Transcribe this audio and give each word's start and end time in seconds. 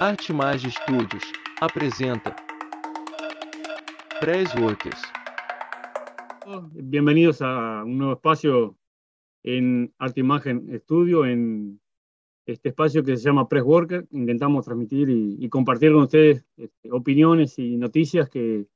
Artimage 0.00 0.70
Studios 0.70 1.22
apresenta 1.60 2.34
Pressworkers. 4.20 5.00
Bienvenidos 6.72 7.40
a 7.42 7.84
un 7.84 7.98
nuevo 7.98 8.14
espacio 8.14 8.76
en 9.42 9.92
Artimagen 9.98 10.68
Studio, 10.80 11.24
en 11.26 11.80
este 12.46 12.70
espacio 12.70 13.04
que 13.04 13.16
se 13.16 13.24
llama 13.24 13.48
Pressworker. 13.48 14.06
Intentamos 14.10 14.64
transmitir 14.64 15.08
y, 15.10 15.48
compartir 15.48 15.92
con 15.92 16.02
ustedes 16.02 16.44
este, 16.56 16.90
opiniones 16.90 17.58
y 17.58 17.76
noticias 17.76 18.28
que 18.28 18.66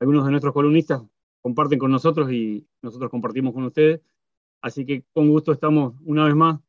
algunos 0.00 0.24
de 0.24 0.30
nuestros 0.30 0.52
columnistas 0.52 1.02
comparten 1.42 1.78
con 1.78 1.90
nosotros 1.90 2.30
y 2.30 2.66
nosotros 2.82 3.10
compartimos 3.10 3.52
con 3.54 3.64
ustedes. 3.64 4.00
Así 4.60 4.84
que 4.84 5.04
con 5.12 5.28
gusto 5.28 5.52
estamos 5.52 5.94
una 6.04 6.24
vez 6.24 6.34
más 6.34 6.60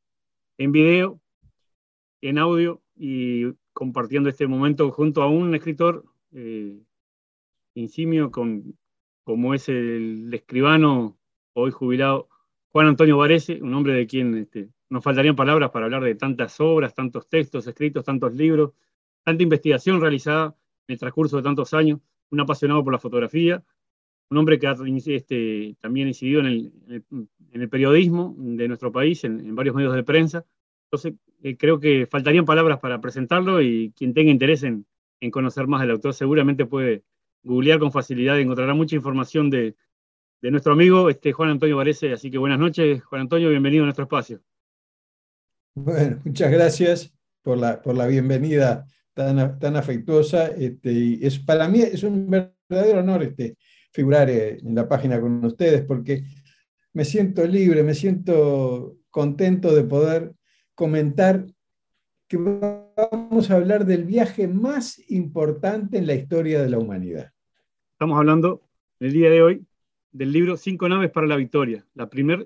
en 0.58 0.72
video, 0.72 1.20
en 2.22 2.38
audio 2.38 2.82
y 2.96 3.46
compartiendo 3.78 4.28
este 4.28 4.48
momento 4.48 4.90
junto 4.90 5.22
a 5.22 5.30
un 5.30 5.54
escritor 5.54 6.04
eh, 6.32 6.82
insimio 7.76 8.32
con, 8.32 8.76
como 9.24 9.54
es 9.54 9.70
el 9.70 10.34
escribano 10.34 11.16
hoy 11.54 11.70
jubilado 11.70 12.28
Juan 12.70 12.88
Antonio 12.88 13.18
Varese, 13.18 13.62
un 13.62 13.76
hombre 13.76 13.94
de 13.94 14.08
quien 14.08 14.36
este, 14.36 14.70
nos 14.90 15.04
faltarían 15.04 15.36
palabras 15.36 15.70
para 15.70 15.86
hablar 15.86 16.04
de 16.04 16.16
tantas 16.16 16.60
obras, 16.60 16.96
tantos 16.96 17.30
textos 17.30 17.68
escritos, 17.68 18.04
tantos 18.04 18.34
libros, 18.34 18.72
tanta 19.24 19.44
investigación 19.44 20.02
realizada 20.02 20.56
en 20.88 20.94
el 20.94 20.98
transcurso 20.98 21.38
de 21.38 21.44
tantos 21.44 21.72
años, 21.76 22.00
un 22.32 22.40
apasionado 22.40 22.84
por 22.84 22.94
la 22.94 23.00
fotografía, 23.00 23.64
un 24.32 24.38
hombre 24.40 24.58
que 24.58 24.66
ha 24.66 24.76
este, 25.06 25.76
también 25.80 26.08
incidido 26.08 26.40
en 26.40 26.48
el, 26.48 26.74
en, 26.88 27.62
el, 27.62 27.70
periodismo 27.70 28.34
de 28.40 28.68
nuestro 28.68 28.92
país, 28.92 29.24
en, 29.24 29.54
varios 29.54 29.76
medios 29.76 29.94
de 29.94 30.04
prensa. 30.04 30.46
Entonces, 30.90 31.20
eh, 31.44 31.58
creo 31.58 31.80
que 31.80 32.08
faltarían 32.08 32.46
palabras 32.46 32.80
para 32.80 33.02
presentarlo 33.02 33.62
y 33.62 33.94
quien 33.96 34.14
tenga 34.14 34.32
interés 34.32 34.64
en, 34.64 34.86
conocer 35.32 35.68
más 35.68 35.82
del 35.82 35.92
autor 35.92 36.14
seguramente 36.14 36.66
puede 36.66 37.04
googlear 37.44 37.80
con 37.80 37.92
facilidad 37.92 38.38
y 38.38 38.42
encontrará 38.42 38.74
mucha 38.74 38.96
información 38.96 39.50
de, 39.50 39.76
nuestro 40.42 40.74
amigo 40.74 41.10
este, 41.10 41.34
Juan 41.34 41.50
Antonio 41.50 41.76
Varese. 41.76 42.14
Así 42.14 42.32
que 42.32 42.38
buenas 42.38 42.60
noches, 42.60 43.04
Juan 43.04 43.22
Antonio, 43.22 43.50
bienvenido 43.50 43.84
a 43.84 43.88
nuestro 43.88 44.04
espacio. 44.04 44.42
Bueno, 45.76 46.20
muchas 46.24 46.52
gracias 46.52 47.14
por 47.42 47.58
la, 47.58 47.82
por 47.82 47.96
la 47.96 48.08
bienvenida 48.08 48.86
tan, 49.14 49.60
tan 49.60 49.76
afectuosa. 49.76 50.48
Este, 50.48 51.26
es, 51.26 51.40
para 51.40 51.68
mí 51.68 51.82
es 51.82 52.04
un 52.04 52.30
verdadero 52.30 53.00
honor 53.00 53.24
este, 53.24 53.58
figurar 53.92 54.30
eh, 54.30 54.60
en 54.64 54.76
la 54.76 54.88
página 54.88 55.20
con 55.20 55.44
ustedes, 55.44 55.84
porque 55.84 56.24
me 56.94 57.04
siento 57.04 57.46
libre, 57.46 57.84
me 57.84 57.94
siento 57.94 58.98
contento 59.10 59.76
de 59.76 59.84
poder 59.84 60.34
comentar 60.78 61.44
que 62.28 62.38
vamos 62.38 63.50
a 63.50 63.56
hablar 63.56 63.86
del 63.86 64.06
viaje 64.06 64.48
más 64.48 65.02
importante 65.10 65.98
en 65.98 66.06
la 66.06 66.14
historia 66.14 66.62
de 66.62 66.70
la 66.70 66.78
humanidad. 66.78 67.32
Estamos 67.94 68.16
hablando 68.20 68.62
el 69.00 69.12
día 69.12 69.32
de 69.32 69.42
hoy 69.42 69.66
del 70.12 70.32
libro 70.32 70.56
Cinco 70.56 70.88
naves 70.88 71.10
para 71.10 71.26
la 71.26 71.36
victoria, 71.36 71.84
la 71.96 72.08
primera 72.08 72.46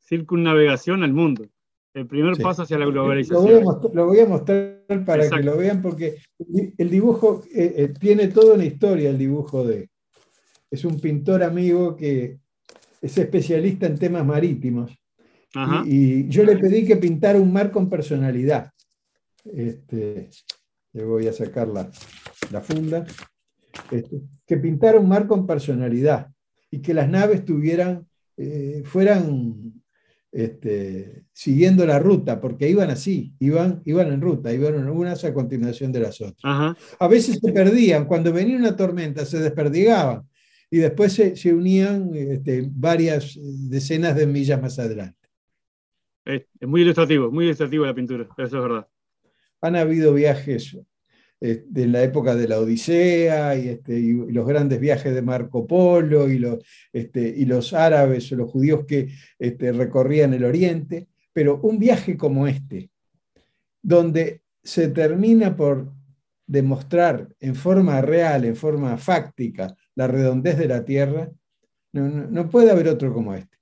circunnavegación 0.00 1.02
al 1.02 1.12
mundo, 1.12 1.46
el 1.92 2.06
primer 2.06 2.38
paso 2.38 2.62
hacia 2.62 2.78
la 2.78 2.86
globalización. 2.86 3.62
Lo 3.92 4.06
voy 4.06 4.20
a 4.20 4.26
mostrar, 4.26 5.04
para 5.04 5.28
que 5.28 5.42
lo 5.42 5.58
vean 5.58 5.82
porque 5.82 6.16
el 6.78 6.88
dibujo 6.88 7.42
eh, 7.54 7.74
eh, 7.76 7.92
tiene 8.00 8.28
toda 8.28 8.54
una 8.54 8.64
historia, 8.64 9.10
el 9.10 9.18
dibujo 9.18 9.66
de, 9.66 9.90
es 10.70 10.82
un 10.86 10.98
pintor 10.98 11.42
amigo 11.42 11.94
que 11.94 12.38
es 13.02 13.18
especialista 13.18 13.84
en 13.86 13.98
temas 13.98 14.24
marítimos. 14.24 14.96
Y, 15.86 16.28
yo 16.28 16.44
le 16.44 16.56
pedí 16.56 16.84
que 16.84 16.96
pintara 16.96 17.40
un 17.40 17.52
mar 17.52 17.70
con 17.70 17.88
personalidad. 17.88 18.70
Este, 19.44 20.28
le 20.92 21.04
voy 21.04 21.26
a 21.26 21.32
sacar 21.32 21.68
la, 21.68 21.90
funda. 22.60 23.06
Este, 23.90 24.20
que 24.46 24.56
pintara 24.56 24.98
un 24.98 25.08
mar 25.08 25.26
con 25.26 25.46
personalidad 25.46 26.28
y 26.70 26.80
que 26.80 26.94
las 26.94 27.08
naves 27.08 27.44
tuvieran, 27.44 28.06
eh, 28.36 28.82
fueran 28.84 29.82
este, 30.36 31.24
siguiendo 31.32 31.86
la 31.86 31.98
ruta, 31.98 32.40
porque 32.40 32.68
iban 32.68 32.90
así, 32.90 33.34
iban, 33.38 33.80
iban 33.86 34.12
en 34.12 34.20
ruta, 34.20 34.52
iban 34.52 34.88
unas 34.88 35.24
a 35.24 35.32
continuación 35.32 35.92
de 35.92 36.00
las 36.00 36.20
otras. 36.20 36.76
A 36.98 37.08
veces 37.08 37.38
se 37.42 37.52
perdían, 37.52 38.04
cuando 38.04 38.32
venía 38.32 38.58
una 38.58 38.76
tormenta 38.76 39.24
se 39.24 39.38
desperdigaban, 39.38 40.28
y 40.70 40.78
después 40.78 41.12
se, 41.12 41.54
unían 41.54 42.10
este, 42.14 42.68
varias 42.70 43.38
decenas 43.40 44.16
de 44.16 44.26
millas 44.26 44.60
más 44.60 44.78
adelante. 44.78 45.25
Es, 46.26 46.42
muy 46.60 46.82
ilustrativo, 46.82 47.30
muy 47.30 47.46
ilustrativo 47.46 47.86
la 47.86 47.94
pintura, 47.94 48.24
eso 48.36 48.44
es 48.44 48.62
verdad. 48.62 48.88
Han 49.62 49.76
habido 49.76 50.12
viajes 50.12 50.76
eh, 51.40 51.64
de 51.66 51.86
la 51.86 52.02
época 52.02 52.34
de 52.34 52.48
la 52.48 52.58
Odisea 52.58 53.56
y, 53.56 53.68
este, 53.68 54.00
los 54.28 54.46
grandes 54.46 54.80
viajes 54.80 55.14
de 55.14 55.22
Marco 55.22 55.66
Polo 55.66 56.28
y 56.28 56.38
los, 56.38 56.58
este, 56.92 57.32
y 57.36 57.44
los 57.44 57.72
árabes 57.72 58.30
o 58.32 58.36
los 58.36 58.50
judíos 58.50 58.84
que 58.86 59.08
este, 59.38 59.72
recorrían 59.72 60.34
el 60.34 60.44
Oriente, 60.44 61.06
pero 61.32 61.60
un 61.62 61.78
viaje 61.78 62.16
como 62.16 62.46
este, 62.46 62.90
donde 63.80 64.42
se 64.62 64.88
termina 64.88 65.56
por 65.56 65.92
demostrar 66.46 67.28
en 67.40 67.54
forma 67.54 68.00
real, 68.00 68.44
en 68.44 68.56
forma 68.56 68.96
fáctica, 68.98 69.76
la 69.94 70.06
redondez 70.06 70.58
de 70.58 70.68
la 70.68 70.84
Tierra, 70.84 71.30
no, 71.92 72.50
puede 72.50 72.70
haber 72.70 72.88
otro 72.88 73.12
como 73.12 73.34
este. 73.34 73.56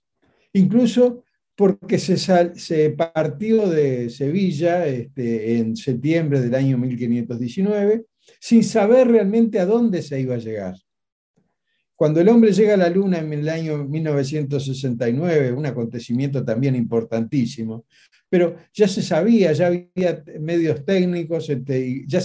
Incluso 0.53 1.24
porque 1.57 1.99
se, 1.99 2.17
se 2.17 2.91
partió 2.91 3.69
de 3.69 4.11
Sevilla 4.11 4.87
este, 4.87 5.59
en 5.59 5.77
septiembre 5.77 6.41
del 6.41 6.55
año 6.55 6.79
1519 6.79 8.07
sin 8.41 8.65
saber 8.65 9.09
realmente 9.09 9.59
a 9.61 9.67
dónde 9.67 10.03
se 10.03 10.21
iba 10.21 10.35
a 10.35 10.39
llegar. 10.39 10.75
Cuando 11.97 12.21
el 12.21 12.29
hombre 12.29 12.53
llega 12.53 12.75
a 12.75 12.79
la 12.79 12.91
Luna 12.91 13.19
en 13.19 13.33
el 13.33 13.49
año 13.49 13.85
1969, 13.85 15.53
un 15.53 15.67
acontecimiento 15.67 16.45
también 16.45 16.75
importantísimo, 16.75 17.85
pero 18.29 18.57
ya 18.73 18.89
se 18.89 19.01
sabía, 19.01 19.53
ya 19.53 19.69
había 19.69 20.25
medios 20.41 20.85
técnicos, 20.85 21.49
este, 21.49 22.05
ya 22.07 22.21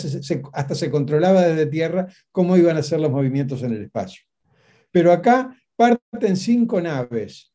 hasta 0.54 0.74
se 0.74 0.90
controlaba 0.90 1.48
desde 1.48 1.68
tierra 1.68 2.08
cómo 2.32 2.58
iban 2.58 2.78
a 2.78 2.84
ser 2.84 3.00
los 3.00 3.12
movimientos 3.12 3.62
en 3.62 3.74
el 3.74 3.84
espacio. 3.84 4.24
Pero 4.92 5.12
acá 5.12 5.56
parten 5.76 6.36
cinco 6.36 6.82
naves. 6.82 7.49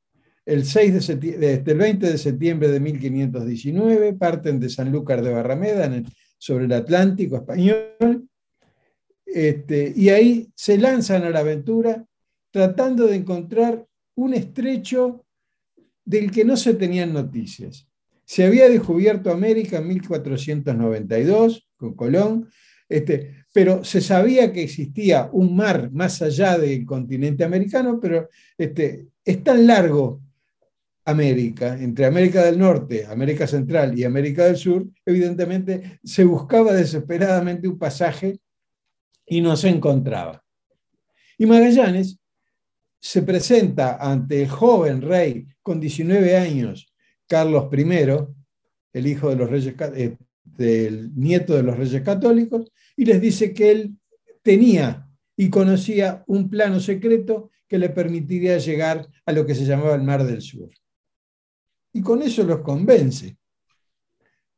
El, 0.47 0.65
6 0.65 1.06
de 1.06 1.62
el 1.66 1.78
20 1.78 2.10
de 2.10 2.19
septiembre 2.19 2.69
de 2.69 2.81
1519 2.81 4.12
parten 4.12 4.60
de 4.60 4.69
Sanlúcar 4.69 5.22
de 5.22 5.32
Barrameda 5.32 5.91
sobre 6.38 6.66
el 6.66 6.72
Atlántico 6.72 7.37
español 7.37 8.28
este, 9.34 9.93
y 9.97 10.10
ahí 10.10 10.49
se 10.54 10.78
lanzan 10.78 11.25
a 11.25 11.31
la 11.31 11.41
aventura 11.41 12.04
tratando 12.53 13.06
de 13.06 13.16
encontrar 13.16 13.84
un 14.15 14.33
estrecho 14.33 15.25
del 16.04 16.31
que 16.31 16.44
no 16.44 16.56
se 16.56 16.75
tenían 16.75 17.12
noticias. 17.12 17.88
Se 18.25 18.44
había 18.44 18.69
descubierto 18.69 19.33
América 19.33 19.78
en 19.78 19.88
1492 19.88 21.69
con 21.77 21.94
Colón, 21.94 22.49
este, 22.88 23.44
pero 23.53 23.83
se 23.83 24.00
sabía 24.00 24.53
que 24.53 24.62
existía 24.62 25.28
un 25.33 25.56
mar 25.56 25.91
más 25.91 26.22
allá 26.22 26.56
del 26.56 26.87
continente 26.87 27.43
americano, 27.43 27.99
pero 28.00 28.28
este, 28.56 29.09
es 29.25 29.43
tan 29.43 29.66
largo 29.66 30.22
América, 31.04 31.78
entre 31.78 32.06
América 32.06 32.44
del 32.44 32.59
Norte, 32.59 33.06
América 33.06 33.47
Central 33.47 33.98
y 33.98 34.04
América 34.04 34.47
del 34.47 34.56
Sur, 34.56 34.87
evidentemente 35.04 36.00
se 36.03 36.25
buscaba 36.25 36.72
desesperadamente 36.72 37.69
un 37.69 37.78
pasaje 37.78 38.38
y 39.26 39.41
no 39.41 39.56
se 39.56 39.69
encontraba. 39.69 40.42
Y 41.37 41.47
Magallanes 41.47 42.19
se 43.00 43.22
presenta 43.22 43.97
ante 43.97 44.42
el 44.42 44.48
joven 44.48 45.03
rey 45.03 45.47
con 45.62 45.78
19 45.78 46.37
años 46.37 46.94
Carlos 47.26 47.69
I, 47.72 47.84
el 48.92 49.07
hijo 49.07 49.28
de 49.28 49.36
los 49.36 49.50
reyes, 49.50 49.74
eh, 49.78 50.16
del 50.42 51.15
nieto 51.15 51.54
de 51.54 51.62
los 51.62 51.77
reyes 51.77 52.03
católicos, 52.03 52.71
y 52.97 53.04
les 53.04 53.21
dice 53.21 53.53
que 53.53 53.71
él 53.71 53.98
tenía 54.42 55.09
y 55.36 55.50
conocía 55.50 56.22
un 56.27 56.48
plano 56.48 56.80
secreto 56.80 57.50
que 57.66 57.78
le 57.78 57.89
permitiría 57.89 58.59
llegar 58.59 59.09
a 59.27 59.33
lo 59.33 59.45
que 59.45 59.54
se 59.54 59.65
llamaba 59.65 59.95
el 59.95 60.03
Mar 60.03 60.24
del 60.24 60.42
Sur. 60.42 60.71
Y 61.95 62.03
con 62.03 62.21
eso 62.23 62.43
los 62.43 62.61
convence. 62.61 63.39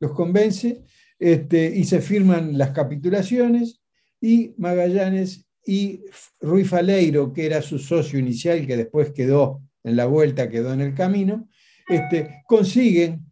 Los 0.00 0.12
convence 0.12 0.82
este, 1.18 1.72
y 1.76 1.84
se 1.84 2.00
firman 2.00 2.58
las 2.58 2.70
capitulaciones 2.70 3.80
y 4.20 4.54
Magallanes 4.56 5.46
y 5.64 6.00
Ruy 6.40 6.64
Faleiro, 6.64 7.32
que 7.32 7.46
era 7.46 7.60
su 7.60 7.78
socio 7.78 8.18
inicial, 8.18 8.66
que 8.66 8.76
después 8.76 9.12
quedó 9.12 9.60
en 9.84 9.96
la 9.96 10.06
vuelta, 10.06 10.48
quedó 10.48 10.72
en 10.72 10.80
el 10.80 10.94
camino, 10.94 11.48
este, 11.88 12.42
consiguen 12.46 13.26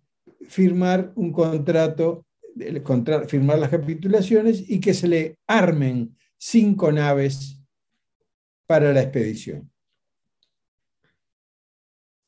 firmar 0.49 1.12
un 1.17 1.33
contrato, 1.33 2.27
firmar 3.27 3.59
las 3.59 3.71
capitulaciones 3.71 4.69
y 4.69 4.81
que 4.81 4.95
se 4.95 5.09
le 5.09 5.39
armen 5.47 6.15
cinco 6.37 6.93
naves 6.93 7.59
para 8.67 8.93
la 8.93 9.03
expedición. 9.03 9.71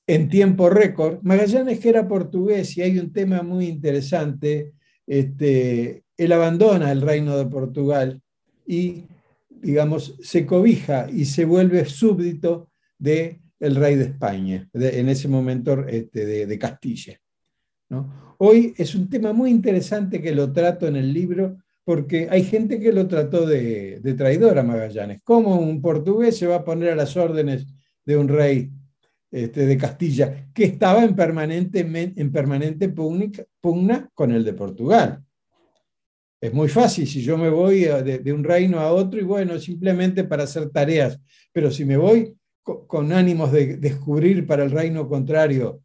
En 0.06 0.28
tiempo 0.28 0.70
récord, 0.70 1.18
Magallanes 1.22 1.80
que 1.80 1.88
era 1.88 2.06
portugués 2.06 2.76
y 2.76 2.82
hay 2.82 2.98
un 2.98 3.12
tema 3.12 3.42
muy 3.42 3.66
interesante 3.66 4.72
este, 5.06 6.04
él 6.16 6.32
abandona 6.32 6.90
el 6.90 7.00
reino 7.00 7.36
de 7.36 7.46
Portugal 7.46 8.20
y, 8.66 9.04
digamos, 9.48 10.16
se 10.20 10.44
cobija 10.44 11.08
y 11.10 11.24
se 11.24 11.44
vuelve 11.44 11.84
súbdito 11.84 12.70
del 12.98 13.40
el 13.60 13.76
rey 13.76 13.96
de 13.96 14.04
España, 14.04 14.68
en 14.74 15.08
ese 15.08 15.28
momento 15.28 15.86
este, 15.86 16.46
de, 16.46 16.58
Castilla. 16.58 17.18
Hoy 18.38 18.74
es 18.76 18.94
un 18.94 19.08
tema 19.08 19.32
muy 19.32 19.50
interesante 19.50 20.20
que 20.20 20.34
lo 20.34 20.52
trato 20.52 20.86
en 20.86 20.96
el 20.96 21.12
libro 21.12 21.56
porque 21.84 22.28
hay 22.30 22.42
gente 22.44 22.80
que 22.80 22.92
lo 22.92 23.06
trató 23.06 23.46
de, 23.46 24.00
traidor 24.16 24.58
a 24.58 24.62
Magallanes. 24.62 25.20
¿Cómo 25.22 25.58
un 25.58 25.80
portugués 25.80 26.36
se 26.36 26.46
va 26.46 26.56
a 26.56 26.64
poner 26.64 26.90
a 26.90 26.96
las 26.96 27.16
órdenes 27.16 27.66
de 28.04 28.16
un 28.16 28.28
rey 28.28 28.70
este, 29.30 29.66
de 29.66 29.76
Castilla 29.76 30.48
que 30.54 30.64
estaba 30.64 31.04
en 31.04 31.14
permanente, 31.14 31.80
en 31.80 32.32
permanente 32.32 32.88
pugna 32.88 34.10
con 34.14 34.32
el 34.32 34.44
de 34.44 34.52
Portugal? 34.52 35.22
Es 36.40 36.52
muy 36.52 36.68
fácil 36.68 37.06
si 37.06 37.22
yo 37.22 37.38
me 37.38 37.48
voy 37.48 37.80
de, 37.80 38.32
un 38.32 38.44
reino 38.44 38.78
a 38.78 38.92
otro 38.92 39.18
y 39.18 39.24
bueno, 39.24 39.58
simplemente 39.58 40.24
para 40.24 40.44
hacer 40.44 40.68
tareas, 40.70 41.18
pero 41.52 41.70
si 41.70 41.84
me 41.84 41.96
voy 41.96 42.36
con, 42.62 43.12
ánimos 43.12 43.52
de 43.52 43.78
descubrir 43.78 44.46
para 44.46 44.64
el 44.64 44.70
reino 44.70 45.08
contrario 45.08 45.80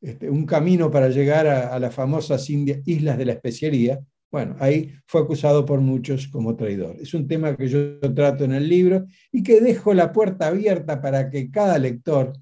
este, 0.00 0.30
un 0.30 0.46
camino 0.46 0.90
para 0.90 1.10
llegar 1.10 1.46
a, 1.46 1.78
las 1.78 1.94
famosas 1.94 2.48
islas 2.48 3.18
de 3.18 3.24
la 3.24 3.32
especiería, 3.32 4.00
bueno, 4.32 4.56
ahí 4.58 4.92
fue 5.06 5.20
acusado 5.20 5.66
por 5.66 5.80
muchos 5.80 6.28
como 6.28 6.56
traidor. 6.56 6.96
Es 7.00 7.14
un 7.14 7.26
tema 7.26 7.56
que 7.56 7.68
yo 7.68 8.00
trato 8.00 8.44
en 8.44 8.54
el 8.54 8.68
libro 8.68 9.06
y 9.30 9.42
que 9.42 9.60
dejo 9.60 9.92
la 9.92 10.12
puerta 10.12 10.46
abierta 10.46 11.02
para 11.02 11.30
que 11.30 11.50
cada 11.50 11.78
lector 11.78 12.32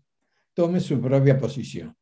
tome 0.59 0.81
su 0.81 1.01
propia 1.01 1.39
posición. 1.39 1.95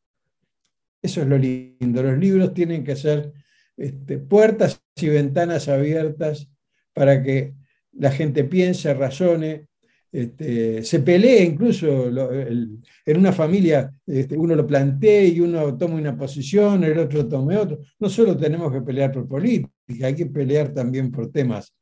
Eso 1.03 1.20
es 1.20 1.26
lo 1.26 1.37
lindo. 1.37 2.03
Los 2.03 2.17
libros 2.17 2.55
tienen 2.55 2.82
que 2.82 2.97
ser 2.97 3.31
este, 3.76 4.17
puertas 4.17 4.81
y 4.99 5.11
ventanas 5.11 5.69
abiertas 5.69 6.49
para 6.94 7.23
que 7.23 7.53
la 7.93 8.11
gente 8.11 8.44
piense, 8.44 8.94
razone, 8.94 9.69
este, 10.11 10.82
se 10.82 11.00
pelee 11.00 11.44
incluso 11.44 12.08
en 12.08 13.17
una 13.19 13.32
familia, 13.32 13.93
este, 14.06 14.38
uno 14.38 14.55
lo 14.55 14.67
plantea 14.67 15.25
y 15.25 15.38
uno 15.41 15.76
toma 15.76 15.97
una 15.97 16.17
posición, 16.17 16.82
el 16.85 16.99
otro 16.99 17.29
tome 17.29 17.59
otro. 17.59 17.81
No 17.99 18.09
solo 18.09 18.38
tenemos 18.38 18.73
que 18.73 18.81
pelear 18.81 19.12
por 19.12 19.29
política, 19.29 20.06
hay 20.06 20.14
que 20.14 20.25
pelear 20.25 20.73
también 20.73 21.11
por 21.11 21.31
temas, 21.31 21.75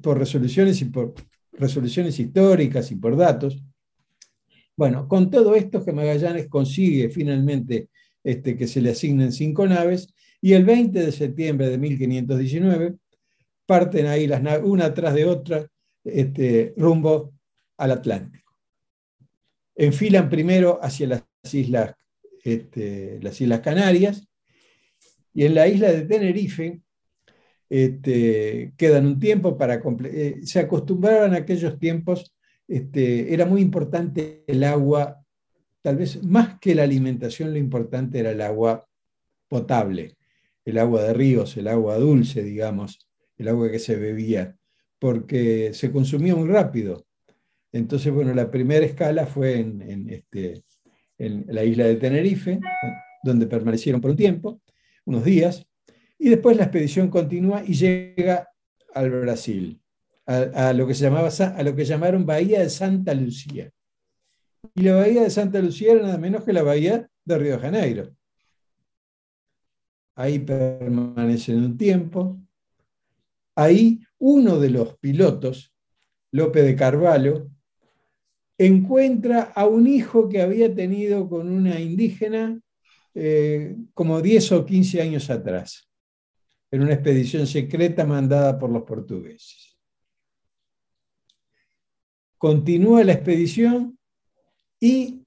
por 0.00 0.18
resoluciones 0.18 0.80
y 0.80 0.86
por 0.86 1.12
resoluciones 1.52 2.18
históricas 2.18 2.90
y 2.90 2.94
por 2.96 3.18
datos. 3.18 3.62
Bueno, 4.76 5.08
con 5.08 5.30
todo 5.30 5.54
esto 5.54 5.84
que 5.84 5.92
Magallanes 5.92 6.48
consigue 6.48 7.08
finalmente 7.08 7.88
que 8.22 8.66
se 8.66 8.80
le 8.80 8.90
asignen 8.90 9.32
cinco 9.32 9.66
naves, 9.66 10.12
y 10.40 10.52
el 10.52 10.64
20 10.64 10.98
de 10.98 11.12
septiembre 11.12 11.68
de 11.68 11.78
1519 11.78 12.96
parten 13.64 14.06
ahí 14.06 14.26
las 14.26 14.42
naves, 14.42 14.64
una 14.64 14.92
tras 14.92 15.14
de 15.14 15.24
otra, 15.24 15.66
este, 16.04 16.74
rumbo 16.76 17.34
al 17.76 17.92
Atlántico. 17.92 18.52
Enfilan 19.74 20.28
primero 20.28 20.78
hacia 20.82 21.06
las 21.06 21.24
islas, 21.52 21.94
este, 22.42 23.18
las 23.22 23.40
islas 23.40 23.60
Canarias 23.60 24.26
y 25.34 25.44
en 25.44 25.54
la 25.54 25.68
isla 25.68 25.92
de 25.92 26.02
Tenerife 26.02 26.80
este, 27.68 28.72
quedan 28.76 29.06
un 29.06 29.18
tiempo 29.18 29.56
para... 29.58 29.82
Eh, 30.04 30.40
se 30.44 30.60
acostumbraban 30.60 31.34
a 31.34 31.38
aquellos 31.38 31.78
tiempos, 31.78 32.34
este, 32.68 33.32
era 33.32 33.46
muy 33.46 33.60
importante 33.62 34.44
el 34.46 34.64
agua, 34.64 35.22
tal 35.82 35.96
vez 35.96 36.22
más 36.24 36.58
que 36.58 36.74
la 36.74 36.82
alimentación, 36.82 37.52
lo 37.52 37.58
importante 37.58 38.18
era 38.18 38.30
el 38.30 38.40
agua 38.40 38.86
potable 39.48 40.16
el 40.66 40.78
agua 40.78 41.04
de 41.04 41.14
ríos, 41.14 41.56
el 41.56 41.68
agua 41.68 41.96
dulce, 41.96 42.42
digamos, 42.42 43.08
el 43.38 43.48
agua 43.48 43.70
que 43.70 43.78
se 43.78 43.96
bebía, 43.96 44.56
porque 44.98 45.72
se 45.72 45.92
consumía 45.92 46.34
muy 46.34 46.48
rápido. 46.48 47.06
Entonces, 47.72 48.12
bueno, 48.12 48.34
la 48.34 48.50
primera 48.50 48.84
escala 48.84 49.26
fue 49.26 49.60
en, 49.60 50.10
este, 50.10 50.64
en 51.18 51.46
la 51.48 51.62
isla 51.64 51.84
de 51.84 51.96
Tenerife, 51.96 52.58
donde 53.22 53.46
permanecieron 53.46 54.00
por 54.00 54.10
un 54.10 54.16
tiempo, 54.16 54.60
unos 55.04 55.24
días, 55.24 55.64
y 56.18 56.30
después 56.30 56.56
la 56.56 56.64
expedición 56.64 57.08
continúa 57.08 57.62
y 57.64 57.74
llega 57.74 58.48
al 58.92 59.10
Brasil, 59.10 59.80
a, 60.26 60.72
lo 60.72 60.86
que 60.86 60.94
se 60.94 61.04
llamaba, 61.04 61.28
a 61.28 61.62
lo 61.62 61.74
que 61.74 61.84
llamaron 61.84 62.26
Bahía 62.26 62.60
de 62.60 62.70
Santa 62.70 63.14
Lucía. 63.14 63.70
Y 64.74 64.82
la 64.82 64.96
Bahía 64.96 65.22
de 65.22 65.30
Santa 65.30 65.60
Lucía 65.60 65.92
era 65.92 66.02
nada 66.02 66.18
menos 66.18 66.44
que 66.44 66.52
la 66.52 66.62
Bahía 66.62 67.08
de 67.24 67.38
Río 67.38 67.52
de 67.52 67.58
Janeiro 67.58 68.16
ahí 70.16 70.38
permanecen 70.40 71.58
un 71.62 71.76
tiempo. 71.76 72.40
Ahí 73.54 74.00
uno 74.18 74.58
de 74.58 74.70
los 74.70 74.98
pilotos, 74.98 75.72
Lope 76.32 76.62
de 76.62 76.74
Carvalho, 76.74 77.48
encuentra 78.58 79.52
a 79.54 79.66
un 79.66 79.86
hijo 79.86 80.28
que 80.28 80.40
había 80.40 80.74
tenido 80.74 81.28
con 81.28 81.48
una 81.50 81.78
indígena 81.78 82.58
eh, 83.14 83.76
como 83.94 84.20
10 84.20 84.52
o 84.52 84.66
15 84.66 85.00
años 85.00 85.30
atrás, 85.30 85.88
en 86.70 86.82
una 86.82 86.94
expedición 86.94 87.46
secreta 87.46 88.04
mandada 88.04 88.58
por 88.58 88.70
los 88.70 88.82
portugueses. 88.82 89.65
Continúa 92.38 93.04
la 93.04 93.12
expedición 93.12 93.98
y, 94.80 95.22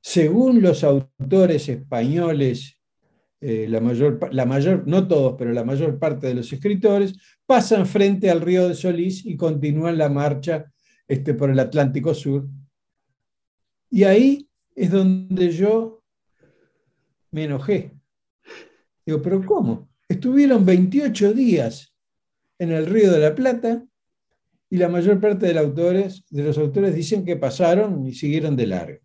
según 0.00 0.62
los 0.62 0.84
autores 0.84 1.68
españoles 1.68 2.78
eh, 3.40 3.66
la, 3.68 3.80
mayor, 3.80 4.18
la 4.34 4.44
mayor, 4.46 4.82
no 4.88 5.06
todos, 5.06 5.36
pero 5.38 5.52
la 5.52 5.62
mayor 5.62 5.98
parte 5.98 6.26
de 6.26 6.34
los 6.34 6.52
escritores, 6.52 7.14
pasan 7.46 7.86
frente 7.86 8.30
al 8.30 8.40
río 8.40 8.66
de 8.66 8.74
Solís 8.74 9.24
y 9.24 9.36
continúan 9.36 9.96
la 9.96 10.08
marcha 10.08 10.72
este, 11.06 11.34
por 11.34 11.50
el 11.50 11.58
Atlántico 11.60 12.14
Sur. 12.14 12.48
Y 13.90 14.02
ahí 14.02 14.48
es 14.74 14.90
donde 14.90 15.52
yo 15.52 16.02
me 17.30 17.44
enojé. 17.44 17.92
Digo, 19.06 19.22
pero 19.22 19.44
¿cómo? 19.44 19.88
Estuvieron 20.08 20.64
28 20.64 21.32
días 21.32 21.94
en 22.58 22.72
el 22.72 22.86
Río 22.86 23.12
de 23.12 23.20
la 23.20 23.34
Plata 23.34 23.86
y 24.70 24.76
la 24.76 24.88
mayor 24.88 25.20
parte 25.20 25.46
de 25.46 25.54
los 25.54 26.58
autores, 26.58 26.94
dicen 26.94 27.24
que 27.24 27.36
pasaron 27.36 28.06
y 28.06 28.14
siguieron 28.14 28.56
de 28.56 28.66
largo. 28.66 29.00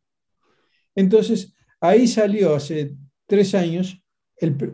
Entonces, 0.95 1.53
ahí 1.79 2.07
salió 2.07 2.55
hace 2.55 2.95
tres 3.25 3.55
años 3.55 3.99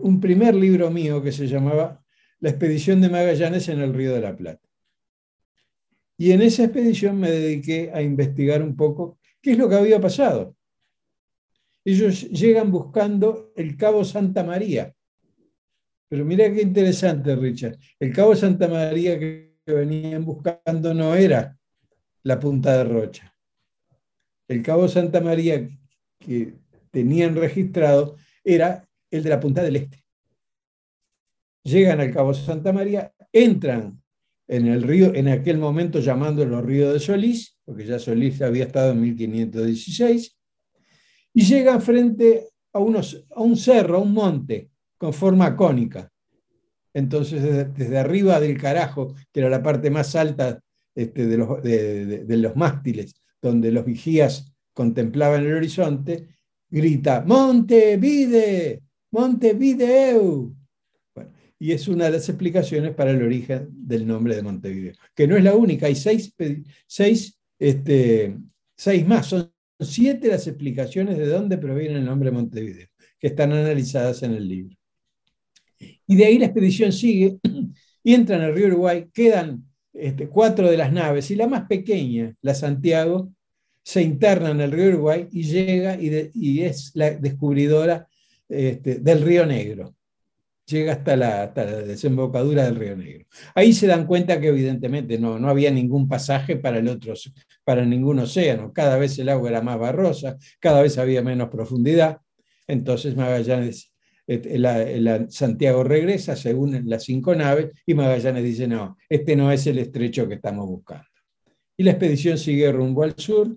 un 0.01 0.19
primer 0.19 0.55
libro 0.55 0.89
mío 0.89 1.21
que 1.21 1.31
se 1.31 1.47
llamaba 1.47 2.03
La 2.39 2.49
expedición 2.49 3.01
de 3.01 3.09
Magallanes 3.09 3.67
en 3.69 3.81
el 3.81 3.93
Río 3.93 4.13
de 4.13 4.21
la 4.21 4.35
Plata. 4.35 4.67
Y 6.17 6.31
en 6.31 6.41
esa 6.41 6.63
expedición 6.63 7.19
me 7.19 7.29
dediqué 7.29 7.91
a 7.93 8.01
investigar 8.01 8.63
un 8.63 8.75
poco 8.75 9.19
qué 9.41 9.51
es 9.51 9.57
lo 9.57 9.69
que 9.69 9.75
había 9.75 10.01
pasado. 10.01 10.55
Ellos 11.85 12.29
llegan 12.29 12.71
buscando 12.71 13.53
el 13.55 13.77
Cabo 13.77 14.03
Santa 14.03 14.43
María. 14.43 14.93
Pero 16.09 16.25
mira 16.25 16.51
qué 16.51 16.63
interesante, 16.63 17.35
Richard. 17.35 17.77
El 17.99 18.11
Cabo 18.11 18.35
Santa 18.35 18.67
María 18.67 19.17
que 19.19 19.48
venían 19.73 20.25
buscando 20.25 20.93
no 20.93 21.15
era 21.15 21.57
la 22.23 22.39
punta 22.39 22.77
de 22.77 22.83
Rocha. 22.83 23.35
El 24.47 24.63
Cabo 24.63 24.87
Santa 24.87 25.21
María 25.21 25.69
que 26.19 26.55
tenían 26.91 27.35
registrado 27.35 28.15
era 28.43 28.87
el 29.11 29.23
de 29.23 29.29
la 29.29 29.39
Punta 29.39 29.63
del 29.63 29.77
Este. 29.77 30.03
Llegan 31.63 31.99
al 31.99 32.11
Cabo 32.11 32.33
Santa 32.33 32.71
María, 32.73 33.13
entran 33.31 34.01
en 34.47 34.67
el 34.67 34.81
río, 34.81 35.13
en 35.13 35.27
aquel 35.27 35.57
momento 35.57 35.99
llamándolo 35.99 36.61
Río 36.61 36.91
de 36.91 36.99
Solís, 36.99 37.57
porque 37.63 37.85
ya 37.85 37.99
Solís 37.99 38.41
había 38.41 38.65
estado 38.65 38.91
en 38.91 39.01
1516, 39.01 40.37
y 41.33 41.41
llegan 41.43 41.81
frente 41.81 42.49
a, 42.73 42.79
unos, 42.79 43.25
a 43.35 43.41
un 43.41 43.55
cerro, 43.55 43.97
a 43.97 43.99
un 43.99 44.13
monte, 44.13 44.71
con 44.97 45.13
forma 45.13 45.55
cónica. 45.55 46.11
Entonces, 46.93 47.73
desde, 47.75 47.97
arriba 47.97 48.39
del 48.39 48.57
carajo, 48.57 49.13
que 49.31 49.41
era 49.41 49.49
la 49.49 49.61
parte 49.61 49.89
más 49.89 50.15
alta 50.15 50.59
este, 50.95 51.27
de, 51.27 52.37
los, 52.37 52.55
mástiles, 52.55 53.13
donde 53.41 53.71
los 53.71 53.85
vigías 53.85 54.51
contemplaban 54.73 55.45
el 55.45 55.53
horizonte, 55.53 56.27
grita, 56.69 57.23
Montevide, 57.25 58.81
Montevideo. 59.11 60.53
y 61.59 61.71
es 61.71 61.87
una 61.87 62.05
de 62.05 62.11
las 62.11 62.29
explicaciones 62.29 62.93
para 62.95 63.11
el 63.11 63.21
origen 63.21 63.69
del 63.71 64.07
nombre 64.07 64.35
de 64.35 64.43
Montevideo, 64.43 64.93
que 65.15 65.27
no 65.27 65.37
es 65.37 65.43
la 65.43 65.55
única, 65.55 65.87
hay 65.87 65.95
seis, 65.95 66.33
este, 67.59 68.37
seis 68.75 69.07
más, 69.07 69.27
son 69.27 69.51
siete 69.79 70.27
las 70.27 70.47
explicaciones 70.47 71.17
de 71.17 71.27
dónde 71.27 71.57
proviene 71.57 71.95
el 71.95 72.05
nombre 72.05 72.31
Montevideo, 72.31 72.87
que 73.19 73.27
están 73.27 73.51
analizadas 73.51 74.23
en 74.23 74.33
el 74.33 74.47
libro. 74.47 74.78
Y 76.07 76.15
de 76.15 76.25
ahí 76.25 76.37
la 76.37 76.45
expedición 76.45 76.91
sigue 76.91 77.37
y 78.03 78.13
entran 78.13 78.41
al 78.41 78.53
río 78.53 78.67
Uruguay, 78.67 79.07
quedan 79.13 79.63
este, 79.93 80.27
cuatro 80.27 80.69
de 80.69 80.77
las 80.77 80.91
naves 80.91 81.29
y 81.31 81.35
la 81.35 81.47
más 81.47 81.67
pequeña, 81.67 82.35
la 82.41 82.55
Santiago, 82.55 83.31
se 83.83 84.01
interna 84.01 84.51
en 84.51 84.61
el 84.61 84.71
río 84.71 84.89
Uruguay 84.89 85.27
y 85.31 85.43
llega 85.43 85.97
y, 85.99 86.61
es 86.61 86.91
la 86.93 87.11
descubridora 87.11 88.07
este, 88.47 88.99
del 88.99 89.21
Río 89.21 89.45
Negro. 89.45 89.95
llega 90.67 90.93
hasta 90.93 91.15
la, 91.15 91.47
desembocadura 91.47 92.65
del 92.65 92.75
Río 92.75 92.95
Negro. 92.95 93.25
Ahí 93.55 93.73
se 93.73 93.87
dan 93.87 94.05
cuenta 94.05 94.39
que 94.39 94.49
evidentemente 94.49 95.17
no, 95.17 95.39
no 95.39 95.49
había 95.49 95.71
ningún 95.71 96.07
pasaje 96.07 96.55
para, 96.55 96.77
el 96.77 96.87
otro, 96.87 97.13
para 97.63 97.83
ningún 97.83 98.19
océano, 98.19 98.71
cada 98.73 98.97
vez 98.97 99.17
el 99.17 99.29
agua 99.29 99.49
era 99.49 99.61
más 99.61 99.79
barrosa, 99.79 100.37
cada 100.59 100.83
vez 100.83 100.97
había 100.99 101.23
menos 101.23 101.49
profundidad, 101.49 102.19
entonces 102.67 103.15
Magallanes, 103.15 103.88
Santiago 105.29 105.83
regresa 105.83 106.35
según 106.35 106.87
las 106.87 107.03
cinco 107.03 107.33
naves 107.35 107.71
y 107.85 107.93
Magallanes 107.93 108.43
dice, 108.43 108.67
no, 108.67 108.97
este 109.07 109.35
no 109.35 109.51
es 109.51 109.65
el 109.67 109.79
estrecho 109.79 110.27
que 110.27 110.35
estamos 110.35 110.67
buscando. 110.67 111.05
Y 111.77 111.83
la 111.83 111.91
expedición 111.91 112.37
sigue 112.37 112.71
rumbo 112.71 113.03
al 113.03 113.15
sur, 113.17 113.55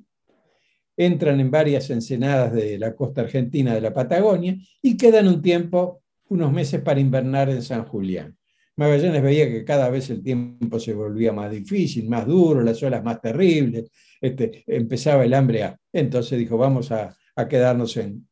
entran 0.97 1.41
en 1.41 1.51
varias 1.51 1.91
ensenadas 1.91 2.53
de 2.53 2.79
la 2.79 2.95
costa 2.95 3.23
argentina 3.23 3.75
de 3.75 3.81
la 3.81 3.93
Patagonia 3.93 4.57
y 4.81 4.97
quedan 4.97 5.29
un 5.29 5.43
tiempo 5.43 6.03
unos 6.29 6.53
meses 6.53 6.81
para 6.81 7.01
invernar 7.01 7.51
en 7.51 7.63
San 7.63 7.85
Julián. 7.85 8.37
Magallanes 8.77 9.23
veía 9.23 9.49
que 9.51 9.65
cada 9.65 9.91
vez 9.91 10.09
el 10.11 10.23
tiempo 10.23 10.81
se 10.81 10.95
volvía 10.95 11.33
más 11.33 11.51
difícil, 11.51 12.09
más 12.09 12.27
duro, 12.27 12.63
las 12.63 12.83
olas 12.83 13.05
más 13.05 13.21
terribles, 13.21 13.91
este, 14.21 14.65
empezaba 14.67 15.25
el 15.25 15.35
hambre. 15.35 15.77
Entonces 15.93 16.39
dijo, 16.39 16.57
vamos 16.57 16.91
a, 16.91 17.17
quedarnos 17.49 17.97
en... 17.97 18.29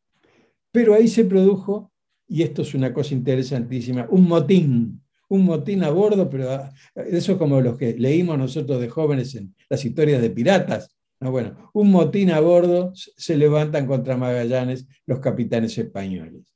Pero 0.72 0.94
ahí 0.94 1.08
se 1.08 1.24
produjo, 1.24 1.89
y 2.30 2.42
esto 2.42 2.62
es 2.62 2.74
una 2.74 2.94
cosa 2.94 3.12
interesantísima, 3.12 4.06
un 4.08 4.28
motín, 4.28 5.02
un 5.28 5.44
motín 5.44 5.82
a 5.82 5.90
bordo, 5.90 6.30
pero 6.30 6.52
ah, 6.52 6.72
eso 6.94 7.36
como 7.36 7.60
los 7.60 7.76
que 7.76 7.94
leímos 7.94 8.38
nosotros 8.38 8.80
de 8.80 8.88
jóvenes 8.88 9.34
en 9.34 9.52
las 9.68 9.84
historias 9.84 10.22
de 10.22 10.30
piratas. 10.30 10.96
No, 11.18 11.32
bueno, 11.32 11.70
un 11.74 11.90
motín 11.90 12.30
a 12.30 12.38
bordo 12.38 12.92
se 12.94 13.36
levantan 13.36 13.86
contra 13.86 14.16
Magallanes 14.16 14.86
los 15.06 15.18
capitanes 15.18 15.76
españoles. 15.76 16.54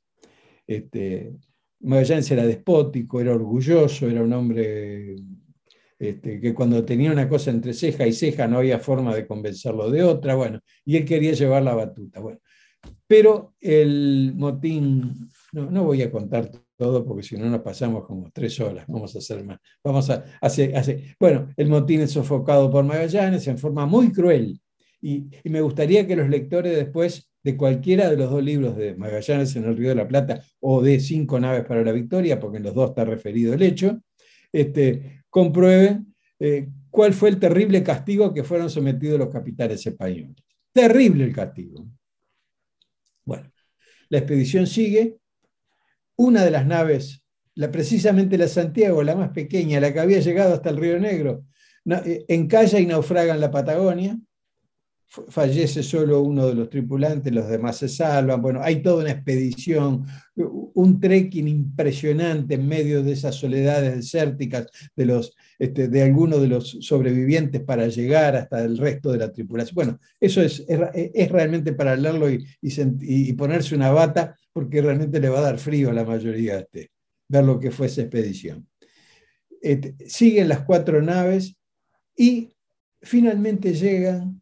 Este, 0.65 1.33
Magallanes 1.81 2.31
era 2.31 2.45
despótico, 2.45 3.19
era 3.19 3.35
orgulloso, 3.35 4.09
era 4.09 4.23
un 4.23 4.31
hombre 4.31 5.15
este, 5.99 6.39
que 6.39 6.53
cuando 6.53 6.85
tenía 6.85 7.11
una 7.11 7.27
cosa 7.27 7.51
entre 7.51 7.73
ceja 7.73 8.07
y 8.07 8.13
ceja 8.13 8.47
no 8.47 8.59
había 8.59 8.79
forma 8.79 9.13
de 9.13 9.27
convencerlo 9.27 9.91
de 9.91 10.03
otra, 10.03 10.35
bueno, 10.35 10.61
y 10.85 10.95
él 10.95 11.05
quería 11.05 11.33
llevar 11.33 11.63
la 11.63 11.75
batuta. 11.75 12.21
Bueno, 12.21 12.39
pero 13.07 13.53
el 13.61 14.33
motín, 14.35 15.29
no, 15.51 15.83
voy 15.83 16.01
a 16.01 16.11
contar 16.11 16.49
todo 16.77 17.05
porque 17.05 17.23
si 17.23 17.37
no 17.37 17.49
nos 17.49 17.61
pasamos 17.61 18.05
como 18.05 18.29
tres 18.33 18.59
horas, 18.59 18.85
vamos 18.87 19.15
a 19.15 19.19
hacer 19.19 19.43
más. 19.43 19.59
Vamos 19.83 20.09
a 20.09 20.25
hacer, 20.41 20.75
hacer. 20.75 21.15
bueno, 21.19 21.49
el 21.55 21.69
motín 21.69 22.01
es 22.01 22.11
sofocado 22.11 22.69
por 22.69 22.83
Magallanes 22.83 23.47
en 23.47 23.57
forma 23.57 23.85
muy 23.85 24.11
cruel 24.11 24.59
y, 25.01 25.29
me 25.43 25.61
gustaría 25.61 26.07
que 26.07 26.15
los 26.15 26.29
lectores 26.29 26.75
después 26.75 27.29
de 27.43 27.55
cualquiera 27.55 28.09
de 28.09 28.17
los 28.17 28.31
dos 28.31 28.43
libros 28.43 28.75
de 28.75 28.95
Magallanes 28.95 29.55
en 29.55 29.65
el 29.65 29.77
Río 29.77 29.89
de 29.89 29.95
la 29.95 30.07
Plata 30.07 30.41
o 30.59 30.81
de 30.81 30.99
Cinco 30.99 31.39
naves 31.39 31.63
para 31.63 31.83
la 31.83 31.91
victoria, 31.91 32.39
porque 32.39 32.57
en 32.57 32.63
los 32.63 32.73
dos 32.73 32.89
está 32.89 33.05
referido 33.05 33.53
el 33.53 33.61
hecho, 33.61 34.01
este, 34.51 35.21
comprueben 35.29 36.15
eh, 36.39 36.69
cuál 36.89 37.13
fue 37.13 37.29
el 37.29 37.39
terrible 37.39 37.83
castigo 37.83 38.33
que 38.33 38.43
fueron 38.43 38.69
sometidos 38.69 39.19
los 39.19 39.29
capitanes 39.29 39.85
españoles. 39.85 40.37
Terrible 40.73 41.25
el 41.25 41.33
castigo. 41.33 41.85
Bueno, 43.25 43.51
la 44.09 44.19
expedición 44.19 44.67
sigue. 44.67 45.17
Una 46.17 46.45
de 46.45 46.51
las 46.51 46.65
naves, 46.65 47.23
la, 47.55 47.71
precisamente 47.71 48.37
la 48.37 48.47
Santiago, 48.47 49.03
la 49.03 49.15
más 49.15 49.31
pequeña, 49.31 49.81
la 49.81 49.91
que 49.91 49.99
había 49.99 50.19
llegado 50.19 50.53
hasta 50.53 50.69
el 50.69 50.77
Río 50.77 50.97
Negro, 50.99 51.45
eh, 52.05 52.25
encalla 52.29 52.79
y 52.79 52.85
naufraga 52.85 53.33
en 53.33 53.41
la 53.41 53.51
Patagonia 53.51 54.17
fallece 55.07 55.83
solo 55.83 56.21
uno 56.21 56.47
de 56.47 56.55
los 56.55 56.69
tripulantes, 56.69 57.31
los 57.31 57.47
demás 57.47 57.77
se 57.77 57.87
salvan. 57.87 58.41
Bueno, 58.41 58.61
hay 58.61 58.81
toda 58.81 59.03
una 59.03 59.11
expedición, 59.11 60.05
un 60.35 60.99
trekking 60.99 61.47
impresionante 61.47 62.55
en 62.55 62.67
medio 62.67 63.03
de 63.03 63.13
esas 63.13 63.35
soledades 63.35 63.95
desérticas 63.95 64.67
de, 64.95 65.05
los, 65.05 65.35
este, 65.57 65.87
de 65.87 66.03
algunos 66.03 66.41
de 66.41 66.47
los 66.47 66.77
sobrevivientes 66.81 67.61
para 67.61 67.87
llegar 67.87 68.35
hasta 68.35 68.63
el 68.63 68.77
resto 68.77 69.11
de 69.11 69.19
la 69.19 69.31
tripulación. 69.31 69.75
Bueno, 69.75 69.99
eso 70.19 70.41
es, 70.41 70.65
es, 70.67 71.31
realmente 71.31 71.73
para 71.73 71.95
leerlo 71.95 72.29
y, 72.29 72.45
y, 72.61 73.33
ponerse 73.33 73.75
una 73.75 73.91
bata, 73.91 74.35
porque 74.51 74.81
realmente 74.81 75.19
le 75.19 75.29
va 75.29 75.39
a 75.39 75.43
dar 75.43 75.59
frío 75.59 75.89
a 75.89 75.93
la 75.93 76.03
mayoría 76.03 76.55
de 76.55 76.61
este, 76.61 76.91
ver 77.27 77.43
lo 77.43 77.59
que 77.59 77.71
fue 77.71 77.87
esa 77.87 78.01
expedición. 78.01 78.67
Siguen 80.05 80.49
las 80.49 80.63
cuatro 80.63 81.01
naves 81.01 81.57
y 82.15 82.53
finalmente 83.01 83.73
llegan 83.73 84.41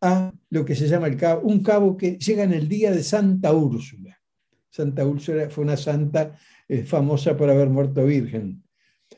a 0.00 0.32
lo 0.48 0.64
que 0.64 0.74
se 0.74 0.88
llama 0.88 1.06
el 1.06 1.16
cabo, 1.16 1.42
un 1.42 1.62
cabo 1.62 1.96
que 1.96 2.16
llega 2.18 2.44
en 2.44 2.52
el 2.52 2.68
día 2.68 2.90
de 2.90 3.02
Santa 3.02 3.52
Úrsula. 3.52 4.18
Santa 4.70 5.06
Úrsula 5.06 5.50
fue 5.50 5.64
una 5.64 5.76
santa 5.76 6.38
eh, 6.68 6.84
famosa 6.84 7.36
por 7.36 7.50
haber 7.50 7.68
muerto 7.68 8.04
virgen. 8.04 8.62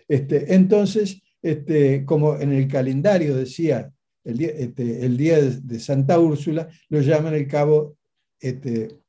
Este, 0.09 0.55
entonces, 0.55 1.23
este, 1.41 2.05
como 2.05 2.37
en 2.37 2.53
el 2.53 2.69
calendario 2.69 3.37
decía 3.37 3.93
el 4.25 4.39
día, 4.39 4.51
este, 4.51 5.05
el 5.05 5.17
día 5.17 5.41
de, 5.41 5.81
Santa 5.81 6.19
Úrsula, 6.19 6.69
lo 6.89 7.01
llaman 7.01 7.35
el 7.35 7.49
cabo, 7.49 7.97
este, 8.41 9.01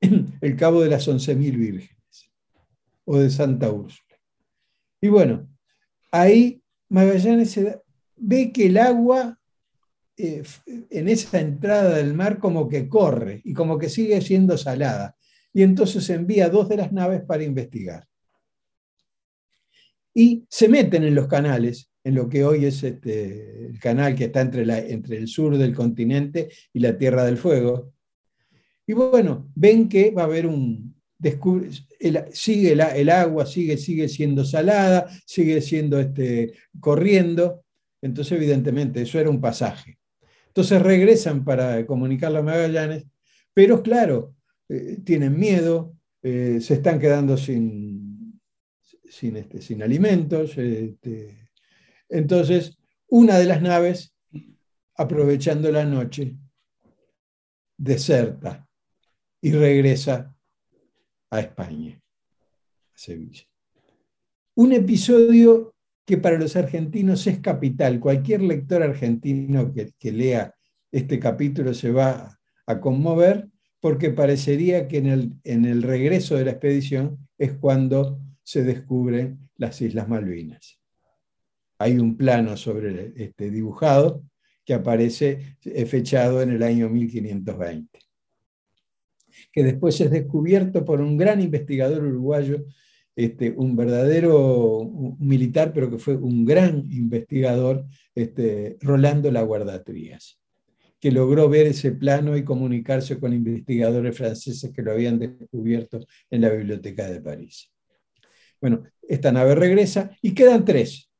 el 0.40 0.56
cabo 0.56 0.82
de 0.82 0.90
las 0.90 1.08
11.000 1.08 1.36
vírgenes 1.56 2.30
o 3.04 3.18
de 3.18 3.30
Santa 3.30 3.70
Úrsula. 3.70 4.16
Y 5.00 5.08
bueno, 5.08 5.48
ahí 6.12 6.62
Magallanes 6.88 7.58
ve 8.16 8.52
que 8.52 8.66
el 8.66 8.78
agua 8.78 9.39
eh, 10.22 10.42
en 10.90 11.08
esa 11.08 11.40
entrada 11.40 11.96
del 11.96 12.14
mar 12.14 12.38
como 12.38 12.68
que 12.68 12.88
corre 12.88 13.40
y 13.44 13.52
como 13.52 13.78
que 13.78 13.88
sigue 13.88 14.20
siendo 14.20 14.56
salada. 14.58 15.16
Y 15.52 15.62
entonces 15.62 16.08
envía 16.10 16.48
dos 16.48 16.68
de 16.68 16.76
las 16.76 16.92
naves 16.92 17.22
para 17.22 17.42
investigar. 17.42 18.06
Y 20.14 20.44
se 20.48 20.68
meten 20.68 21.04
en 21.04 21.14
los 21.14 21.28
canales, 21.28 21.90
en 22.02 22.14
lo 22.14 22.28
que 22.28 22.44
hoy 22.44 22.64
es 22.64 22.82
este, 22.82 23.66
el 23.66 23.78
canal 23.78 24.14
que 24.14 24.24
está 24.24 24.40
entre, 24.40 24.66
la, 24.66 24.78
entre 24.78 25.16
el 25.16 25.28
sur 25.28 25.56
del 25.56 25.74
continente 25.74 26.48
y 26.72 26.80
la 26.80 26.96
Tierra 26.98 27.24
del 27.24 27.36
Fuego. 27.36 27.92
Y 28.86 28.92
bueno, 28.92 29.50
ven 29.54 29.88
que 29.88 30.10
va 30.10 30.22
a 30.22 30.24
haber 30.24 30.46
un... 30.46 30.96
sigue 32.32 32.72
el, 32.72 33.08
agua, 33.08 33.46
sigue, 33.46 33.76
sigue 33.76 34.08
siendo 34.08 34.44
salada, 34.44 35.08
sigue 35.24 35.60
siendo 35.60 36.00
este, 36.00 36.54
corriendo. 36.80 37.64
Entonces, 38.02 38.32
evidentemente, 38.32 39.02
eso 39.02 39.20
era 39.20 39.30
un 39.30 39.40
pasaje. 39.40 39.99
Entonces 40.50 40.82
regresan 40.82 41.44
para 41.44 41.86
comunicarlo 41.86 42.40
a 42.40 42.42
Magallanes, 42.42 43.06
pero 43.54 43.84
claro, 43.84 44.34
eh, 44.68 44.98
tienen 45.04 45.38
miedo, 45.38 45.94
eh, 46.22 46.58
se 46.60 46.74
están 46.74 46.98
quedando 46.98 47.36
sin, 47.36 48.40
sin, 49.08 49.36
este, 49.36 49.62
sin 49.62 49.80
alimentos. 49.80 50.58
Este, 50.58 51.50
entonces, 52.08 52.76
una 53.06 53.38
de 53.38 53.46
las 53.46 53.62
naves, 53.62 54.12
aprovechando 54.96 55.70
la 55.70 55.84
noche, 55.84 56.36
deserta 57.76 58.68
y 59.40 59.52
regresa 59.52 60.34
a 61.30 61.40
España, 61.40 62.02
a 62.92 62.98
Sevilla. 62.98 63.44
Un 64.56 64.72
episodio 64.72 65.76
que 66.10 66.18
para 66.18 66.38
los 66.38 66.56
argentinos 66.56 67.24
es 67.28 67.38
capital. 67.38 68.00
Cualquier 68.00 68.42
lector 68.42 68.82
argentino 68.82 69.72
que, 69.72 70.10
lea 70.10 70.52
este 70.90 71.20
capítulo 71.20 71.72
se 71.72 71.92
va 71.92 72.36
a 72.66 72.80
conmover 72.80 73.46
porque 73.78 74.10
parecería 74.10 74.88
que 74.88 74.98
en 74.98 75.06
el, 75.06 75.32
en 75.44 75.64
el 75.66 75.84
regreso 75.84 76.34
de 76.34 76.46
la 76.46 76.50
expedición 76.50 77.28
es 77.38 77.52
cuando 77.52 78.20
se 78.42 78.64
descubren 78.64 79.48
las 79.56 79.80
Islas 79.80 80.08
Malvinas. 80.08 80.80
Hay 81.78 81.96
un 81.96 82.16
plano 82.16 82.56
sobre 82.56 83.12
este 83.14 83.48
dibujado 83.48 84.24
que 84.64 84.74
aparece 84.74 85.58
fechado 85.86 86.42
en 86.42 86.50
el 86.50 86.64
año 86.64 86.88
1520, 86.88 88.00
que 89.52 89.62
después 89.62 90.00
es 90.00 90.10
descubierto 90.10 90.84
por 90.84 91.00
un 91.00 91.16
gran 91.16 91.40
investigador 91.40 92.02
uruguayo 92.02 92.64
este, 93.24 93.50
un 93.50 93.76
verdadero 93.76 95.16
militar, 95.18 95.72
pero 95.74 95.90
que 95.90 95.98
fue 95.98 96.16
un 96.16 96.46
gran 96.46 96.90
investigador, 96.90 97.84
este, 98.14 98.78
Rolando 98.80 99.30
La 99.30 99.42
Guardatrías, 99.42 100.40
que 100.98 101.12
logró 101.12 101.50
ver 101.50 101.66
ese 101.66 101.92
plano 101.92 102.34
y 102.34 102.44
comunicarse 102.44 103.20
con 103.20 103.34
investigadores 103.34 104.16
franceses 104.16 104.72
que 104.72 104.80
lo 104.80 104.92
habían 104.92 105.18
descubierto 105.18 106.00
en 106.30 106.40
la 106.40 106.48
Biblioteca 106.48 107.10
de 107.10 107.20
París. 107.20 107.70
Bueno, 108.58 108.84
esta 109.06 109.32
nave 109.32 109.54
regresa 109.54 110.10
y 110.22 110.32
quedan 110.32 110.64
tres. 110.64 111.10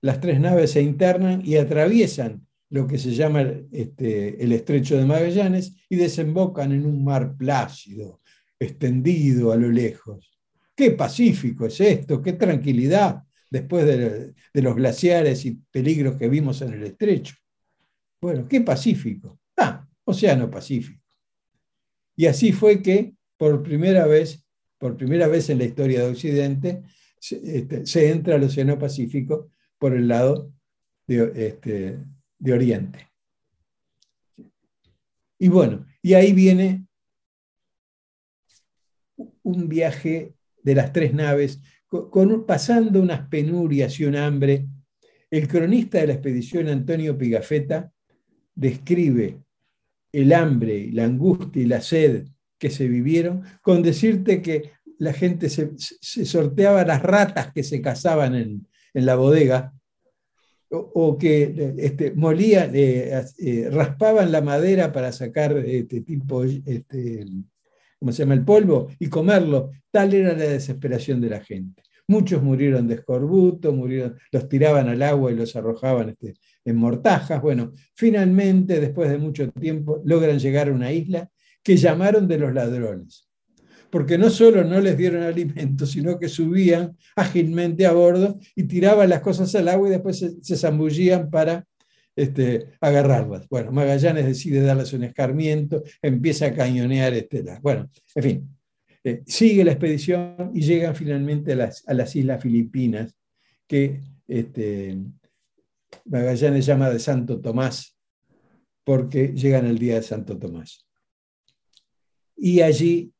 Las 0.00 0.20
tres 0.20 0.40
naves 0.40 0.72
se 0.72 0.82
internan 0.82 1.42
y 1.44 1.56
atraviesan 1.56 2.44
lo 2.70 2.88
que 2.88 2.98
se 2.98 3.12
llama 3.12 3.42
este, 3.70 4.42
el 4.42 4.50
estrecho 4.50 4.96
de 4.96 5.04
Magallanes 5.04 5.76
y 5.88 5.94
desembocan 5.94 6.72
en 6.72 6.86
un 6.86 7.04
mar 7.04 7.36
plácido, 7.36 8.20
extendido 8.58 9.52
a 9.52 9.56
lo 9.56 9.70
lejos. 9.70 10.29
Qué 10.80 10.92
pacífico 10.92 11.66
es 11.66 11.78
esto, 11.78 12.22
qué 12.22 12.32
tranquilidad 12.32 13.22
después 13.50 13.84
de, 13.84 14.32
los 14.62 14.74
glaciares 14.74 15.44
y 15.44 15.50
peligros 15.70 16.16
que 16.16 16.26
vimos 16.26 16.62
en 16.62 16.72
el 16.72 16.84
estrecho. 16.84 17.34
Bueno, 18.18 18.48
qué 18.48 18.62
pacífico. 18.62 19.38
Ah, 19.58 19.86
Océano 20.04 20.50
Pacífico. 20.50 21.04
Y 22.16 22.24
así 22.24 22.52
fue 22.52 22.80
que 22.80 23.12
por 23.36 23.62
primera 23.62 24.06
vez 24.06 24.42
por 24.78 24.96
primera 24.96 25.28
vez 25.28 25.50
en 25.50 25.58
la 25.58 25.64
historia 25.64 26.00
de 26.02 26.12
Occidente, 26.12 26.82
se, 27.18 27.58
este, 27.58 28.10
entra 28.10 28.36
al 28.36 28.44
Océano 28.44 28.78
Pacífico 28.78 29.50
por 29.76 29.94
el 29.94 30.08
lado 30.08 30.50
de, 31.06 31.30
este, 31.48 31.98
de 32.38 32.52
Oriente. 32.54 33.10
Y 35.38 35.48
bueno, 35.48 35.84
y 36.00 36.14
ahí 36.14 36.32
viene 36.32 36.86
un 39.42 39.68
viaje 39.68 40.39
de 40.62 40.74
las 40.74 40.92
tres 40.92 41.14
naves, 41.14 41.60
con, 41.86 42.46
pasando 42.46 43.00
unas 43.02 43.28
penurias 43.28 43.98
y 43.98 44.04
un 44.04 44.16
hambre. 44.16 44.66
El 45.30 45.48
cronista 45.48 45.98
de 45.98 46.08
la 46.08 46.12
expedición, 46.14 46.68
Antonio 46.68 47.16
Pigafetta, 47.16 47.92
describe 48.54 49.38
el 50.12 50.32
hambre, 50.32 50.90
la 50.92 51.04
angustia 51.04 51.62
y 51.62 51.66
la 51.66 51.80
sed 51.80 52.26
que 52.58 52.70
se 52.70 52.88
vivieron, 52.88 53.42
con 53.62 53.82
decirte 53.82 54.42
que 54.42 54.72
la 54.98 55.12
gente 55.14 55.48
se, 55.48 55.70
sorteaba 56.26 56.84
las 56.84 57.02
ratas 57.02 57.52
que 57.52 57.62
se 57.62 57.80
cazaban 57.80 58.34
en, 58.34 58.66
la 58.92 59.16
bodega, 59.16 59.72
o, 60.68 61.16
que 61.16 61.74
este, 61.78 62.12
molían, 62.12 62.72
eh, 62.74 63.24
eh, 63.38 63.68
raspaban 63.70 64.30
la 64.30 64.40
madera 64.40 64.92
para 64.92 65.10
sacar 65.10 65.56
este 65.58 66.02
tipo, 66.02 66.44
este, 66.44 67.24
¿cómo 68.00 68.10
se 68.10 68.24
llama? 68.24 68.34
El 68.34 68.44
polvo 68.44 68.88
y 68.98 69.08
comerlo. 69.08 69.70
Tal 69.90 70.12
era 70.14 70.32
la 70.32 70.44
desesperación 70.44 71.20
de 71.20 71.30
la 71.30 71.40
gente. 71.40 71.82
Muchos 72.08 72.42
murieron 72.42 72.88
de 72.88 72.94
escorbuto, 72.94 73.72
murieron, 73.72 74.16
los 74.32 74.48
tiraban 74.48 74.88
al 74.88 75.00
agua 75.02 75.30
y 75.30 75.36
los 75.36 75.54
arrojaban 75.54 76.08
este, 76.08 76.34
en 76.64 76.74
mortajas. 76.74 77.40
Bueno, 77.40 77.72
finalmente, 77.94 78.80
después 78.80 79.08
de 79.10 79.18
mucho 79.18 79.48
tiempo, 79.52 80.02
logran 80.04 80.40
llegar 80.40 80.68
a 80.68 80.72
una 80.72 80.90
isla 80.90 81.30
que 81.62 81.76
llamaron 81.76 82.26
de 82.26 82.38
los 82.38 82.52
ladrones. 82.52 83.28
Porque 83.90 84.18
no 84.18 84.30
solo 84.30 84.64
no 84.64 84.80
les 84.80 84.96
dieron 84.96 85.22
alimento, 85.22 85.86
sino 85.86 86.18
que 86.18 86.28
subían 86.28 86.96
ágilmente 87.16 87.86
a 87.86 87.92
bordo 87.92 88.38
y 88.56 88.64
tiraban 88.64 89.08
las 89.08 89.20
cosas 89.20 89.54
al 89.54 89.68
agua 89.68 89.88
y 89.88 89.92
después 89.92 90.18
se, 90.42 90.56
zambullían 90.56 91.30
para 91.30 91.64
este, 92.16 92.72
agarrarlas. 92.80 93.48
Bueno, 93.48 93.72
Magallanes 93.72 94.26
decide 94.26 94.60
darles 94.60 94.92
un 94.92 95.04
escarmiento, 95.04 95.82
empieza 96.02 96.46
a 96.46 96.54
cañonear. 96.54 97.14
Este, 97.14 97.42
bueno, 97.62 97.90
en 98.14 98.22
fin, 98.22 98.56
eh, 99.04 99.22
sigue 99.26 99.64
la 99.64 99.72
expedición 99.72 100.50
y 100.54 100.62
llegan 100.62 100.94
finalmente 100.94 101.52
a 101.52 101.56
las, 101.56 101.86
a 101.88 101.94
las 101.94 102.14
Islas 102.16 102.42
Filipinas, 102.42 103.14
que 103.66 104.00
este, 104.28 104.98
Magallanes 106.04 106.66
llama 106.66 106.90
de 106.90 106.98
Santo 106.98 107.40
Tomás, 107.40 107.96
porque 108.84 109.28
llegan 109.28 109.66
el 109.66 109.78
día 109.78 109.96
de 109.96 110.02
Santo 110.02 110.38
Tomás. 110.38 110.86
Y 112.36 112.62
allí 112.62 113.12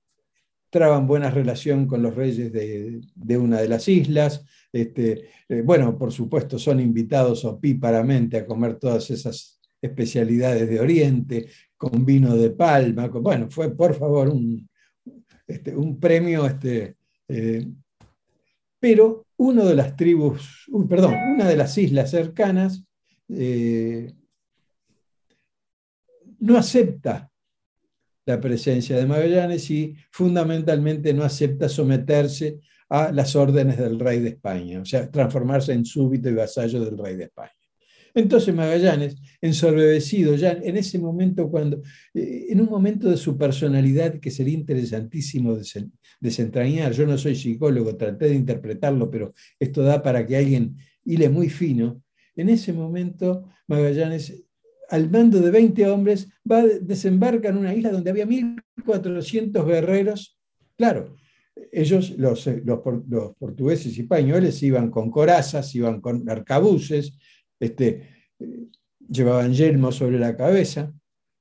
traban 0.70 1.06
buena 1.06 1.30
relación 1.30 1.86
con 1.86 2.02
los 2.02 2.14
reyes 2.14 2.52
de, 2.52 3.36
una 3.36 3.60
de 3.60 3.68
las 3.68 3.88
islas. 3.88 4.44
Este, 4.72 5.30
eh, 5.48 5.62
bueno, 5.62 5.96
por 5.98 6.12
supuesto, 6.12 6.58
son 6.58 6.80
invitados 6.80 7.44
opíparamente 7.44 8.38
a 8.38 8.46
comer 8.46 8.76
todas 8.76 9.10
esas 9.10 9.60
especialidades 9.80 10.68
de 10.68 10.80
Oriente, 10.80 11.48
con 11.76 12.04
vino 12.04 12.36
de 12.36 12.50
palma. 12.50 13.08
bueno, 13.08 13.50
fue 13.50 13.74
por 13.74 13.94
favor 13.94 14.28
un, 14.28 14.68
este, 15.46 15.74
un 15.74 15.98
premio. 15.98 16.46
Este, 16.46 16.96
eh, 17.28 17.66
pero 18.78 19.26
uno 19.36 19.64
de 19.64 19.74
las 19.74 19.96
tribus, 19.96 20.66
perdón, 20.88 21.14
una 21.34 21.48
de 21.48 21.56
las 21.56 21.76
islas 21.78 22.10
cercanas 22.10 22.84
eh, 23.28 24.12
no 26.38 26.56
acepta 26.56 27.30
la 28.26 28.40
presencia 28.40 28.96
de 28.96 29.06
Magallanes 29.06 29.70
y 29.70 29.96
fundamentalmente 30.10 31.12
no 31.12 31.24
acepta 31.24 31.68
someterse 31.68 32.60
a 32.90 33.12
las 33.12 33.36
órdenes 33.36 33.78
del 33.78 33.98
rey 33.98 34.20
de 34.20 34.30
España, 34.30 34.80
o 34.80 34.84
sea, 34.84 35.10
transformarse 35.10 35.72
en 35.72 35.84
súbito 35.84 36.28
y 36.28 36.34
vasallo 36.34 36.84
del 36.84 36.98
rey 36.98 37.16
de 37.16 37.24
España. 37.24 37.52
Entonces 38.12 38.52
Magallanes, 38.52 39.16
ensorbecido 39.40 40.34
ya 40.34 40.52
en 40.52 40.76
ese 40.76 40.98
momento, 40.98 41.48
cuando, 41.48 41.80
eh, 42.12 42.46
en 42.50 42.60
un 42.60 42.68
momento 42.68 43.08
de 43.08 43.16
su 43.16 43.38
personalidad 43.38 44.18
que 44.18 44.32
sería 44.32 44.54
interesantísimo 44.54 45.56
desentrañar, 46.18 46.92
yo 46.92 47.06
no 47.06 47.16
soy 47.16 47.36
psicólogo, 47.36 47.96
traté 47.96 48.26
de 48.26 48.34
interpretarlo, 48.34 49.08
pero 49.08 49.32
esto 49.60 49.82
da 49.82 50.02
para 50.02 50.26
que 50.26 50.36
alguien 50.36 50.76
hile 51.04 51.28
muy 51.28 51.48
fino, 51.48 52.02
en 52.34 52.48
ese 52.48 52.72
momento, 52.72 53.48
Magallanes, 53.68 54.44
al 54.88 55.08
mando 55.08 55.40
de 55.40 55.50
20 55.50 55.88
hombres, 55.88 56.28
va, 56.50 56.64
desembarca 56.64 57.48
en 57.48 57.58
una 57.58 57.74
isla 57.74 57.92
donde 57.92 58.10
había 58.10 58.26
1.400 58.26 59.64
guerreros. 59.64 60.38
Claro, 60.76 61.14
ellos, 61.72 62.10
los, 62.18 62.46
los, 62.64 62.80
portugueses 63.38 63.96
y 63.96 64.02
españoles, 64.02 64.62
iban 64.62 64.90
con 64.90 65.10
corazas, 65.10 65.74
iban 65.74 66.00
con 66.00 66.28
arcabuces, 66.28 67.12
este, 67.58 68.08
llevaban 69.08 69.52
yelmos 69.52 69.96
sobre 69.96 70.18
la 70.18 70.36
cabeza, 70.36 70.92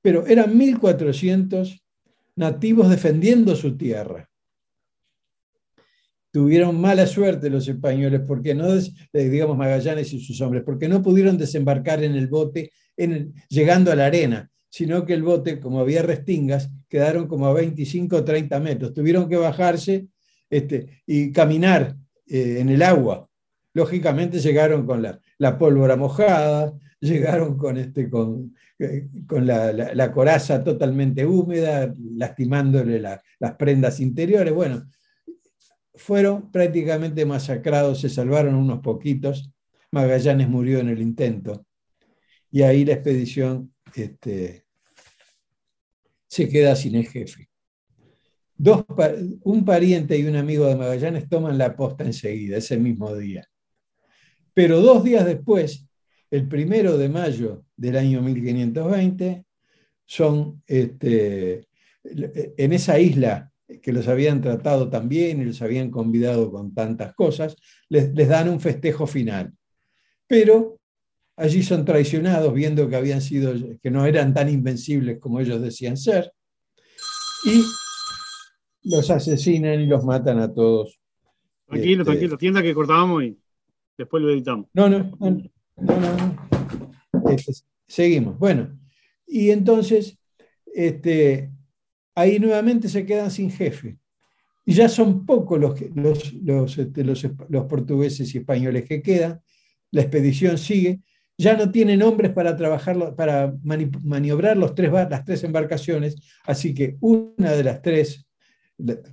pero 0.02 0.26
eran 0.26 0.58
1.400 0.58 1.80
nativos 2.36 2.88
defendiendo 2.88 3.54
su 3.56 3.76
tierra. 3.76 4.28
Tuvieron 6.32 6.80
mala 6.80 7.06
suerte 7.06 7.50
los 7.50 7.66
españoles, 7.66 8.22
porque 8.26 8.54
no, 8.54 8.72
eh, 8.72 9.28
digamos 9.28 9.56
Magallanes 9.56 10.12
y 10.12 10.20
sus 10.20 10.40
hombres, 10.40 10.62
porque 10.64 10.88
no 10.88 11.02
pudieron 11.02 11.36
desembarcar 11.36 12.04
en 12.04 12.14
el 12.14 12.28
bote 12.28 12.70
en 12.96 13.34
llegando 13.48 13.90
a 13.90 13.96
la 13.96 14.06
arena, 14.06 14.50
sino 14.70 15.04
que 15.04 15.14
el 15.14 15.22
bote, 15.22 15.60
como 15.60 15.80
había 15.80 16.02
restingas, 16.02 16.70
quedaron 16.88 17.26
como 17.26 17.46
a 17.46 17.52
25 17.52 18.16
o 18.16 18.24
30 18.24 18.60
metros. 18.60 18.94
Tuvieron 18.94 19.28
que 19.28 19.36
bajarse 19.36 20.06
este, 20.48 21.02
y 21.06 21.32
caminar 21.32 21.96
eh, 22.26 22.58
en 22.60 22.68
el 22.70 22.82
agua. 22.82 23.28
Lógicamente 23.74 24.38
llegaron 24.38 24.86
con 24.86 25.02
la, 25.02 25.58
pólvora 25.58 25.96
mojada, 25.96 26.72
llegaron 27.00 27.56
con, 27.58 27.76
este, 27.76 28.08
con, 28.08 28.54
eh, 28.78 29.08
con 29.26 29.46
la, 29.46 30.12
coraza 30.12 30.62
totalmente 30.62 31.26
húmeda, 31.26 31.92
lastimándole 32.16 33.00
las 33.00 33.54
prendas 33.56 33.98
interiores. 34.00 34.54
Bueno, 34.54 34.88
fueron 35.94 36.50
prácticamente 36.50 37.26
masacrados, 37.26 38.00
se 38.00 38.08
salvaron 38.08 38.54
unos 38.54 38.80
poquitos, 38.80 39.52
Magallanes 39.92 40.48
murió 40.48 40.78
en 40.78 40.88
el 40.88 41.02
intento, 41.02 41.66
y 42.50 42.62
ahí 42.62 42.84
la 42.84 42.94
expedición 42.94 43.72
este, 43.94 44.64
se 46.26 46.48
queda 46.48 46.76
sin 46.76 46.94
el 46.94 47.06
jefe. 47.06 47.48
Un 49.42 49.64
pariente 49.64 50.18
y 50.18 50.24
un 50.24 50.36
amigo 50.36 50.66
de 50.66 50.76
Magallanes 50.76 51.28
toman 51.28 51.56
la 51.56 51.74
posta 51.74 52.04
enseguida, 52.04 52.58
ese 52.58 52.76
mismo 52.76 53.14
día. 53.16 53.48
Pero 54.52 54.80
dos 54.80 55.02
días 55.02 55.24
después, 55.24 55.88
el 56.30 56.46
primero 56.46 56.98
de 56.98 57.08
mayo 57.08 57.64
del 57.76 57.96
año 57.96 58.20
1520, 58.20 59.44
son 60.04 60.62
este, 60.66 61.68
en 62.04 62.72
esa 62.72 62.98
isla 62.98 63.50
que 63.82 63.92
los 63.92 64.08
habían 64.08 64.40
tratado 64.40 64.90
tan 64.90 65.08
bien 65.08 65.40
y 65.40 65.44
los 65.44 65.62
habían 65.62 65.90
convidado 65.90 66.50
con 66.50 66.74
tantas 66.74 67.14
cosas, 67.14 67.56
les, 67.88 68.12
dan 68.28 68.48
un 68.48 68.60
festejo 68.60 69.06
final. 69.06 69.52
Pero 70.26 70.79
allí 71.40 71.62
son 71.62 71.84
traicionados 71.84 72.52
viendo 72.52 72.88
que 72.88 72.96
habían 72.96 73.22
sido, 73.22 73.54
que 73.82 73.90
no 73.90 74.04
eran 74.04 74.34
tan 74.34 74.48
invencibles 74.48 75.18
como 75.18 75.40
ellos 75.40 75.60
decían 75.62 75.96
ser, 75.96 76.32
y 77.44 77.62
los 78.84 79.10
asesinan 79.10 79.80
y 79.80 79.86
los 79.86 80.04
matan 80.04 80.38
a 80.38 80.52
todos. 80.52 81.00
Tranquilo, 81.66 82.02
este, 82.02 82.12
tranquilo, 82.12 82.38
tienda 82.38 82.62
que 82.62 82.74
cortábamos 82.74 83.24
y 83.24 83.38
después 83.96 84.22
lo 84.22 84.30
editamos. 84.30 84.68
No, 84.74 84.90
no, 84.90 85.16
no, 85.18 85.30
no, 85.80 87.30
este, 87.30 87.52
seguimos. 87.86 88.38
Bueno, 88.38 88.78
y 89.26 89.50
entonces, 89.50 90.18
este, 90.74 91.50
ahí 92.14 92.38
nuevamente 92.38 92.88
se 92.88 93.06
quedan 93.06 93.30
sin 93.30 93.50
jefe. 93.50 93.98
Y 94.66 94.74
ya 94.74 94.90
son 94.90 95.24
pocos 95.24 95.58
los, 95.58 95.80
los, 96.42 96.78
este, 96.78 97.02
los, 97.02 97.26
los, 97.48 97.64
portugueses 97.64 98.34
y 98.34 98.38
españoles 98.38 98.84
que 98.84 99.00
quedan, 99.00 99.40
la 99.90 100.02
expedición 100.02 100.58
sigue, 100.58 101.00
ya 101.40 101.56
no 101.56 101.70
tienen 101.70 102.02
hombres 102.02 102.32
para 102.32 102.54
trabajar, 102.54 103.14
para 103.16 103.54
maniobrar 103.62 104.58
las 104.58 104.74
tres 104.74 105.42
embarcaciones, 105.42 106.16
así 106.44 106.74
que 106.74 106.98
una 107.00 107.52
de 107.52 107.64
las 107.64 107.80
tres 107.80 108.26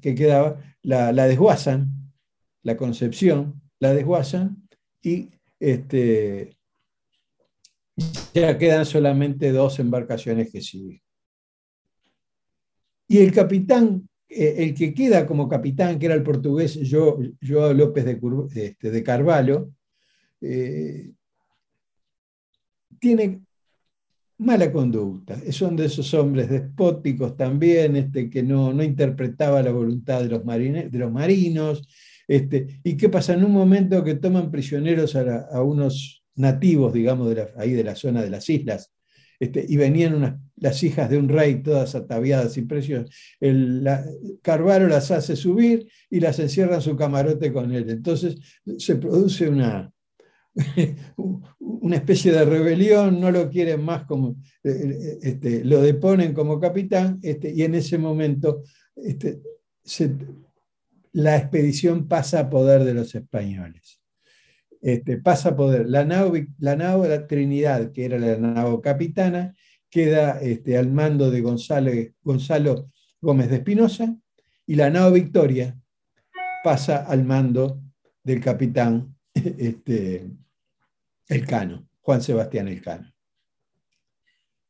que 0.01 0.13
quedaba 0.13 0.61
la, 0.81 1.13
la 1.13 1.25
desguazan, 1.25 1.89
la 2.63 2.75
Concepción, 2.75 3.61
la 3.79 3.93
desguazan 3.93 4.67
y 5.01 5.29
este, 5.57 6.57
ya 8.33 8.57
quedan 8.57 8.85
solamente 8.85 9.53
dos 9.53 9.79
embarcaciones 9.79 10.51
que 10.51 10.61
siguen. 10.61 11.01
Y 13.07 13.19
el 13.19 13.31
capitán, 13.31 14.09
eh, 14.27 14.55
el 14.57 14.73
que 14.73 14.93
queda 14.93 15.25
como 15.25 15.47
capitán, 15.47 15.97
que 15.97 16.07
era 16.07 16.15
el 16.15 16.23
portugués 16.23 16.77
Joao 16.91 17.73
López 17.73 18.03
de, 18.03 18.19
este, 18.53 18.91
de 18.91 19.03
Carvalho, 19.03 19.71
eh, 20.41 21.11
tiene 22.99 23.41
mala 24.39 24.71
conducta. 24.71 25.39
Son 25.51 25.75
de 25.75 25.85
esos 25.85 26.13
hombres 26.13 26.49
despóticos 26.49 27.35
también, 27.35 27.95
este, 27.95 28.29
que 28.29 28.43
no, 28.43 28.73
no 28.73 28.83
interpretaba 28.83 29.61
la 29.63 29.71
voluntad 29.71 30.21
de 30.21 30.29
los, 30.29 30.45
de 30.45 30.99
los 30.99 31.11
marinos. 31.11 31.87
Este, 32.27 32.81
¿Y 32.83 32.97
qué 32.97 33.09
pasa? 33.09 33.33
En 33.33 33.43
un 33.43 33.51
momento 33.51 34.03
que 34.03 34.15
toman 34.15 34.51
prisioneros 34.51 35.15
a, 35.15 35.61
unos 35.63 36.23
nativos, 36.35 36.93
digamos, 36.93 37.33
de 37.33 37.47
ahí 37.57 37.71
de 37.71 37.83
la 37.83 37.95
zona 37.95 38.21
de 38.21 38.29
las 38.29 38.49
islas, 38.49 38.93
este, 39.39 39.65
y 39.67 39.77
venían 39.77 40.41
las 40.55 40.83
hijas 40.83 41.09
de 41.09 41.17
un 41.17 41.29
rey 41.29 41.61
todas 41.61 41.95
ataviadas 41.95 42.57
y 42.57 42.63
preciosas. 42.63 43.09
El, 43.39 43.87
Carvalho 44.41 44.87
las 44.87 45.11
hace 45.11 45.35
subir 45.35 45.87
y 46.09 46.19
las 46.19 46.39
encierra 46.39 46.75
en 46.75 46.81
su 46.81 46.95
camarote 46.95 47.53
con 47.53 47.71
él. 47.71 47.89
Entonces 47.89 48.37
se 48.77 48.95
produce 48.95 49.47
una, 49.47 49.91
una 51.59 51.95
especie 51.95 52.31
de 52.31 52.45
rebelión, 52.45 53.19
no 53.19 53.31
lo 53.31 53.49
quieren 53.49 53.83
más 53.83 54.05
como, 54.05 54.35
eh, 54.63 54.69
eh, 54.69 55.19
este, 55.21 55.63
lo 55.63 55.81
deponen 55.81 56.33
como 56.33 56.59
capitán, 56.59 57.19
este, 57.21 57.51
y 57.53 57.63
en 57.63 57.75
ese 57.75 57.97
momento 57.97 58.63
este, 58.95 59.39
la 61.13 61.37
expedición 61.37 62.07
pasa 62.07 62.41
a 62.41 62.49
poder 62.49 62.83
de 62.83 62.93
los 62.93 63.13
españoles. 63.15 64.01
Este, 64.81 65.17
pasa 65.17 65.49
a 65.49 65.55
poder. 65.55 65.89
La 65.89 66.05
nao, 66.05 66.31
la 66.59 66.75
nao 66.75 67.03
de 67.03 67.09
la 67.09 67.27
Trinidad, 67.27 67.91
que 67.91 68.05
era 68.05 68.19
la 68.19 68.37
nao 68.37 68.81
capitana, 68.81 69.55
queda 69.89 70.39
al 70.77 70.91
mando 70.91 71.31
de 71.31 71.41
Gonzalo, 71.41 71.91
Gonzalo 72.21 72.91
Gómez 73.19 73.49
de 73.49 73.57
Espinosa, 73.57 74.15
y 74.65 74.75
la 74.75 74.89
nao 74.89 75.11
Victoria 75.11 75.77
pasa 76.63 76.97
al 76.97 77.23
mando 77.23 77.81
del 78.23 78.41
capitán 78.41 79.15
Elcano, 81.27 81.87
Juan 82.01 82.21
Sebastián 82.21 82.67
Elcano. 82.67 83.11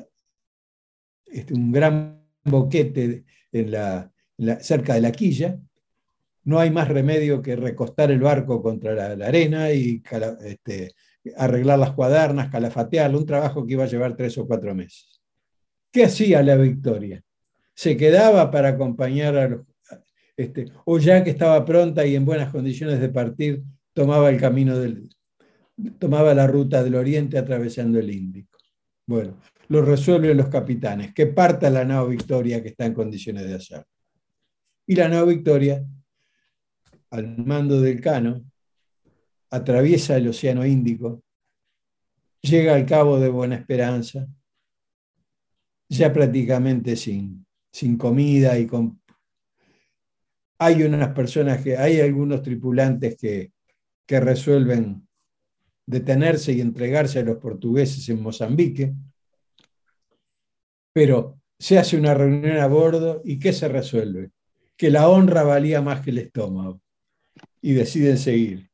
este, 1.26 1.54
un 1.54 1.70
gran 1.70 2.26
boquete 2.44 3.24
en 3.52 3.70
la, 3.70 4.12
cerca 4.60 4.94
de 4.94 5.00
la 5.00 5.12
quilla, 5.12 5.60
no 6.44 6.58
hay 6.58 6.70
más 6.70 6.88
remedio 6.88 7.40
que 7.40 7.56
recostar 7.56 8.10
el 8.10 8.20
barco 8.20 8.62
contra 8.62 9.14
la, 9.16 9.26
arena 9.26 9.72
y 9.72 10.02
este, 10.44 10.92
arreglar 11.36 11.78
las 11.78 11.92
cuadernas, 11.92 12.50
calafatearlo, 12.50 13.18
un 13.18 13.26
trabajo 13.26 13.64
que 13.64 13.74
iba 13.74 13.84
a 13.84 13.88
llevar 13.88 14.16
tres 14.16 14.36
o 14.38 14.46
cuatro 14.46 14.74
meses. 14.74 15.20
¿Qué 15.90 16.04
hacía 16.04 16.42
la 16.42 16.56
Victoria? 16.56 17.22
Se 17.74 17.96
quedaba 17.96 18.50
para 18.50 18.70
acompañar 18.70 19.36
a 19.36 19.48
los... 19.48 19.60
Este, 20.36 20.72
o 20.86 20.98
ya 20.98 21.22
que 21.22 21.30
estaba 21.30 21.64
pronta 21.64 22.06
y 22.06 22.16
en 22.16 22.24
buenas 22.24 22.50
condiciones 22.50 22.98
de 23.00 23.10
partir, 23.10 23.62
tomaba 23.92 24.30
el 24.30 24.40
camino 24.40 24.78
del... 24.78 25.08
tomaba 25.98 26.34
la 26.34 26.46
ruta 26.46 26.82
del 26.82 26.94
oriente 26.94 27.38
atravesando 27.38 27.98
el 27.98 28.10
Índico. 28.10 28.58
Bueno, 29.06 29.38
lo 29.68 29.82
resuelven 29.82 30.36
los 30.36 30.48
capitanes, 30.48 31.14
que 31.14 31.26
parta 31.26 31.70
la 31.70 31.84
nao 31.84 32.08
Victoria 32.08 32.62
que 32.62 32.68
está 32.68 32.86
en 32.86 32.94
condiciones 32.94 33.46
de 33.46 33.54
hacerlo. 33.54 33.86
Y 34.86 34.96
la 34.96 35.08
nao 35.08 35.26
Victoria 35.26 35.84
al 37.12 37.36
mando 37.36 37.80
del 37.80 38.00
Cano, 38.00 38.42
atraviesa 39.50 40.16
el 40.16 40.28
Océano 40.28 40.64
Índico, 40.64 41.22
llega 42.40 42.74
al 42.74 42.86
Cabo 42.86 43.20
de 43.20 43.28
Buena 43.28 43.54
Esperanza, 43.54 44.26
ya 45.90 46.10
prácticamente 46.10 46.96
sin, 46.96 47.46
comida 47.98 48.58
y 48.58 48.66
con... 48.66 49.00
Hay 50.58 50.82
unas 50.84 51.08
personas 51.10 51.62
que, 51.62 51.76
hay 51.76 52.00
algunos 52.00 52.40
tripulantes 52.40 53.16
que, 53.18 53.52
que 54.06 54.20
resuelven 54.20 55.06
detenerse 55.84 56.52
y 56.52 56.62
entregarse 56.62 57.18
a 57.18 57.24
los 57.24 57.36
portugueses 57.36 58.08
en 58.08 58.22
Mozambique, 58.22 58.94
pero 60.94 61.40
se 61.58 61.78
hace 61.78 61.98
una 61.98 62.14
reunión 62.14 62.56
a 62.56 62.66
bordo 62.68 63.20
y 63.22 63.38
¿qué 63.38 63.52
se 63.52 63.68
resuelve? 63.68 64.30
Que 64.78 64.88
la 64.88 65.10
honra 65.10 65.42
valía 65.42 65.82
más 65.82 66.00
que 66.00 66.10
el 66.10 66.18
estómago 66.18 66.80
y 67.62 67.72
deciden 67.72 68.18
seguir. 68.18 68.70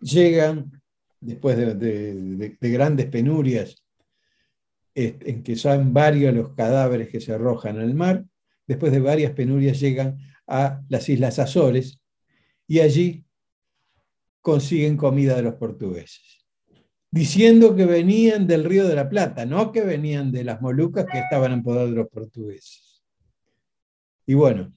Llegan, 0.00 0.82
después 1.20 1.56
de, 1.56 2.56
grandes 2.60 3.06
penurias, 3.06 3.82
en 4.94 5.42
que 5.42 5.56
son 5.56 5.94
varios 5.94 6.34
los 6.34 6.50
cadáveres 6.54 7.08
que 7.08 7.20
se 7.20 7.32
arrojan 7.32 7.78
al 7.78 7.94
mar, 7.94 8.26
después 8.66 8.92
de 8.92 9.00
varias 9.00 9.32
penurias 9.32 9.80
llegan 9.80 10.18
a 10.46 10.82
las 10.88 11.08
Islas 11.08 11.38
Azores 11.38 12.00
y 12.66 12.80
allí 12.80 13.24
consiguen 14.40 14.96
comida 14.96 15.36
de 15.36 15.42
los 15.42 15.54
portugueses, 15.54 16.44
diciendo 17.10 17.76
que 17.76 17.86
venían 17.86 18.46
del 18.46 18.64
Río 18.64 18.86
de 18.88 18.96
la 18.96 19.08
Plata, 19.08 19.46
no 19.46 19.70
que 19.70 19.82
venían 19.82 20.32
de 20.32 20.44
las 20.44 20.60
Molucas 20.60 21.06
que 21.10 21.20
estaban 21.20 21.52
en 21.52 21.62
poder 21.62 21.88
de 21.88 21.96
los 21.96 22.08
portugueses. 22.08 23.02
Y 24.26 24.34
bueno, 24.34 24.74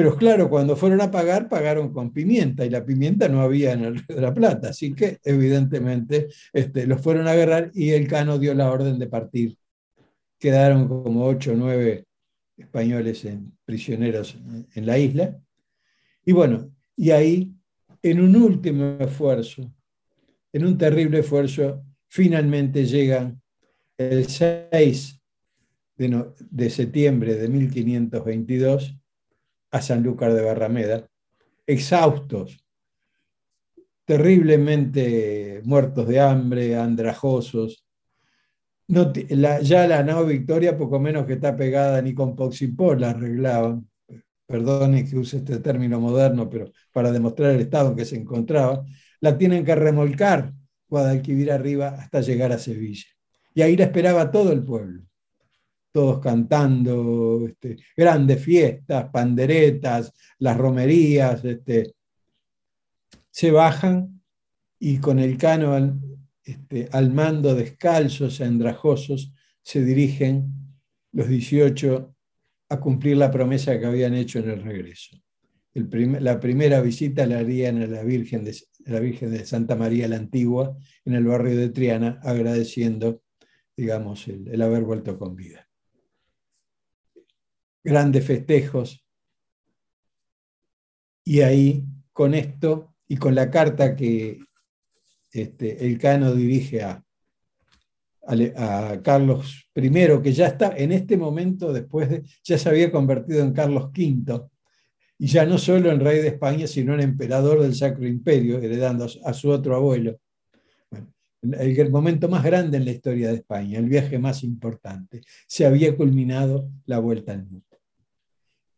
pero 0.00 0.16
claro, 0.16 0.48
cuando 0.48 0.76
fueron 0.76 1.02
a 1.02 1.10
pagar, 1.10 1.46
pagaron 1.46 1.92
con 1.92 2.10
pimienta 2.10 2.64
y 2.64 2.70
la 2.70 2.86
pimienta 2.86 3.28
no 3.28 3.42
había 3.42 3.74
en 3.74 3.84
el 3.84 3.96
Río 3.96 4.16
de 4.16 4.22
la 4.22 4.32
Plata, 4.32 4.70
así 4.70 4.94
que 4.94 5.18
evidentemente 5.22 6.28
este, 6.54 6.86
los 6.86 7.02
fueron 7.02 7.28
a 7.28 7.32
agarrar 7.32 7.70
y 7.74 7.90
el 7.90 8.08
Cano 8.08 8.38
dio 8.38 8.54
la 8.54 8.72
orden 8.72 8.98
de 8.98 9.08
partir. 9.08 9.58
Quedaron 10.38 10.88
como 10.88 11.26
ocho 11.26 11.52
o 11.52 11.54
nueve 11.54 12.06
españoles 12.56 13.26
en, 13.26 13.52
prisioneros 13.66 14.38
en 14.74 14.86
la 14.86 14.96
isla. 14.96 15.38
Y 16.24 16.32
bueno, 16.32 16.74
y 16.96 17.10
ahí, 17.10 17.52
en 18.02 18.22
un 18.22 18.36
último 18.36 18.96
esfuerzo, 19.00 19.70
en 20.50 20.64
un 20.64 20.78
terrible 20.78 21.18
esfuerzo, 21.18 21.84
finalmente 22.08 22.86
llegan 22.86 23.38
el 23.98 24.26
6 24.26 25.20
de, 25.98 26.26
de 26.38 26.70
septiembre 26.70 27.34
de 27.34 27.48
1522 27.48 28.96
a 29.70 29.80
Sanlúcar 29.80 30.32
de 30.34 30.42
Barrameda, 30.42 31.08
exhaustos, 31.66 32.64
terriblemente 34.04 35.60
muertos 35.64 36.08
de 36.08 36.20
hambre, 36.20 36.76
andrajosos. 36.76 37.84
ya 38.88 39.86
la 39.86 40.02
nao 40.02 40.26
Victoria, 40.26 40.76
poco 40.76 40.98
menos 40.98 41.26
que 41.26 41.34
está 41.34 41.56
pegada 41.56 42.02
ni 42.02 42.14
con 42.14 42.34
Poxipol, 42.34 43.00
la 43.00 43.10
arreglaban. 43.10 43.88
Perdone 44.46 45.04
que 45.04 45.16
use 45.16 45.36
este 45.38 45.60
término 45.60 46.00
moderno, 46.00 46.50
pero 46.50 46.72
para 46.92 47.12
demostrar 47.12 47.52
el 47.52 47.60
estado 47.60 47.90
en 47.90 47.96
que 47.96 48.04
se 48.04 48.16
encontraba, 48.16 48.84
la 49.20 49.38
tienen 49.38 49.64
que 49.64 49.74
remolcar 49.74 50.52
Guadalquivir 50.88 51.52
arriba 51.52 51.90
hasta 51.90 52.20
llegar 52.20 52.50
a 52.50 52.58
Sevilla. 52.58 53.06
Y 53.54 53.62
ahí 53.62 53.76
la 53.76 53.84
esperaba 53.84 54.32
todo 54.32 54.50
el 54.50 54.64
pueblo 54.64 55.04
todos 55.92 56.20
cantando, 56.20 57.46
este, 57.46 57.76
grandes 57.96 58.42
fiestas, 58.42 59.10
panderetas, 59.10 60.12
las 60.38 60.56
romerías, 60.56 61.44
este, 61.44 61.94
se 63.30 63.50
bajan 63.50 64.22
y 64.78 64.98
con 64.98 65.18
el 65.18 65.36
cano 65.36 65.76
este, 66.42 66.88
al 66.92 67.12
mando 67.12 67.54
descalzos, 67.54 68.40
andrajosos, 68.40 69.32
se 69.62 69.84
dirigen 69.84 70.52
los 71.12 71.28
18 71.28 72.14
a 72.70 72.80
cumplir 72.80 73.16
la 73.16 73.30
promesa 73.30 73.78
que 73.78 73.86
habían 73.86 74.14
hecho 74.14 74.38
en 74.38 74.50
el 74.50 74.62
regreso. 74.62 75.16
la 75.74 76.40
primera 76.40 76.80
visita 76.80 77.26
la 77.26 77.38
harían 77.38 77.82
a 77.82 77.86
la 77.86 78.02
Virgen, 78.02 78.44
de, 78.44 78.56
la 78.86 79.00
Virgen 79.00 79.32
de 79.32 79.44
Santa 79.44 79.76
María 79.76 80.08
la 80.08 80.16
Antigua 80.16 80.76
en 81.04 81.14
el 81.14 81.24
barrio 81.24 81.56
de 81.56 81.68
Triana, 81.70 82.20
agradeciendo, 82.22 83.22
digamos, 83.76 84.26
el 84.28 84.62
haber 84.62 84.82
vuelto 84.82 85.18
con 85.18 85.36
vida. 85.36 85.69
Grandes 87.82 88.26
festejos. 88.26 89.04
Y 91.24 91.40
ahí, 91.40 91.84
con 92.12 92.34
esto 92.34 92.94
y 93.06 93.16
con 93.16 93.34
la 93.34 93.50
carta 93.50 93.96
que 93.96 94.40
este, 95.32 95.86
el 95.86 95.98
Cano 95.98 96.34
dirige 96.34 96.82
a, 96.82 97.04
Carlos 99.02 99.68
I, 99.74 99.90
que 100.22 100.32
ya 100.32 100.46
está 100.46 100.76
en 100.76 100.92
este 100.92 101.16
momento, 101.16 101.72
después 101.72 102.08
de, 102.08 102.22
ya 102.44 102.58
se 102.58 102.68
había 102.68 102.92
convertido 102.92 103.42
en 103.42 103.52
Carlos 103.52 103.86
V, 103.86 104.48
y 105.18 105.26
ya 105.26 105.44
no 105.44 105.58
solo 105.58 105.90
en 105.90 106.00
rey 106.00 106.20
de 106.20 106.28
España, 106.28 106.66
sino 106.66 106.94
en 106.94 107.00
emperador 107.00 107.60
del 107.60 107.74
Sacro 107.74 108.06
Imperio, 108.06 108.58
heredando 108.58 109.06
a 109.24 109.32
su 109.32 109.50
otro 109.50 109.74
abuelo. 109.74 110.18
el 111.42 111.90
momento 111.90 112.28
más 112.28 112.44
grande 112.44 112.76
en 112.76 112.84
la 112.84 112.92
historia 112.92 113.28
de 113.28 113.36
España, 113.36 113.78
el 113.78 113.88
viaje 113.88 114.18
más 114.18 114.44
importante, 114.44 115.22
se 115.46 115.66
había 115.66 115.96
culminado 115.96 116.70
la 116.86 117.00
vuelta 117.00 117.32
al 117.32 117.44
mundo. 117.44 117.69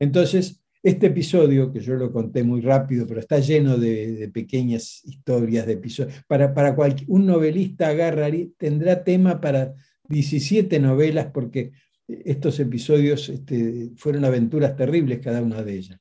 Entonces, 0.02 0.60
este 0.82 1.06
episodio, 1.06 1.72
que 1.72 1.78
yo 1.78 1.94
lo 1.94 2.10
conté 2.10 2.42
muy 2.42 2.60
rápido, 2.60 3.06
pero 3.06 3.20
está 3.20 3.38
lleno 3.38 3.78
de, 3.78 4.28
pequeñas 4.34 5.00
historias, 5.04 5.64
de 5.64 5.74
episodios, 5.74 6.24
para, 6.26 6.52
para 6.52 6.74
un 7.06 7.24
novelista 7.24 7.86
agarraría, 7.86 8.48
tendrá 8.58 9.04
tema 9.04 9.40
para 9.40 9.74
17 10.08 10.80
novelas, 10.80 11.28
porque 11.32 11.70
estos 12.08 12.58
episodios 12.58 13.28
este, 13.28 13.92
fueron 13.94 14.24
aventuras 14.24 14.74
terribles 14.74 15.20
cada 15.20 15.40
una 15.40 15.62
de 15.62 15.72
ellas. 15.72 16.00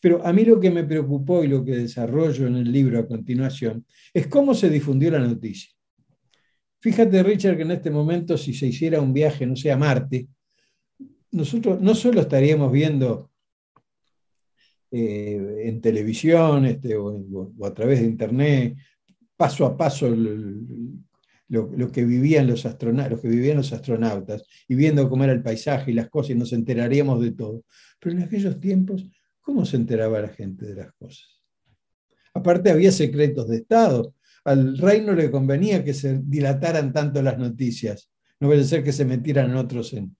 Pero 0.00 0.26
a 0.26 0.32
mí 0.32 0.44
lo 0.44 0.58
que 0.58 0.72
me 0.72 0.82
preocupó 0.82 1.44
y 1.44 1.46
lo 1.46 1.64
que 1.64 1.76
desarrollo 1.76 2.48
en 2.48 2.56
el 2.56 2.72
libro 2.72 2.98
a 2.98 3.06
continuación 3.06 3.86
es 4.12 4.26
cómo 4.26 4.54
se 4.54 4.68
difundió 4.68 5.12
la 5.12 5.20
noticia. 5.20 5.70
Fíjate, 6.80 7.22
Richard, 7.22 7.58
que 7.58 7.62
en 7.62 7.70
este 7.70 7.92
momento 7.92 8.36
si 8.36 8.54
se 8.54 8.66
hiciera 8.66 9.00
un 9.00 9.12
viaje, 9.12 9.46
no 9.46 9.54
sé, 9.54 9.70
a 9.70 9.76
Marte, 9.76 10.26
nosotros 11.34 11.80
no 11.80 11.94
solo 11.94 12.20
estaríamos 12.20 12.70
viendo 12.70 13.30
eh, 14.90 15.64
en 15.64 15.80
televisión 15.80 16.64
este, 16.66 16.96
o, 16.96 17.52
a 17.64 17.74
través 17.74 18.00
de 18.00 18.06
internet, 18.06 18.76
paso 19.36 19.66
a 19.66 19.76
paso 19.76 20.08
lo, 21.48 21.92
que 21.92 22.04
vivían 22.04 22.46
los 22.46 22.64
los 22.64 23.20
que 23.20 23.28
vivían 23.28 23.56
los 23.56 23.72
astronautas, 23.72 24.44
y 24.68 24.76
viendo 24.76 25.08
cómo 25.10 25.24
era 25.24 25.32
el 25.32 25.42
paisaje 25.42 25.90
y 25.90 25.94
las 25.94 26.08
cosas, 26.08 26.30
y 26.30 26.34
nos 26.36 26.52
enteraríamos 26.52 27.20
de 27.20 27.32
todo. 27.32 27.64
Pero 27.98 28.16
en 28.16 28.22
aquellos 28.22 28.60
tiempos, 28.60 29.04
¿cómo 29.40 29.64
se 29.64 29.76
enteraba 29.76 30.20
la 30.20 30.28
gente 30.28 30.66
de 30.66 30.76
las 30.76 30.92
cosas? 30.92 31.42
Aparte 32.32 32.70
había 32.70 32.92
secretos 32.92 33.48
de 33.48 33.56
Estado. 33.56 34.14
Al 34.44 34.78
rey 34.78 35.00
no 35.00 35.12
le 35.12 35.30
convenía 35.30 35.82
que 35.82 35.94
se 35.94 36.20
dilataran 36.22 36.92
tanto 36.92 37.22
las 37.22 37.38
noticias. 37.38 38.10
No 38.38 38.48
puede 38.48 38.64
ser 38.64 38.84
que 38.84 38.92
se 38.92 39.04
metieran 39.04 39.56
otros 39.56 39.92
en, 39.94 40.16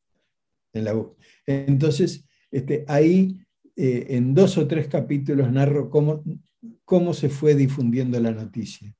Entonces, 1.46 2.24
este, 2.50 2.84
ahí 2.88 3.40
eh, 3.76 4.06
en 4.10 4.34
dos 4.34 4.56
o 4.58 4.66
tres 4.66 4.88
capítulos 4.88 5.50
narro 5.50 5.90
cómo, 5.90 6.22
cómo 6.84 7.14
se 7.14 7.28
fue 7.28 7.54
difundiendo 7.54 8.20
la 8.20 8.30
noticia. 8.30 8.94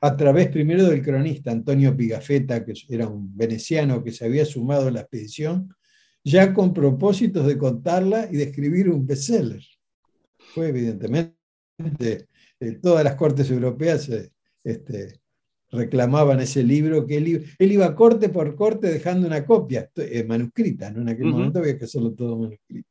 A 0.00 0.16
través 0.16 0.48
primero 0.48 0.84
del 0.84 1.02
cronista 1.02 1.50
Antonio 1.50 1.96
Pigafetta, 1.96 2.64
que 2.64 2.74
era 2.90 3.08
un 3.08 3.34
veneciano 3.34 4.04
que 4.04 4.12
se 4.12 4.26
había 4.26 4.44
sumado 4.44 4.88
a 4.88 4.90
la 4.90 5.00
expedición, 5.00 5.74
ya 6.22 6.52
con 6.52 6.74
propósitos 6.74 7.46
de 7.46 7.56
contarla 7.56 8.28
y 8.30 8.36
de 8.36 8.44
escribir 8.44 8.90
un 8.90 9.06
bestseller. 9.06 9.62
Fue 10.38 10.68
evidentemente, 10.68 11.34
eh, 12.60 12.72
todas 12.82 13.04
las 13.04 13.14
cortes 13.14 13.50
europeas 13.50 14.08
eh, 14.10 14.30
este, 14.62 15.20
reclamaban 15.74 16.40
ese 16.40 16.62
libro, 16.62 17.06
que 17.06 17.16
él, 17.16 17.72
iba 17.72 17.94
corte 17.94 18.28
por 18.28 18.54
corte 18.54 18.90
dejando 18.90 19.26
una 19.26 19.44
copia 19.44 19.90
manuscrita, 20.26 20.90
¿no? 20.90 21.02
en 21.02 21.08
aquel 21.08 21.26
momento 21.26 21.58
había 21.58 21.78
que 21.78 21.84
hacerlo 21.84 22.12
todo 22.12 22.38
manuscrito. 22.38 22.88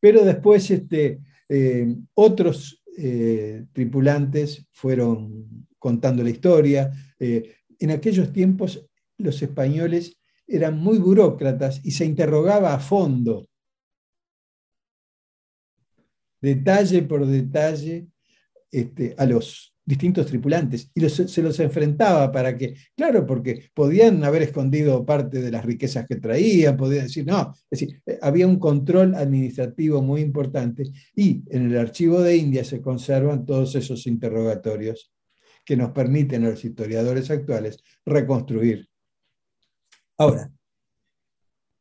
Pero 0.00 0.24
después 0.24 0.70
este, 0.70 1.20
eh, 1.48 1.96
otros 2.14 2.82
eh, 2.96 3.66
tripulantes 3.72 4.66
fueron 4.72 5.66
contando 5.78 6.22
la 6.22 6.30
historia. 6.30 6.90
Eh, 7.18 7.56
en 7.78 7.90
aquellos 7.90 8.32
tiempos 8.32 8.88
los 9.18 9.42
españoles 9.42 10.20
eran 10.46 10.78
muy 10.78 10.98
burócratas 10.98 11.80
y 11.84 11.90
se 11.90 12.04
interrogaba 12.04 12.74
a 12.74 12.78
fondo, 12.78 13.48
detalle 16.40 17.02
por 17.02 17.26
detalle, 17.26 18.06
este, 18.70 19.14
a 19.16 19.26
los 19.26 19.73
distintos 19.86 20.26
tripulantes 20.26 20.90
y 20.94 21.08
se 21.08 21.42
los 21.42 21.60
enfrentaba 21.60 22.32
para 22.32 22.56
que, 22.56 22.74
claro, 22.96 23.26
porque 23.26 23.70
podían 23.74 24.24
haber 24.24 24.42
escondido 24.42 25.04
parte 25.04 25.42
de 25.42 25.50
las 25.50 25.64
riquezas 25.64 26.06
que 26.06 26.16
traían, 26.16 26.76
podían 26.76 27.04
decir, 27.04 27.26
no, 27.26 27.54
es 27.70 27.80
decir, 27.80 28.02
eh, 28.06 28.18
había 28.22 28.46
un 28.46 28.58
control 28.58 29.14
administrativo 29.14 30.00
muy 30.00 30.22
importante 30.22 30.90
y 31.14 31.42
en 31.50 31.70
el 31.70 31.78
archivo 31.78 32.22
de 32.22 32.36
India 32.36 32.64
se 32.64 32.80
conservan 32.80 33.44
todos 33.44 33.74
esos 33.74 34.06
interrogatorios 34.06 35.12
que 35.64 35.76
nos 35.76 35.90
permiten 35.92 36.44
a 36.44 36.50
los 36.50 36.64
historiadores 36.64 37.30
actuales 37.30 37.78
reconstruir. 38.04 38.88
Ahora, 40.16 40.50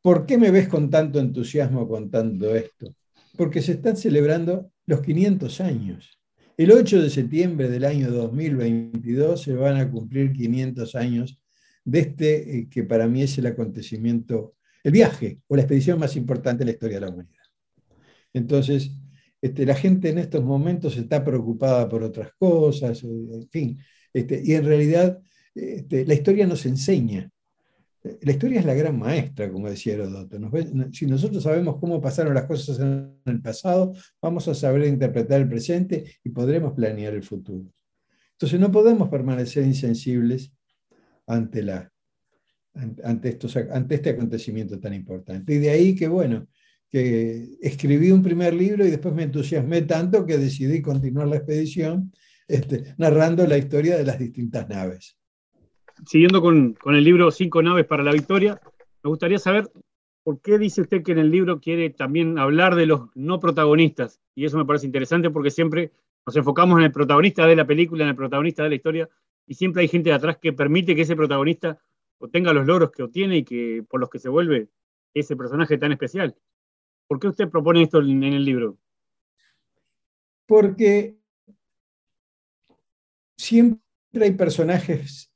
¿por 0.01 0.25
qué 0.25 0.37
me 0.37 0.51
ves 0.51 0.67
con 0.67 0.89
tanto 0.89 1.19
entusiasmo 1.19 1.87
contando 1.87 2.53
esto? 2.55 2.95
Porque 3.37 3.61
se 3.61 3.73
están 3.73 3.95
celebrando 3.95 4.71
los 4.85 5.01
500 5.01 5.61
años 5.61 6.22
el 6.57 6.71
8 6.71 7.01
de 7.01 7.09
septiembre 7.09 7.69
del 7.69 7.85
año 7.85 8.11
2022 8.11 9.41
se 9.41 9.53
van 9.53 9.77
a 9.77 9.89
cumplir 9.89 10.33
500 10.33 10.95
años 10.95 11.39
de 11.83 11.99
este 11.99 12.57
eh, 12.57 12.69
que 12.69 12.83
para 12.83 13.07
mí 13.07 13.23
es 13.23 13.37
el 13.37 13.47
acontecimiento, 13.47 14.55
el 14.83 14.91
viaje 14.91 15.39
o 15.47 15.55
la 15.55 15.63
expedición 15.63 15.99
más 15.99 16.15
importante 16.15 16.63
en 16.63 16.67
la 16.67 16.73
historia 16.73 16.97
de 16.97 17.05
la 17.05 17.11
humanidad. 17.11 17.43
Entonces, 18.33 18.91
este, 19.41 19.65
la 19.65 19.75
gente 19.75 20.09
en 20.09 20.19
estos 20.19 20.43
momentos 20.43 20.95
está 20.97 21.23
preocupada 21.23 21.89
por 21.89 22.03
otras 22.03 22.31
cosas, 22.37 23.03
eh, 23.03 23.07
en 23.07 23.49
fin, 23.49 23.79
este, 24.13 24.41
y 24.43 24.53
en 24.53 24.65
realidad 24.65 25.19
este, 25.55 26.05
la 26.05 26.13
historia 26.13 26.47
nos 26.47 26.65
enseña 26.65 27.29
la 28.03 28.31
historia 28.33 28.59
es 28.59 28.65
la 28.65 28.73
gran 28.73 28.99
maestra, 28.99 29.49
como 29.49 29.69
decía 29.69 29.93
Herodoto. 29.93 30.37
si 30.91 31.05
nosotros 31.05 31.43
sabemos 31.43 31.77
cómo 31.79 32.01
pasaron 32.01 32.33
las 32.33 32.45
cosas 32.45 32.79
en 32.79 33.17
el 33.25 33.41
pasado, 33.41 33.93
vamos 34.21 34.47
a 34.49 34.53
saber 34.53 34.87
interpretar 34.87 35.39
el 35.39 35.47
presente 35.47 36.03
y 36.23 36.29
podremos 36.29 36.73
planear 36.73 37.13
el 37.13 37.23
futuro. 37.23 37.71
Entonces 38.33 38.59
no 38.59 38.71
podemos 38.71 39.07
permanecer 39.07 39.65
insensibles 39.65 40.51
ante, 41.27 41.63
la, 41.63 41.89
ante, 42.73 43.29
estos, 43.29 43.55
ante 43.55 43.95
este 43.95 44.09
acontecimiento 44.09 44.79
tan 44.79 44.93
importante. 44.93 45.53
Y 45.53 45.59
de 45.59 45.69
ahí 45.69 45.95
que, 45.95 46.09
bueno, 46.09 46.47
que 46.89 47.57
escribí 47.61 48.11
un 48.11 48.21
primer 48.21 48.53
libro 48.53 48.85
y 48.85 48.91
después 48.91 49.15
me 49.15 49.23
entusiasmé 49.23 49.83
tanto 49.83 50.25
que 50.25 50.37
decidí 50.37 50.81
continuar 50.81 51.29
la 51.29 51.37
expedición 51.37 52.11
este, 52.49 52.95
narrando 52.97 53.47
la 53.47 53.57
historia 53.57 53.95
de 53.95 54.03
las 54.03 54.19
distintas 54.19 54.67
naves 54.67 55.17
siguiendo 56.05 56.41
con, 56.41 56.75
el 56.85 57.03
libro 57.03 57.31
Cinco 57.31 57.61
naves 57.61 57.85
para 57.85 58.03
la 58.03 58.11
victoria, 58.11 58.59
me 59.03 59.09
gustaría 59.09 59.39
saber 59.39 59.71
por 60.23 60.41
qué 60.41 60.57
dice 60.57 60.81
usted 60.81 61.03
que 61.03 61.11
en 61.11 61.19
el 61.19 61.31
libro 61.31 61.59
quiere 61.59 61.89
también 61.89 62.37
hablar 62.37 62.75
de 62.75 62.85
los 62.85 63.09
no 63.15 63.39
protagonistas. 63.39 64.21
Y 64.35 64.45
eso 64.45 64.57
me 64.57 64.65
parece 64.65 64.85
interesante 64.85 65.29
porque 65.29 65.51
siempre 65.51 65.91
nos 66.25 66.35
enfocamos 66.35 66.79
en 66.79 66.85
el 66.85 66.91
protagonista 66.91 67.45
de 67.45 67.55
la 67.55 67.67
película, 67.67 68.03
en 68.03 68.09
el 68.09 68.15
protagonista 68.15 68.63
de 68.63 68.69
la 68.69 68.75
historia, 68.75 69.09
y 69.45 69.55
siempre 69.55 69.81
hay 69.81 69.89
gente 69.89 70.09
de 70.09 70.15
atrás 70.15 70.37
que 70.41 70.53
permite 70.53 70.95
que 70.95 71.01
ese 71.01 71.15
protagonista 71.15 71.77
obtenga 72.19 72.53
los 72.53 72.65
logros 72.65 72.91
que 72.91 73.03
obtiene 73.03 73.37
y 73.37 73.43
que 73.43 73.83
por 73.89 73.99
los 73.99 74.09
que 74.09 74.19
se 74.19 74.29
vuelve 74.29 74.69
ese 75.13 75.35
personaje 75.35 75.77
tan 75.77 75.91
especial. 75.91 76.35
¿Por 77.07 77.19
qué 77.19 77.27
usted 77.27 77.49
propone 77.49 77.83
esto 77.83 77.99
en 77.99 78.23
el 78.23 78.45
libro? 78.45 78.77
Porque 80.45 81.17
siempre 83.35 83.81
hay 84.21 84.31
personajes 84.31 85.32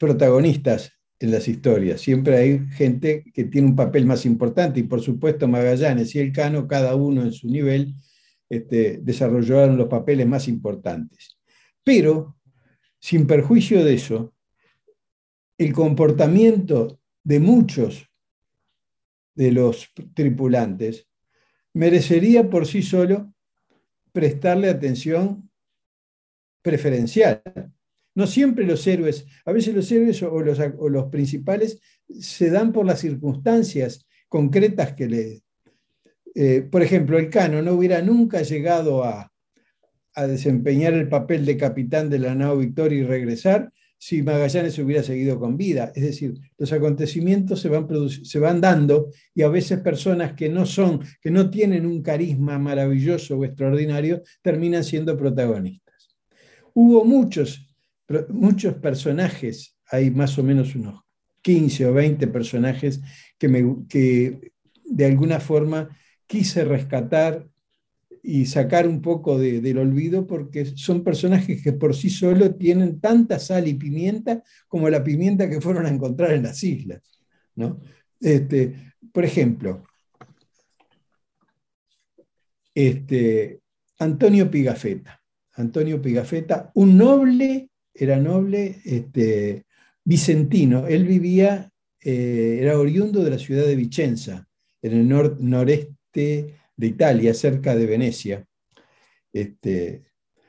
protagonistas 0.00 0.92
en 1.18 1.30
las 1.30 1.46
historias. 1.46 2.00
Siempre 2.00 2.38
hay 2.38 2.66
gente 2.70 3.22
que 3.34 3.44
tiene 3.44 3.68
un 3.68 3.76
papel 3.76 4.06
más 4.06 4.24
importante 4.24 4.80
y 4.80 4.84
por 4.84 5.02
supuesto 5.02 5.46
Magallanes 5.46 6.14
y 6.14 6.20
Elcano, 6.20 6.66
cada 6.66 6.94
uno 6.96 7.22
en 7.22 7.32
su 7.32 7.48
nivel, 7.48 7.94
este, 8.48 8.98
desarrollaron 9.02 9.76
los 9.76 9.88
papeles 9.88 10.26
más 10.26 10.48
importantes. 10.48 11.38
Pero, 11.84 12.38
sin 12.98 13.26
perjuicio 13.26 13.84
de 13.84 13.94
eso, 13.94 14.34
el 15.58 15.74
comportamiento 15.74 16.98
de 17.22 17.38
muchos 17.38 18.10
de 19.34 19.52
los 19.52 19.90
tripulantes 20.14 21.06
merecería 21.74 22.48
por 22.48 22.66
sí 22.66 22.82
solo 22.82 23.34
prestarle 24.12 24.70
atención 24.70 25.50
preferencial. 26.62 27.42
No 28.14 28.26
siempre 28.26 28.66
los 28.66 28.86
héroes, 28.86 29.26
a 29.44 29.52
veces 29.52 29.74
los 29.74 29.90
héroes 29.90 30.22
o 30.22 30.40
los, 30.40 30.58
los 30.90 31.06
principales 31.06 31.80
se 32.08 32.50
dan 32.50 32.72
por 32.72 32.86
las 32.86 33.00
circunstancias 33.00 34.06
concretas 34.28 34.94
que 34.94 35.06
le... 35.06 35.42
Eh, 36.34 36.62
por 36.62 36.82
ejemplo, 36.82 37.18
el 37.18 37.28
Cano 37.28 37.60
no 37.60 37.72
hubiera 37.72 38.02
nunca 38.02 38.42
llegado 38.42 39.02
a, 39.02 39.32
a 40.14 40.26
desempeñar 40.26 40.92
el 40.94 41.08
papel 41.08 41.44
de 41.44 41.56
capitán 41.56 42.08
de 42.08 42.18
la 42.18 42.34
nao 42.34 42.58
Victoria 42.58 43.00
y 43.00 43.04
regresar 43.04 43.72
si 44.02 44.22
Magallanes 44.22 44.78
hubiera 44.78 45.02
seguido 45.02 45.38
con 45.38 45.58
vida. 45.58 45.92
Es 45.94 46.02
decir, 46.02 46.34
los 46.56 46.72
acontecimientos 46.72 47.60
se 47.60 47.68
van, 47.68 47.86
se 48.08 48.38
van 48.38 48.60
dando 48.60 49.10
y 49.34 49.42
a 49.42 49.48
veces 49.48 49.80
personas 49.80 50.32
que 50.32 50.48
no 50.48 50.64
son, 50.64 51.00
que 51.20 51.30
no 51.30 51.50
tienen 51.50 51.84
un 51.84 52.02
carisma 52.02 52.58
maravilloso 52.58 53.36
o 53.36 53.44
extraordinario, 53.44 54.22
terminan 54.40 54.84
siendo 54.84 55.18
protagonistas. 55.18 56.08
Hubo 56.72 57.04
muchos, 57.04 57.69
muchos 58.28 58.74
personajes, 58.74 59.76
hay 59.86 60.10
más 60.10 60.38
o 60.38 60.42
menos 60.42 60.74
unos 60.74 61.02
15 61.42 61.86
o 61.86 61.94
20 61.94 62.26
personajes 62.28 63.00
que, 63.38 63.48
me, 63.48 63.86
que 63.88 64.52
de 64.84 65.06
alguna 65.06 65.40
forma 65.40 65.96
quise 66.26 66.64
rescatar 66.64 67.48
y 68.22 68.46
sacar 68.46 68.86
un 68.86 69.00
poco 69.00 69.38
del 69.38 69.78
olvido 69.78 70.26
porque 70.26 70.66
son 70.76 71.02
personajes 71.02 71.62
que 71.62 71.72
por 71.72 71.96
sí 71.96 72.10
solo 72.10 72.54
tienen 72.54 73.00
tanta 73.00 73.38
sal 73.38 73.66
y 73.66 73.74
pimienta 73.74 74.42
como 74.68 74.90
la 74.90 75.02
pimienta 75.02 75.48
que 75.48 75.60
fueron 75.60 75.86
a 75.86 75.90
encontrar 75.90 76.32
en 76.32 76.42
las 76.42 76.62
islas. 76.62 77.02
¿no? 77.54 77.80
Este, 78.20 78.92
por 79.12 79.24
ejemplo, 79.24 79.84
este, 82.74 83.60
Antonio 83.98 84.50
Pigafetta. 84.50 85.20
Antonio 85.54 86.00
Pigafetta, 86.00 86.70
un 86.74 86.96
noble, 86.96 87.69
era 88.00 88.16
noble 88.16 88.80
este, 88.84 89.66
vicentino. 90.02 90.86
Él 90.86 91.04
vivía, 91.04 91.70
eh, 92.00 92.58
era 92.62 92.78
oriundo 92.78 93.22
de 93.22 93.30
la 93.30 93.38
ciudad 93.38 93.66
de 93.66 93.76
Vicenza, 93.76 94.48
en 94.80 94.92
el 94.92 95.08
noreste 95.08 96.54
de 96.76 96.86
Italia, 96.86 97.34
cerca 97.34 97.76
de 97.76 97.84
Venecia. 97.84 98.46
Este, 99.32 100.02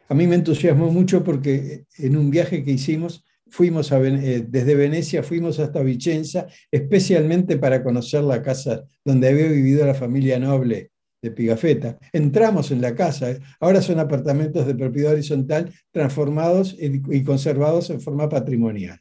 a 0.07 0.13
mí 0.13 0.27
me 0.27 0.35
entusiasmó 0.35 0.89
mucho 0.91 1.25
porque 1.25 1.83
en 1.97 2.15
un 2.15 2.31
viaje 2.31 2.63
que 2.63 2.71
hicimos, 2.71 3.25
fuimos 3.49 3.91
eh, 3.91 4.45
desde 4.47 4.75
Venecia, 4.75 5.21
fuimos 5.21 5.59
hasta 5.59 5.83
Vicenza, 5.83 6.47
especialmente 6.71 7.57
para 7.57 7.83
conocer 7.83 8.23
la 8.23 8.41
casa 8.41 8.85
donde 9.03 9.27
había 9.27 9.49
vivido 9.49 9.85
la 9.85 9.93
familia 9.93 10.39
noble 10.39 10.90
de 11.21 11.31
Pigafetta. 11.31 11.97
Entramos 12.11 12.71
en 12.71 12.81
la 12.81 12.95
casa, 12.95 13.37
ahora 13.59 13.81
son 13.81 13.99
apartamentos 13.99 14.65
de 14.65 14.75
propiedad 14.75 15.13
horizontal 15.13 15.71
transformados 15.91 16.75
y 16.79 17.23
conservados 17.23 17.89
en 17.89 18.01
forma 18.01 18.27
patrimonial. 18.27 18.99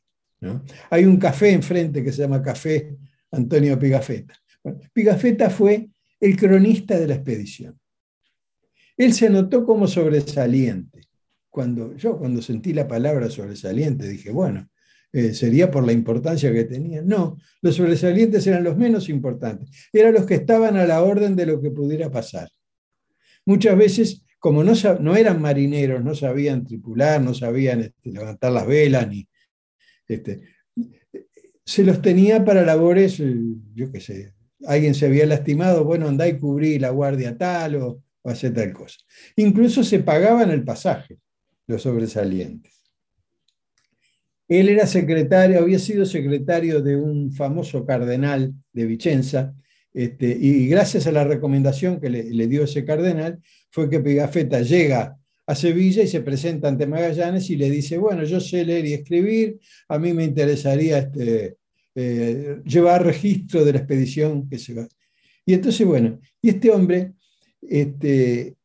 Hay 0.90 1.04
un 1.04 1.16
café 1.18 1.50
enfrente 1.50 2.02
que 2.02 2.12
se 2.12 2.22
llama 2.22 2.42
Café 2.42 2.96
Antonio 3.30 3.78
Pigafetta. 3.78 4.34
Pigafetta 4.92 5.50
fue 5.50 5.88
el 6.18 6.36
cronista 6.36 6.98
de 6.98 7.06
la 7.06 7.14
expedición. 7.14 7.78
Él 8.96 9.12
se 9.14 9.26
anotó 9.26 9.64
como 9.64 9.86
sobresaliente. 9.86 11.08
Cuando, 11.48 11.96
yo 11.96 12.18
cuando 12.18 12.42
sentí 12.42 12.72
la 12.72 12.86
palabra 12.86 13.28
sobresaliente 13.28 14.08
dije, 14.08 14.30
bueno, 14.30 14.68
eh, 15.12 15.34
sería 15.34 15.70
por 15.70 15.84
la 15.84 15.92
importancia 15.92 16.52
que 16.52 16.64
tenía. 16.64 17.02
No, 17.02 17.38
los 17.62 17.76
sobresalientes 17.76 18.46
eran 18.46 18.64
los 18.64 18.76
menos 18.76 19.08
importantes, 19.08 19.68
eran 19.92 20.14
los 20.14 20.26
que 20.26 20.34
estaban 20.34 20.76
a 20.76 20.86
la 20.86 21.02
orden 21.02 21.34
de 21.34 21.46
lo 21.46 21.60
que 21.60 21.70
pudiera 21.70 22.10
pasar. 22.10 22.48
Muchas 23.44 23.76
veces, 23.76 24.24
como 24.38 24.62
no, 24.62 24.72
no 25.00 25.16
eran 25.16 25.40
marineros, 25.40 26.04
no 26.04 26.14
sabían 26.14 26.64
tripular, 26.64 27.20
no 27.20 27.34
sabían 27.34 27.80
este, 27.80 28.12
levantar 28.12 28.52
las 28.52 28.66
velas, 28.66 29.08
ni, 29.08 29.26
este, 30.06 30.42
se 31.64 31.84
los 31.84 32.00
tenía 32.02 32.44
para 32.44 32.62
labores, 32.62 33.18
eh, 33.20 33.34
yo 33.74 33.90
qué 33.90 34.00
sé, 34.00 34.34
alguien 34.66 34.94
se 34.94 35.06
había 35.06 35.26
lastimado, 35.26 35.84
bueno, 35.84 36.06
andá 36.06 36.28
y 36.28 36.38
cubrí 36.38 36.78
la 36.78 36.90
guardia 36.90 37.36
tal 37.36 37.76
o, 37.76 38.02
o 38.22 38.30
hacer 38.30 38.54
tal 38.54 38.72
cosa. 38.72 38.98
Incluso 39.36 39.82
se 39.82 40.00
pagaban 40.00 40.50
el 40.50 40.64
pasaje, 40.64 41.18
los 41.66 41.82
sobresalientes. 41.82 42.79
Él 44.50 44.68
era 44.68 44.84
secretario, 44.84 45.60
había 45.60 45.78
sido 45.78 46.04
secretario 46.04 46.82
de 46.82 46.96
un 46.96 47.32
famoso 47.32 47.86
cardenal 47.86 48.52
de 48.72 48.84
Vicenza, 48.84 49.54
este, 49.94 50.36
y 50.40 50.66
gracias 50.66 51.06
a 51.06 51.12
la 51.12 51.22
recomendación 51.22 52.00
que 52.00 52.10
le, 52.10 52.48
dio 52.48 52.64
ese 52.64 52.84
cardenal, 52.84 53.38
fue 53.70 53.88
que 53.88 54.00
Pigafetta 54.00 54.60
llega 54.62 55.16
a 55.46 55.54
Sevilla 55.54 56.02
y 56.02 56.08
se 56.08 56.22
presenta 56.22 56.66
ante 56.66 56.88
Magallanes 56.88 57.48
y 57.48 57.56
le 57.56 57.70
dice, 57.70 57.96
bueno, 57.96 58.24
yo 58.24 58.40
sé 58.40 58.64
leer 58.64 58.86
y 58.86 58.94
escribir, 58.94 59.60
a 59.88 60.00
mí 60.00 60.12
me 60.12 60.24
interesaría 60.24 60.98
este, 60.98 61.56
eh, 61.94 62.60
llevar 62.64 63.06
registro 63.06 63.64
de 63.64 63.72
la 63.72 63.78
expedición 63.78 64.48
que 64.48 64.58
se 64.58 64.74
va. 64.74 64.88
Y 65.46 65.54
entonces, 65.54 65.86
bueno, 65.86 66.18
y 66.42 66.48
este 66.48 66.70
hombre 66.70 67.12
este, 67.62 68.56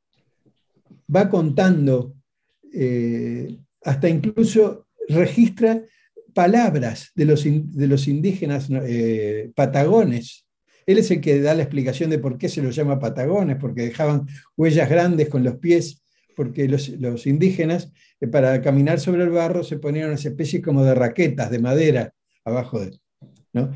va 1.16 1.30
contando, 1.30 2.16
eh, 2.74 3.56
hasta 3.84 4.10
incluso 4.10 4.85
registra 5.10 5.82
palabras 6.34 7.12
de 7.16 7.26
los, 7.26 7.44
de 7.46 7.88
los 7.88 8.08
indígenas 8.08 8.68
eh, 8.70 9.52
patagones. 9.56 10.46
Él 10.86 10.98
es 10.98 11.10
el 11.12 11.22
que 11.22 11.42
da 11.42 11.56
la 11.56 11.64
explicación 11.64 12.10
de 12.10 12.20
por 12.20 12.38
qué 12.38 12.50
se 12.50 12.62
los 12.62 12.76
llama 12.76 13.00
patagones, 13.00 13.58
porque 13.60 13.84
dejaban 13.84 14.28
huellas 14.56 14.90
grandes 14.90 15.30
con 15.30 15.44
los 15.44 15.58
pies, 15.58 16.04
porque 16.36 16.68
los, 16.68 16.90
los 16.90 17.26
indígenas 17.26 17.92
para 18.32 18.62
caminar 18.62 19.00
sobre 19.00 19.24
el 19.24 19.30
barro 19.30 19.64
se 19.64 19.78
ponían 19.78 20.10
unas 20.10 20.26
especies 20.26 20.62
como 20.62 20.84
de 20.84 20.96
raquetas 20.96 21.50
de 21.50 21.60
madera 21.60 22.14
abajo 22.44 22.80
de, 22.80 23.00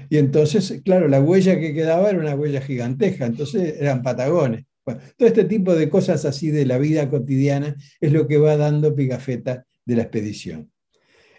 y 0.09 0.17
entonces, 0.17 0.81
claro, 0.83 1.07
la 1.07 1.21
huella 1.21 1.59
que 1.59 1.73
quedaba 1.73 2.09
era 2.09 2.19
una 2.19 2.35
huella 2.35 2.61
gigantesca, 2.61 3.25
entonces 3.25 3.75
eran 3.79 4.01
patagones. 4.01 4.65
todo 4.83 5.27
este 5.27 5.45
tipo 5.45 5.75
de 5.75 5.89
cosas 5.89 6.25
así 6.25 6.51
de 6.51 6.65
la 6.65 6.77
vida 6.77 7.09
cotidiana 7.09 7.75
es 8.01 8.11
lo 8.11 8.27
que 8.27 8.37
va 8.37 8.57
dando 8.57 8.95
Pigafetta 8.95 9.65
de 9.85 9.95
la 9.95 10.03
expedición. 10.03 10.69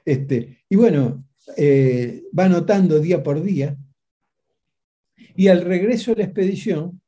Este, 0.04 0.64
y 0.68 0.76
bueno, 0.76 1.24
eh, 1.56 2.24
va 2.36 2.44
anotando 2.44 3.00
día 3.00 3.22
por 3.22 3.42
día, 3.42 3.76
y 5.36 5.48
al 5.48 5.62
regreso 5.62 6.12
de 6.12 6.18
la 6.18 6.24
expedición, 6.24 7.00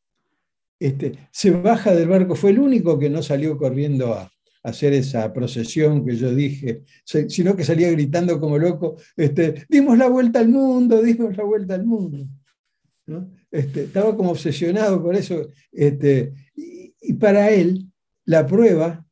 este, 0.78 1.28
se 1.30 1.50
baja 1.50 1.94
del 1.94 2.08
barco, 2.08 2.34
fue 2.34 2.50
el 2.50 2.58
único 2.58 2.98
que 2.98 3.10
no 3.10 3.22
salió 3.22 3.56
corriendo 3.56 4.14
a, 4.14 4.32
hacer 4.64 4.92
esa 4.92 5.32
procesión 5.32 6.06
que 6.06 6.16
yo 6.16 6.32
dije, 6.32 6.84
sino 7.04 7.56
que 7.56 7.64
salía 7.64 7.90
gritando 7.90 8.38
como 8.38 8.58
loco, 8.58 8.96
este, 9.16 9.66
dimos 9.68 9.98
la 9.98 10.08
vuelta 10.08 10.38
al 10.38 10.48
mundo, 10.48 11.02
dimos 11.02 11.36
la 11.36 11.42
vuelta 11.42 11.74
al 11.74 11.84
mundo. 11.84 12.28
Este, 13.50 13.84
estaba 13.84 14.16
como 14.16 14.30
obsesionado 14.30 15.02
con 15.02 15.16
eso. 15.16 15.48
Este, 15.70 16.32
y, 16.54 17.12
para 17.14 17.50
él, 17.50 17.90
la 18.24 18.46
prueba, 18.46 19.04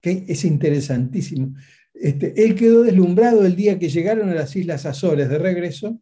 que 0.00 0.24
es 0.28 0.44
interesantísimo, 0.44 1.54
este, 2.00 2.44
él 2.44 2.54
quedó 2.54 2.82
deslumbrado 2.82 3.44
el 3.46 3.56
día 3.56 3.78
que 3.78 3.88
llegaron 3.88 4.28
a 4.28 4.34
las 4.34 4.54
Islas 4.54 4.86
Azores 4.86 5.28
de 5.28 5.38
regreso 5.38 6.00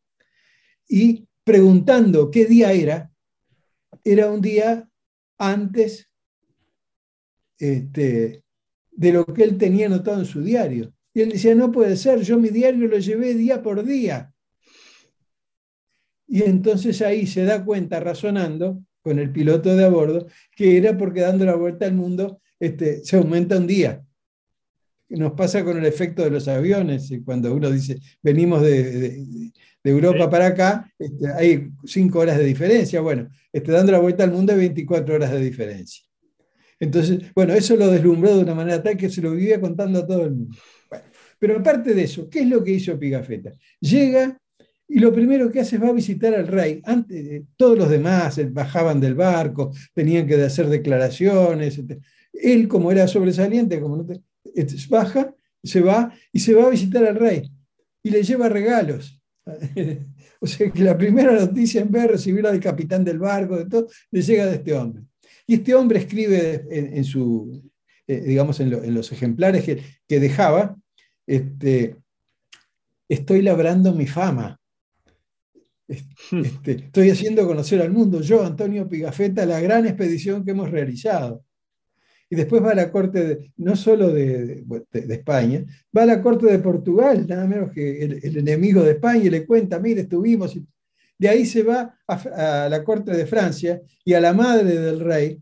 y 0.89 1.27
preguntando 1.45 2.31
qué 2.31 2.47
día 2.47 2.73
era, 2.73 3.13
era 4.03 4.31
un 4.31 4.41
día 4.41 4.89
antes 5.39 6.09
este, 7.59 8.43
de 8.91 9.13
lo 9.13 9.25
que 9.25 9.45
él 9.45 9.57
tenía 9.57 9.87
anotado 9.87 10.21
en 10.21 10.27
su 10.27 10.43
diario. 10.43 10.93
Y 11.13 11.21
él 11.21 11.31
decía, 11.31 11.55
no 11.55 11.71
puede 11.71 11.97
ser, 11.97 12.21
yo 12.23 12.39
mi 12.39 12.49
diario 12.49 12.89
lo 12.89 12.99
llevé 12.99 13.35
día 13.35 13.63
por 13.63 13.85
día. 13.85 14.33
Y 16.27 16.43
entonces 16.43 17.01
ahí 17.03 17.27
se 17.27 17.45
da 17.45 17.65
cuenta, 17.65 18.01
razonando 18.01 18.83
con 19.01 19.19
el 19.19 19.31
piloto 19.31 19.77
de 19.77 19.85
a 19.85 19.89
bordo, 19.89 20.27
que 20.57 20.77
era 20.77 20.97
porque 20.97 21.21
dando 21.21 21.45
la 21.45 21.55
vuelta 21.55 21.87
al 21.87 21.95
mundo 21.95 22.41
este, 22.59 23.05
se 23.05 23.17
aumenta 23.17 23.59
un 23.59 23.67
día. 23.67 24.05
Nos 25.09 25.33
pasa 25.33 25.63
con 25.65 25.77
el 25.77 25.85
efecto 25.85 26.25
de 26.25 26.31
los 26.31 26.49
aviones, 26.49 27.13
cuando 27.25 27.55
uno 27.55 27.71
dice, 27.71 27.99
venimos 28.23 28.63
de, 28.63 29.53
Europa 29.85 30.31
para 30.31 30.47
acá, 30.47 30.91
este, 30.99 31.31
hay 31.31 31.69
cinco 31.85 32.21
horas 32.21 32.39
de 32.39 32.45
diferencia. 32.45 33.03
Bueno, 33.03 33.29
este, 33.53 33.71
dando 33.71 33.93
la 33.93 33.99
vuelta 33.99 34.25
al 34.25 34.33
mundo 34.33 34.53
hay 34.53 34.61
24 34.61 35.15
horas 35.15 35.31
de 35.31 35.41
diferencia. 35.41 36.03
Entonces, 36.81 37.33
bueno, 37.35 37.53
eso 37.55 37.77
lo 37.77 37.91
deslumbró 37.91 38.37
de 38.37 38.43
una 38.43 38.55
manera 38.55 38.83
tal 38.83 38.97
que 38.97 39.11
se 39.11 39.21
lo 39.21 39.33
vivía 39.33 39.61
contando 39.61 40.01
a 40.01 40.07
todo 40.07 40.25
el 40.25 40.33
mundo. 40.33 40.57
pero 41.39 41.59
aparte 41.59 41.95
de 41.95 42.03
eso, 42.03 42.29
¿qué 42.29 42.41
es 42.41 42.49
lo 42.49 42.65
que 42.65 42.73
hizo 42.73 42.99
Pigafetta? 42.99 43.55
Llega 43.81 44.39
y 44.89 44.99
lo 44.99 45.13
primero 45.13 45.51
que 45.51 45.61
hace 45.61 45.77
es 45.77 45.83
va 45.83 45.89
a 45.89 45.93
visitar 45.93 46.35
al 46.35 46.47
rey. 46.47 46.81
Antes, 46.85 47.43
todos 47.57 47.79
los 47.79 47.89
demás 47.89 48.39
eh, 48.39 48.49
bajaban 48.51 49.01
del 49.01 49.15
barco, 49.15 49.73
tenían 49.95 50.27
que 50.27 50.35
hacer 50.43 50.69
declaraciones. 50.69 51.81
Él, 52.33 52.69
como 52.69 52.93
era 52.93 53.09
sobresaliente, 53.09 53.81
como 53.81 53.97
no 53.97 54.03
este, 54.03 54.23
baja, 54.89 55.35
se 55.63 55.81
va 55.81 56.13
y 56.33 56.41
se 56.41 56.55
va 56.55 56.67
a 56.67 56.71
visitar 56.71 57.05
al 57.05 57.17
rey 57.17 57.51
y 58.05 58.11
le 58.11 58.23
lleva 58.23 58.49
regalos. 58.49 59.21
o 60.41 60.47
sea 60.47 60.71
que 60.71 60.83
la 60.83 60.97
primera 60.97 61.33
noticia 61.33 61.81
en 61.81 61.91
ver 61.91 62.11
recibir 62.11 62.47
al 62.47 62.61
capitán 62.61 63.05
del 63.05 63.19
barco, 63.19 63.57
de 63.57 63.67
todo, 63.67 63.89
le 64.11 64.23
llega 64.23 64.47
de 64.47 64.57
este 64.57 64.73
hombre. 64.75 65.03
Y 65.47 65.55
este 65.55 65.75
hombre 65.75 65.99
escribe 65.99 66.65
en, 66.71 67.05
su, 67.05 67.71
eh, 68.07 68.21
digamos, 68.21 68.61
en, 68.61 68.95
los 68.95 69.13
ejemplares 69.13 69.65
que, 69.65 70.21
dejaba, 70.21 70.77
este, 71.27 71.97
estoy 73.09 73.43
labrando 73.43 73.93
mi 73.95 74.07
fama. 74.07 74.59
Este, 75.87 76.73
estoy 76.73 77.11
haciendo 77.11 77.47
conocer 77.47 77.83
al 77.83 77.93
mundo, 77.93 78.23
yo, 78.23 78.45
Antonio 78.45 78.89
Pigafetta, 78.89 79.45
la 79.45 79.61
gran 79.61 79.87
expedición 79.87 80.45
que 80.45 80.53
hemos 80.53 80.71
realizado. 80.71 81.44
Y 82.31 82.37
después 82.37 82.63
va 82.63 82.71
a 82.71 82.75
la 82.75 82.91
corte, 82.91 83.53
no 83.59 83.77
solo 83.77 84.13
de, 84.13 84.65
España, 84.93 85.65
va 85.97 86.03
a 86.03 86.07
la 86.07 86.23
corte 86.23 86.47
de 86.47 86.59
Portugal, 86.59 87.27
nada 87.29 87.47
menos 87.47 87.71
que 87.71 88.03
el, 88.03 88.39
enemigo 88.39 88.83
de 88.83 88.93
España, 88.93 89.25
y 89.25 89.31
le 89.31 89.47
cuenta, 89.47 89.79
mire, 89.79 90.03
estuvimos. 90.03 90.59
De 91.19 91.29
ahí 91.29 91.47
se 91.47 91.63
va 91.63 91.97
a, 92.07 92.69
la 92.69 92.83
corte 92.83 93.13
de 93.13 93.27
Francia 93.27 93.81
y 94.05 94.15
a 94.15 94.21
la 94.21 94.33
madre 94.33 94.81
del 94.81 95.01
rey 95.01 95.41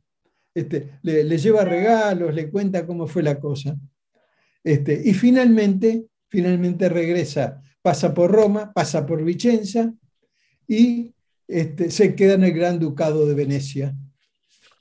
este, 0.55 0.99
le, 1.03 1.39
lleva 1.39 1.65
regalos, 1.65 2.35
le 2.35 2.51
cuenta 2.51 2.87
cómo 2.87 3.07
fue 3.07 3.23
la 3.23 3.39
cosa. 3.39 3.77
Este, 4.63 5.01
y 5.05 5.15
finalmente, 5.15 6.07
finalmente 6.29 6.89
regresa, 6.89 7.61
pasa 7.81 8.13
por 8.13 8.31
Roma, 8.31 8.73
pasa 8.73 9.07
por 9.07 9.25
Vicenza 9.25 9.93
y 10.69 11.15
este, 11.49 11.91
se 11.91 12.15
queda 12.15 12.35
en 12.35 12.45
el 12.45 12.53
Gran 12.53 12.79
Ducado 12.79 13.27
de 13.27 13.35
Venecia. 13.35 13.95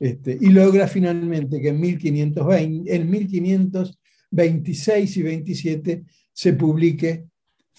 Este, 0.01 0.37
y 0.41 0.49
logra 0.49 0.87
finalmente 0.87 1.61
que 1.61 1.69
en, 1.69 1.79
1520, 1.79 2.95
en 2.95 3.11
1526 3.11 5.17
y 5.17 5.21
27 5.21 6.03
se 6.33 6.53
publique 6.53 7.27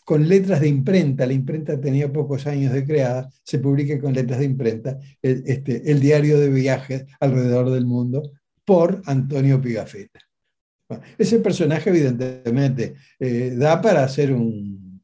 con 0.05 0.29
letras 0.29 0.61
de 0.61 0.69
imprenta, 0.69 1.27
la 1.27 1.33
imprenta 1.33 1.81
tenía 1.81 2.13
pocos 2.13 2.47
años 2.47 2.73
de 2.73 2.85
creada, 2.85 3.29
se 3.43 3.59
publique 3.59 3.99
con 3.99 4.13
letras 4.13 4.39
de 4.39 4.45
imprenta 4.45 5.01
el, 5.21 5.43
este, 5.47 5.81
diario 5.97 6.39
de 6.39 6.49
viajes 6.49 7.07
alrededor 7.19 7.71
del 7.71 7.87
mundo 7.87 8.23
por 8.65 9.03
Antonio 9.07 9.61
Pigafetta. 9.61 10.21
ese 11.19 11.41
personaje 11.41 11.91
evidentemente 11.91 12.95
eh, 13.19 13.53
da 13.57 13.83
para 13.83 14.05
hacer 14.05 14.33
un, 14.33 15.03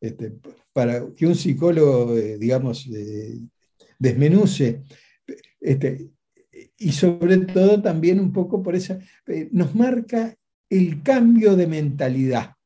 este, 0.00 0.32
para 0.72 1.04
que 1.14 1.26
un 1.26 1.34
psicólogo, 1.34 2.16
eh, 2.16 2.38
digamos, 2.38 2.86
eh, 2.86 3.40
desmenuce, 3.98 4.84
este, 5.60 6.15
y 6.78 6.92
sobre 6.92 7.38
todo 7.38 7.80
también 7.80 8.20
un 8.20 8.32
poco 8.32 8.62
por 8.62 8.74
esa, 8.74 8.98
nos 9.52 9.74
marca 9.74 10.34
el 10.68 11.02
cambio 11.02 11.56
de 11.56 11.66
mentalidad 11.66 12.56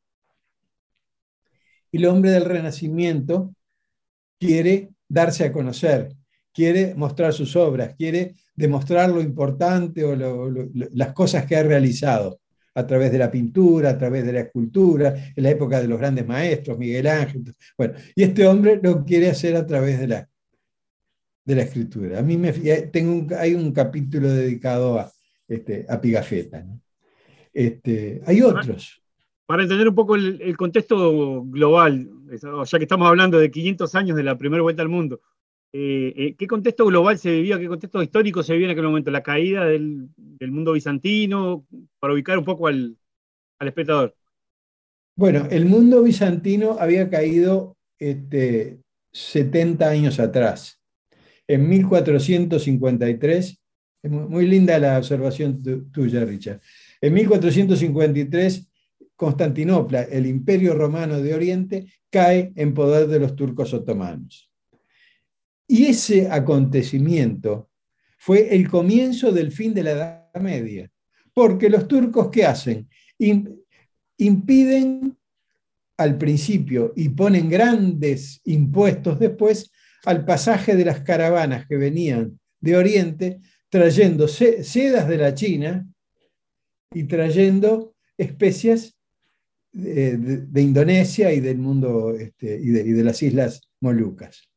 el 1.92 2.06
hombre 2.06 2.30
del 2.30 2.44
Renacimiento 2.44 3.54
quiere 4.38 4.90
darse 5.08 5.44
a 5.44 5.52
conocer, 5.52 6.14
quiere 6.52 6.94
mostrar 6.94 7.32
sus 7.32 7.56
obras, 7.56 7.94
quiere 7.96 8.34
demostrar 8.54 9.10
lo 9.10 9.20
importante 9.20 10.04
o 10.04 10.14
las 10.16 11.12
cosas 11.12 11.46
que 11.46 11.56
ha 11.56 11.62
realizado 11.62 12.40
a 12.74 12.86
través 12.86 13.10
de 13.10 13.18
la 13.18 13.30
pintura, 13.30 13.90
a 13.90 13.98
través 13.98 14.24
de 14.24 14.32
la 14.32 14.40
escultura, 14.40 15.32
en 15.34 15.42
la 15.42 15.50
época 15.50 15.80
de 15.80 15.88
los 15.88 15.98
grandes 15.98 16.26
maestros, 16.26 16.78
Miguel 16.78 17.08
Ángel. 17.08 17.42
Bueno, 17.76 17.94
y 18.14 18.22
este 18.22 18.46
hombre 18.46 18.78
lo 18.80 19.04
quiere 19.04 19.28
hacer 19.28 19.56
a 19.56 19.66
través 19.66 19.98
de 19.98 20.06
la, 20.06 20.29
de 21.50 21.56
la 21.56 21.62
escritura. 21.62 22.18
A 22.18 22.22
mí 22.22 22.36
me, 22.36 22.52
tengo 22.52 23.34
hay 23.36 23.54
un 23.54 23.72
capítulo 23.72 24.32
dedicado 24.32 24.98
a, 24.98 25.10
este, 25.46 25.84
a 25.88 26.00
Pigafetta. 26.00 26.64
Este, 27.52 28.22
hay 28.24 28.40
otros 28.42 29.00
para 29.50 29.64
entender 29.64 29.88
un 29.88 29.96
poco 29.96 30.14
el, 30.14 30.56
contexto 30.56 31.42
global, 31.44 32.08
ya 32.64 32.78
que 32.78 32.84
estamos 32.84 33.08
hablando 33.08 33.36
de 33.36 33.50
500 33.50 33.96
años 33.96 34.16
de 34.16 34.22
la 34.22 34.38
primera 34.38 34.62
vuelta 34.62 34.80
al 34.82 34.88
mundo, 34.88 35.22
eh, 35.72 36.14
eh, 36.16 36.34
¿qué 36.38 36.46
contexto 36.46 36.86
global 36.86 37.18
se 37.18 37.32
vivía, 37.32 37.58
qué 37.58 37.66
contexto 37.66 38.00
histórico 38.00 38.44
se 38.44 38.52
vivía 38.52 38.68
en 38.68 38.70
aquel 38.70 38.84
momento? 38.84 39.10
¿La 39.10 39.24
caída 39.24 39.64
del, 39.64 40.08
mundo 40.40 40.70
bizantino? 40.70 41.66
Para 41.98 42.12
ubicar 42.12 42.38
un 42.38 42.44
poco 42.44 42.68
al, 42.68 42.96
espectador. 43.58 44.14
Bueno, 45.16 45.48
el 45.50 45.66
mundo 45.66 46.00
bizantino 46.04 46.76
había 46.78 47.10
caído 47.10 47.76
este, 47.98 48.78
70 49.10 49.90
años 49.90 50.20
atrás. 50.20 50.79
En 51.50 51.68
1453, 51.68 53.60
muy 54.04 54.46
linda 54.46 54.78
la 54.78 54.98
observación 54.98 55.60
tuya, 55.90 56.24
Richard. 56.24 56.60
En 57.00 57.12
1453 57.12 58.68
Constantinopla, 59.16 60.02
el 60.02 60.26
imperio 60.26 60.74
romano 60.74 61.20
de 61.20 61.34
Oriente, 61.34 61.92
cae 62.08 62.52
en 62.54 62.72
poder 62.72 63.08
de 63.08 63.18
los 63.18 63.34
turcos 63.34 63.74
otomanos. 63.74 64.48
Y 65.66 65.86
ese 65.86 66.30
acontecimiento 66.30 67.68
fue 68.16 68.54
el 68.54 68.70
comienzo 68.70 69.32
del 69.32 69.50
fin 69.50 69.74
de 69.74 69.82
la 69.82 69.90
Edad 69.90 70.40
Media, 70.40 70.88
porque 71.34 71.68
los 71.68 71.88
turcos 71.88 72.28
¿qué 72.30 72.46
hacen? 72.46 72.88
impiden 74.18 75.18
al 75.96 76.16
principio 76.16 76.92
y 76.94 77.08
ponen 77.08 77.48
grandes 77.48 78.40
impuestos 78.44 79.18
después 79.18 79.72
al 80.04 80.24
pasaje 80.24 80.76
de 80.76 80.84
las 80.84 81.00
caravanas 81.00 81.66
que 81.66 81.76
venían 81.76 82.38
de 82.60 82.76
Oriente 82.76 83.40
trayendo 83.68 84.26
sedas 84.28 85.08
de 85.08 85.16
la 85.16 85.34
China 85.34 85.86
y 86.92 87.04
trayendo 87.04 87.94
especias 88.18 88.96
de, 89.72 90.60
Indonesia 90.60 91.32
y 91.32 91.40
del 91.40 91.58
mundo 91.58 92.14
este, 92.16 92.58
y, 92.60 92.70
de, 92.70 93.04
las 93.04 93.22
islas 93.22 93.62
Molucas. 93.80 94.48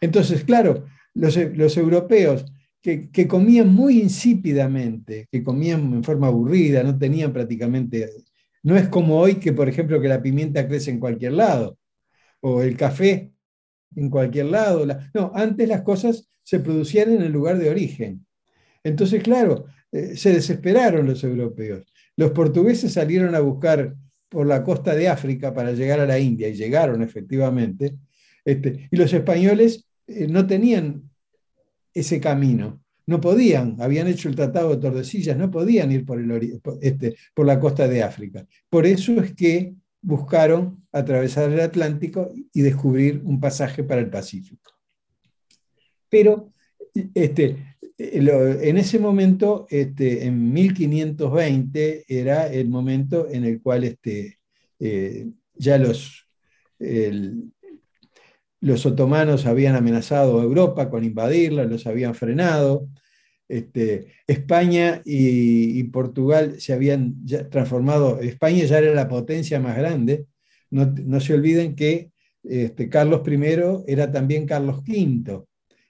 Entonces, 0.00 0.44
claro, 0.44 0.86
los, 1.14 1.76
europeos 1.76 2.44
que, 2.80 3.26
comían 3.26 3.74
muy 3.74 4.00
insípidamente, 4.00 5.26
que 5.30 5.42
comían 5.42 5.92
en 5.94 6.04
forma 6.04 6.26
aburrida, 6.26 6.82
no 6.82 6.98
tenían 6.98 7.32
prácticamente, 7.32 8.10
no 8.62 8.76
es 8.76 8.88
como 8.88 9.18
hoy 9.18 9.36
que, 9.36 9.52
por 9.52 9.68
ejemplo, 9.68 10.00
que 10.00 10.08
la 10.08 10.22
pimienta 10.22 10.66
crece 10.68 10.90
en 10.90 11.00
cualquier 11.00 11.32
lado, 11.32 11.78
o 12.40 12.62
el 12.62 12.76
café 12.76 13.33
en 13.96 14.10
cualquier 14.10 14.46
lado. 14.46 14.86
no, 15.14 15.32
antes 15.34 15.68
las 15.68 15.82
cosas 15.82 16.28
se 16.42 16.60
producían 16.60 17.12
en 17.12 17.22
el 17.22 17.32
lugar 17.32 17.58
de 17.58 17.70
origen. 17.70 18.26
Entonces, 18.82 19.22
claro, 19.22 19.66
eh, 19.90 20.16
se 20.16 20.32
desesperaron 20.32 21.06
los 21.06 21.24
europeos. 21.24 21.84
Los 22.16 22.32
portugueses 22.32 22.92
salieron 22.92 23.34
a 23.34 23.40
buscar 23.40 23.94
por 24.28 24.46
la 24.46 24.62
costa 24.62 24.94
de 24.94 25.08
África 25.08 25.54
para 25.54 25.72
llegar 25.72 26.00
a 26.00 26.06
la 26.06 26.18
India 26.18 26.48
y 26.48 26.54
llegaron 26.54 27.02
efectivamente. 27.02 27.96
Este, 28.44 28.88
y 28.90 28.96
los 28.96 29.12
españoles 29.12 29.86
eh, 30.06 30.26
no 30.28 30.46
tenían 30.46 31.10
ese 31.94 32.20
camino, 32.20 32.82
no 33.06 33.20
podían, 33.20 33.76
habían 33.80 34.08
hecho 34.08 34.28
el 34.28 34.34
Tratado 34.34 34.70
de 34.70 34.82
Tordesillas, 34.82 35.36
no 35.36 35.50
podían 35.50 35.92
ir 35.92 36.04
por, 36.04 36.20
el, 36.20 36.60
este, 36.82 37.16
por 37.32 37.46
la 37.46 37.60
costa 37.60 37.86
de 37.86 38.02
África. 38.02 38.46
Por 38.68 38.86
eso 38.86 39.20
es 39.22 39.34
que 39.34 39.74
buscaron 40.04 40.84
atravesar 40.92 41.50
el 41.50 41.60
Atlántico 41.60 42.30
y 42.52 42.60
descubrir 42.60 43.22
un 43.24 43.40
pasaje 43.40 43.82
para 43.82 44.02
el 44.02 44.10
Pacífico. 44.10 44.72
Pero 46.08 46.52
este, 47.14 47.76
eh, 47.98 48.58
en 48.62 48.76
ese 48.76 48.98
momento, 48.98 49.66
este, 49.70 50.26
en 50.26 50.52
1520, 50.52 52.04
era 52.06 52.52
el 52.52 52.68
momento 52.68 53.28
en 53.30 53.44
el 53.44 53.62
cual 53.62 53.84
este, 53.84 54.38
eh, 54.78 55.26
ya 55.54 55.78
los, 55.78 56.28
los 58.60 58.86
otomanos 58.86 59.46
habían 59.46 59.74
amenazado 59.74 60.38
a 60.38 60.44
Europa 60.44 60.90
con 60.90 61.02
invadirla, 61.02 61.64
los 61.64 61.86
habían 61.86 62.14
frenado. 62.14 62.88
Este, 63.48 64.06
España 64.26 65.02
y, 65.04 65.82
Portugal 65.84 66.60
se 66.60 66.72
habían 66.72 67.26
transformado, 67.50 68.20
España 68.20 68.64
ya 68.64 68.78
era 68.78 68.94
la 68.94 69.08
potencia 69.08 69.60
más 69.60 69.76
grande. 69.76 70.26
No, 70.70 71.20
se 71.20 71.34
olviden 71.34 71.76
que 71.76 72.10
este, 72.42 72.88
Carlos 72.88 73.22
I 73.26 73.84
era 73.86 74.10
también 74.10 74.46
Carlos 74.46 74.82
V. 74.86 75.44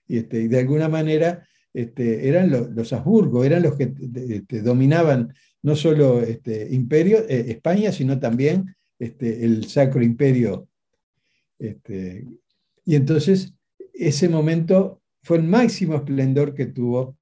Este, 0.08 0.42
y 0.42 0.48
de 0.48 0.58
alguna 0.58 0.88
manera 0.88 1.46
este, 1.72 2.28
eran 2.28 2.50
los, 2.50 2.92
Habsburgo, 2.92 3.44
eran 3.44 3.62
los 3.62 3.76
que 3.76 3.94
este, 4.28 4.60
dominaban 4.60 5.32
no 5.62 5.74
solo 5.74 6.20
este, 6.20 6.68
imperio, 6.72 7.24
eh, 7.28 7.46
España, 7.48 7.90
sino 7.90 8.20
también 8.20 8.76
este, 8.98 9.44
el 9.44 9.64
Sacro 9.64 10.02
Imperio. 10.02 10.68
Este, 11.58 12.26
y 12.84 12.94
entonces 12.96 13.54
ese 13.94 14.28
momento 14.28 15.00
fue 15.22 15.38
el 15.38 15.44
máximo 15.44 15.96
esplendor 15.96 16.54
que 16.54 16.66
tuvo. 16.66 17.16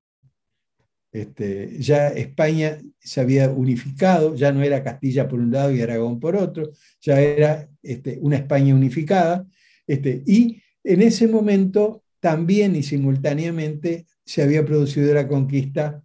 Este, 1.13 1.79
ya 1.79 2.09
España 2.09 2.79
se 2.99 3.21
había 3.21 3.51
unificado, 3.51 4.35
ya 4.35 4.51
no 4.51 4.63
era 4.63 4.83
Castilla 4.83 5.29
por 5.29 5.41
un 5.41 5.53
lado 5.53 5.71
y 5.71 5.83
Aragón 5.83 6.19
por 6.19 6.37
otro, 6.37 6.71
ya 7.03 7.21
era 7.21 7.69
este, 7.83 8.19
una 8.23 8.37
España 8.37 8.75
unificada. 8.75 9.47
Este, 9.87 10.23
y 10.27 10.63
en 10.83 11.03
ese 11.03 11.29
momento 11.29 12.03
también 12.19 12.75
y 12.77 12.83
simultáneamente 12.83 14.07
se 14.25 14.43
había 14.43 14.65
producido 14.65 15.13
la 15.13 15.29
conquista 15.29 16.03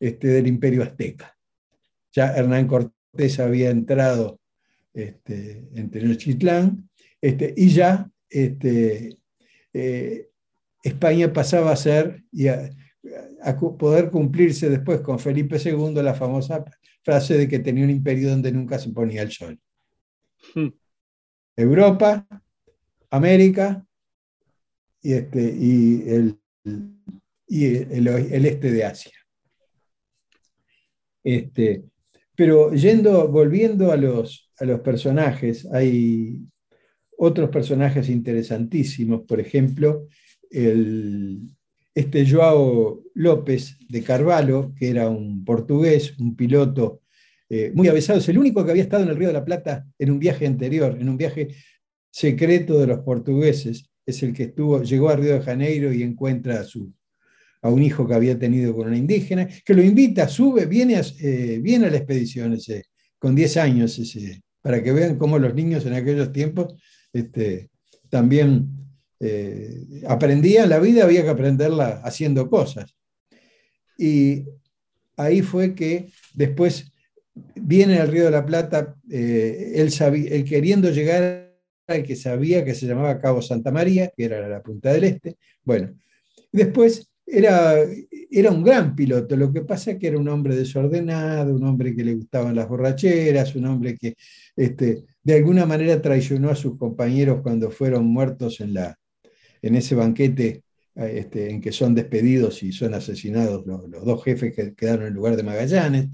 del 0.00 0.46
imperio 0.46 0.82
azteca. 0.82 1.36
Ya 2.12 2.34
Hernán 2.34 2.66
Cortés 2.66 3.38
había 3.38 3.70
entrado 3.70 4.40
en 4.94 5.90
Tenochtitlán 5.90 6.88
y 7.20 7.68
ya 7.68 8.10
eh, 8.30 10.28
España 10.82 11.32
pasaba 11.32 11.72
a 11.72 11.76
ser 11.76 12.24
poder 13.78 14.10
cumplirse 14.10 14.68
después 14.68 15.00
con 15.00 15.18
Felipe 15.18 15.58
II 15.62 15.94
la 16.02 16.14
famosa, 16.14 16.64
frase 17.02 17.38
de 17.38 17.48
que 17.48 17.58
tenía 17.60 17.84
un 17.84 17.90
imperio 17.90 18.30
donde 18.30 18.52
nunca 18.52 18.78
se 18.78 18.90
ponía 18.90 19.22
el 19.22 19.32
sol. 19.32 19.58
Hmm. 20.54 20.68
Europa, 21.56 22.26
América 23.10 23.84
y, 25.02 25.12
este, 25.12 25.40
y, 25.42 26.08
el, 26.08 26.38
y 27.46 27.64
el, 27.76 28.08
el 28.08 28.46
este 28.46 28.70
de 28.70 28.84
Asia. 28.84 29.12
Este, 31.24 31.84
pero 32.34 32.72
yendo, 32.72 33.28
volviendo 33.28 33.90
a 33.90 33.96
los, 33.96 34.52
a 34.58 34.64
los 34.64 34.80
personajes, 34.80 35.66
hay 35.72 36.40
otros 37.16 37.50
personajes 37.50 38.08
interesantísimos, 38.08 39.22
por 39.22 39.40
ejemplo, 39.40 40.06
el, 40.50 41.57
este 41.94 42.28
Joao 42.28 43.02
López 43.14 43.76
de 43.88 44.02
Carvalho, 44.02 44.72
que 44.76 44.90
era 44.90 45.08
un 45.08 45.44
portugués, 45.44 46.18
un 46.18 46.36
piloto 46.36 47.02
eh, 47.48 47.72
muy 47.74 47.88
avesado, 47.88 48.18
es 48.18 48.28
el 48.28 48.38
único 48.38 48.64
que 48.64 48.70
había 48.70 48.82
estado 48.82 49.02
en 49.02 49.10
el 49.10 49.16
Río 49.16 49.28
de 49.28 49.34
la 49.34 49.44
Plata 49.44 49.86
en 49.98 50.10
un 50.10 50.18
viaje 50.18 50.46
anterior, 50.46 50.96
en 51.00 51.08
un 51.08 51.16
viaje 51.16 51.48
secreto 52.10 52.78
de 52.78 52.86
los 52.86 53.00
portugueses, 53.00 53.90
es 54.04 54.22
el 54.22 54.32
que 54.32 54.54
llegó 54.84 55.08
a 55.08 55.16
Río 55.16 55.34
de 55.34 55.40
Janeiro 55.40 55.92
y 55.92 56.02
encuentra 56.02 56.60
a, 56.60 56.64
su, 56.64 56.92
a 57.62 57.70
un 57.70 57.82
hijo 57.82 58.06
que 58.06 58.14
había 58.14 58.38
tenido 58.38 58.74
con 58.74 58.88
una 58.88 58.96
indígena, 58.96 59.48
que 59.64 59.74
lo 59.74 59.82
invita, 59.82 60.28
sube, 60.28 60.66
viene 60.66 60.96
a, 60.96 61.02
eh, 61.20 61.58
viene 61.62 61.86
a 61.86 61.90
la 61.90 61.96
expedición 61.96 62.54
ese, 62.54 62.84
con 63.18 63.34
10 63.34 63.56
años, 63.56 63.98
ese, 63.98 64.42
para 64.62 64.82
que 64.82 64.92
vean 64.92 65.16
cómo 65.16 65.38
los 65.38 65.54
niños 65.54 65.84
en 65.86 65.94
aquellos 65.94 66.32
tiempos 66.32 66.74
este, 67.12 67.70
también 68.08 68.68
eh, 69.20 70.02
aprendían 70.06 70.68
la 70.68 70.78
vida, 70.78 71.04
había 71.04 71.22
que 71.22 71.30
aprenderla 71.30 72.00
haciendo 72.04 72.48
cosas. 72.48 72.94
Y 73.96 74.44
ahí 75.16 75.42
fue 75.42 75.74
que 75.74 76.10
después 76.34 76.92
viene 77.54 77.98
al 77.98 78.08
Río 78.08 78.26
de 78.26 78.30
la 78.30 78.46
Plata, 78.46 78.94
eh, 79.10 79.72
él, 79.74 79.92
él 80.30 80.44
queriendo 80.44 80.90
llegar 80.90 81.48
al 81.86 82.02
que 82.02 82.16
sabía 82.16 82.64
que 82.64 82.74
se 82.74 82.86
llamaba 82.86 83.18
Cabo 83.18 83.42
Santa 83.42 83.70
María, 83.70 84.12
que 84.16 84.24
era 84.24 84.48
la 84.48 84.62
punta 84.62 84.92
del 84.92 85.04
este. 85.04 85.36
Bueno, 85.64 85.94
después 86.52 87.10
era, 87.26 87.74
era 88.30 88.50
un 88.50 88.62
gran 88.62 88.94
piloto, 88.94 89.36
lo 89.36 89.52
que 89.52 89.62
pasa 89.62 89.92
es 89.92 89.98
que 89.98 90.08
era 90.08 90.18
un 90.18 90.28
hombre 90.28 90.54
desordenado, 90.54 91.54
un 91.54 91.64
hombre 91.64 91.94
que 91.94 92.04
le 92.04 92.14
gustaban 92.14 92.54
las 92.54 92.68
borracheras, 92.68 93.54
un 93.54 93.66
hombre 93.66 93.96
que 93.96 94.16
este, 94.56 95.04
de 95.22 95.34
alguna 95.34 95.66
manera 95.66 96.00
traicionó 96.00 96.50
a 96.50 96.54
sus 96.54 96.78
compañeros 96.78 97.40
cuando 97.42 97.70
fueron 97.70 98.06
muertos 98.06 98.60
en, 98.60 98.74
la, 98.74 98.98
en 99.62 99.74
ese 99.74 99.94
banquete 99.94 100.62
este, 100.98 101.50
en 101.50 101.60
que 101.60 101.70
son 101.70 101.94
despedidos 101.94 102.62
y 102.64 102.72
son 102.72 102.92
asesinados 102.92 103.64
los, 103.64 104.04
dos 104.04 104.24
jefes 104.24 104.52
que 104.54 104.74
quedaron 104.74 105.06
en 105.06 105.14
lugar 105.14 105.36
de 105.36 105.44
Magallanes. 105.44 106.08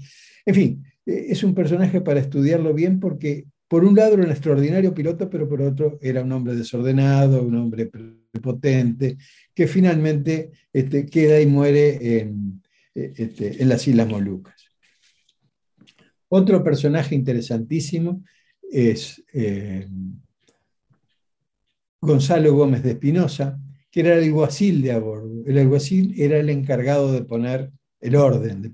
En 0.45 0.53
fin, 0.53 0.83
e, 1.05 1.25
es 1.29 1.43
un 1.43 1.55
personaje 1.55 2.01
para 2.01 2.19
estudiarlo 2.19 2.71
bien 2.73 2.99
porque 2.99 3.45
por 3.67 3.83
un 3.83 3.95
lado 3.95 4.13
era 4.13 4.23
un 4.23 4.31
extraordinario 4.31 4.93
piloto, 4.93 5.27
pero 5.27 5.49
por 5.49 5.63
otro 5.63 5.97
era 6.03 6.23
un 6.23 6.31
hombre 6.31 6.55
desordenado, 6.55 7.41
un 7.41 7.55
hombre 7.55 7.87
prepotente, 7.87 9.17
que 9.55 9.67
finalmente 9.67 10.51
este, 10.71 11.07
queda 11.07 11.41
y 11.41 11.47
muere 11.47 12.19
en, 12.19 12.61
e, 12.93 13.11
este, 13.17 13.63
en 13.63 13.69
las 13.69 13.87
Islas 13.87 14.07
Molucas. 14.07 14.65
Otro 16.27 16.63
personaje 16.63 17.15
interesantísimo 17.15 18.23
es 18.61 19.23
eh, 19.33 19.87
Gonzalo 22.05 22.53
Gómez 22.53 22.83
de 22.83 22.91
Espinosa, 22.91 23.59
que 23.91 24.01
era 24.01 24.15
el 24.15 24.25
alguacil 24.25 24.81
de 24.81 24.91
a 24.91 24.99
bordo. 24.99 25.43
El 25.45 25.57
alguacil 25.57 26.13
era 26.17 26.37
el 26.37 26.49
encargado 26.49 27.11
de 27.11 27.23
poner 27.23 27.71
el 28.01 28.15
orden, 28.15 28.61
de 28.61 28.69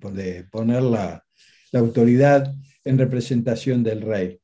poner 0.45 0.83
la, 0.83 1.23
autoridad 1.73 2.53
en 2.83 2.97
representación 2.97 3.83
del 3.83 4.01
rey. 4.01 4.39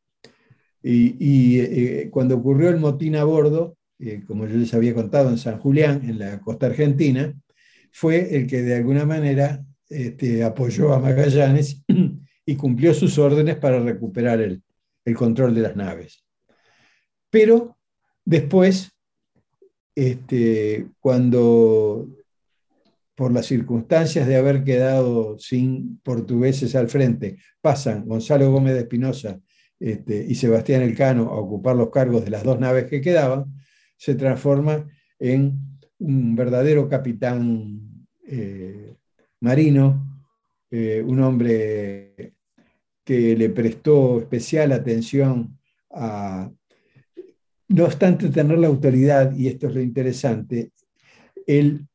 Y, 0.82 1.60
eh, 1.60 2.10
cuando 2.10 2.38
ocurrió 2.38 2.70
el 2.70 2.78
motín 2.78 3.16
a 3.18 3.26
bordo, 3.26 3.76
eh, 4.00 4.24
como 4.26 4.48
yo 4.48 4.56
les 4.56 4.74
había 4.74 4.94
contado 4.94 5.30
en 5.30 5.38
San 5.38 5.58
Julián, 5.60 6.08
en 6.08 6.20
la 6.20 6.40
costa 6.40 6.68
argentina, 6.68 7.34
fue 7.92 8.36
el 8.38 8.48
que 8.48 8.62
de 8.62 8.76
alguna 8.76 9.06
manera 9.06 9.66
este, 9.90 10.44
apoyó 10.44 10.94
a 10.94 11.00
Magallanes 11.00 11.84
y 12.46 12.56
cumplió 12.56 12.94
sus 12.94 13.18
órdenes 13.18 13.58
para 13.58 13.80
recuperar 13.80 14.40
el, 14.42 14.62
el 15.04 15.16
control 15.16 15.56
de 15.56 15.62
las 15.62 15.76
naves. 15.76 16.24
Pero 17.30 17.77
después, 18.28 18.92
este, 19.96 20.88
cuando 21.00 22.10
por 23.16 23.32
las 23.32 23.46
circunstancias 23.48 24.28
de 24.28 24.36
haber 24.36 24.64
quedado 24.64 25.40
sin 25.40 26.00
portugueses 26.04 26.76
al 26.76 26.90
frente, 26.90 27.38
pasan 27.62 28.06
Gonzalo 28.06 28.52
Gómez 28.52 28.74
de 28.74 28.82
Espinosa 28.82 29.40
este, 29.80 30.26
y 30.28 30.36
Sebastián 30.36 30.82
Elcano 30.82 31.30
a 31.30 31.40
ocupar 31.40 31.76
los 31.78 31.90
cargos 31.90 32.26
de 32.26 32.30
las 32.30 32.44
dos 32.44 32.60
naves 32.60 32.86
que 32.86 33.02
quedaban, 33.02 33.46
se 33.96 34.14
transforma 34.14 34.86
en 35.18 35.58
un 35.98 36.36
verdadero 36.36 36.88
capitán 36.90 37.80
eh, 38.28 38.94
marino, 39.40 40.26
eh, 40.70 41.02
un 41.04 41.22
hombre 41.22 42.34
que 43.06 43.38
le 43.38 43.50
prestó 43.50 44.20
especial 44.20 44.74
atención 44.74 45.58
a, 45.90 46.52
no 47.70 47.86
obstante 47.86 48.30
tener 48.30 48.58
la 48.58 48.68
autoridad, 48.68 49.36
y 49.36 49.48
esto 49.48 49.68
es 49.68 49.76
lo 49.76 49.82
interesante, 49.82 50.72
él 51.46 51.88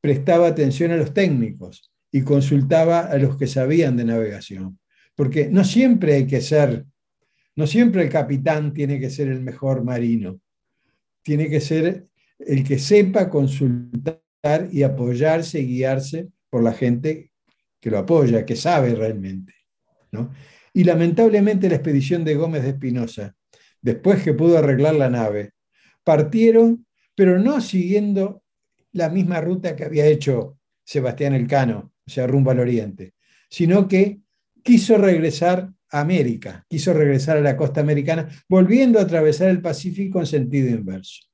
prestaba 0.00 0.48
atención 0.48 0.92
a 0.92 0.96
los 0.96 1.12
técnicos 1.12 1.90
y 2.12 2.22
consultaba 2.22 3.00
a 3.00 3.16
los 3.18 3.36
que 3.36 3.46
sabían 3.46 3.96
de 3.96 4.04
navegación, 4.04 4.78
porque 5.14 5.48
no 5.48 5.64
siempre 5.64 6.14
hay 6.14 6.26
que 6.26 6.40
ser, 6.40 6.84
no 7.56 7.66
siempre 7.66 8.02
el 8.02 8.08
capitán 8.08 8.72
tiene 8.72 8.98
que 8.98 9.10
ser 9.10 9.28
el 9.28 9.40
mejor 9.40 9.84
marino, 9.84 10.40
tiene 11.22 11.48
que 11.48 11.60
ser 11.60 12.06
el 12.38 12.64
que 12.64 12.78
sepa 12.78 13.28
consultar 13.28 14.20
y 14.72 14.82
apoyarse 14.82 15.60
y 15.60 15.66
guiarse 15.66 16.28
por 16.48 16.62
la 16.62 16.72
gente 16.72 17.30
que 17.80 17.90
lo 17.90 17.98
apoya, 17.98 18.46
que 18.46 18.56
sabe 18.56 18.94
realmente. 18.94 19.54
Y 20.72 20.84
lamentablemente 20.84 21.68
la 21.68 21.76
expedición 21.76 22.24
de 22.24 22.34
Gómez 22.34 22.62
de 22.62 22.70
Espinosa, 22.70 23.34
después 23.82 24.22
que 24.22 24.34
pudo 24.34 24.58
arreglar 24.58 24.94
la 24.94 25.10
nave, 25.10 25.52
partieron, 26.04 26.86
pero 27.14 27.38
no 27.38 27.60
siguiendo 27.60 28.42
la 28.92 29.08
misma 29.08 29.40
ruta 29.40 29.76
que 29.76 29.84
había 29.84 30.06
hecho 30.06 30.58
Sebastián 30.84 31.34
Elcano, 31.34 31.92
o 32.06 32.10
sea, 32.10 32.26
rumbo 32.26 32.50
al 32.50 32.60
oriente, 32.60 33.14
sino 33.48 33.86
que 33.86 34.20
quiso 34.62 34.98
regresar 34.98 35.72
a 35.90 36.00
América, 36.00 36.64
quiso 36.68 36.92
regresar 36.92 37.36
a 37.36 37.40
la 37.40 37.56
costa 37.56 37.80
americana, 37.80 38.28
volviendo 38.48 38.98
a 38.98 39.02
atravesar 39.02 39.48
el 39.48 39.60
Pacífico 39.60 40.20
en 40.20 40.26
sentido 40.26 40.68
inverso. 40.70 41.26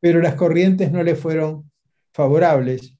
Pero 0.00 0.20
las 0.20 0.34
corrientes 0.34 0.92
no 0.92 1.02
le 1.02 1.14
fueron 1.14 1.70
favorables, 2.12 2.94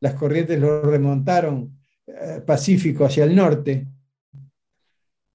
las 0.00 0.14
corrientes 0.14 0.58
lo 0.58 0.82
remontaron 0.82 1.78
eh, 2.06 2.40
Pacífico 2.46 3.04
hacia 3.04 3.24
el 3.24 3.34
norte, 3.36 3.86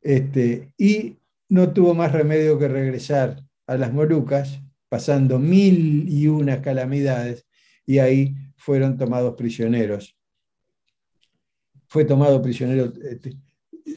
este, 0.01 0.73
y 0.77 1.17
no 1.49 1.73
tuvo 1.73 1.93
más 1.93 2.11
remedio 2.11 2.57
que 2.57 2.67
regresar 2.67 3.41
a 3.67 3.77
las 3.77 3.93
Molucas, 3.93 4.61
pasando 4.89 5.39
mil 5.39 6.07
y 6.07 6.27
una 6.27 6.61
calamidades, 6.61 7.45
y 7.85 7.99
ahí 7.99 8.35
fueron 8.57 8.97
tomados 8.97 9.35
prisioneros. 9.35 10.17
Fue 11.87 12.05
tomado 12.05 12.41
prisionero, 12.41 12.91
este, 13.09 13.37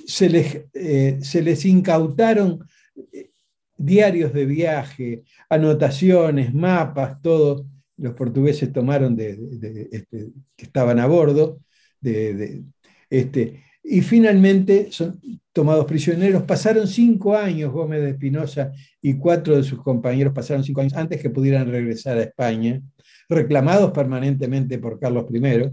se 0.07 0.29
les, 0.29 0.67
eh, 0.75 1.19
se 1.23 1.43
les 1.43 1.65
incautaron 1.65 2.65
eh, 3.13 3.31
diarios 3.77 4.33
de 4.33 4.47
viaje, 4.47 5.23
anotaciones, 5.49 6.53
mapas, 6.53 7.21
todo. 7.23 7.67
Los 7.97 8.15
portugueses 8.15 8.73
tomaron 8.73 9.17
de, 9.17 9.89
este, 9.91 10.31
que 10.57 10.65
estaban 10.65 10.99
a 10.99 11.07
bordo, 11.07 11.61
de, 12.01 12.65
este, 13.11 13.65
y 13.91 14.03
finalmente 14.03 14.89
son 14.91 15.19
tomados 15.51 15.87
prisioneros. 15.87 16.43
Pasaron 16.43 16.87
cinco 16.87 17.35
años 17.35 17.73
Gómez 17.73 18.03
de 18.03 18.11
Espinosa 18.11 18.71
y 19.01 19.15
cuatro 19.15 19.57
de 19.57 19.63
sus 19.63 19.83
compañeros 19.83 20.35
pasaron 20.35 20.63
cinco 20.63 20.83
años 20.83 20.93
antes 20.93 21.23
que 21.23 21.31
pudieran 21.31 21.71
regresar 21.71 22.19
a 22.19 22.23
España, 22.23 22.83
reclamados 23.31 23.93
permanentemente 23.93 24.79
por 24.79 25.01
Carlos 25.01 25.25
I. 25.33 25.73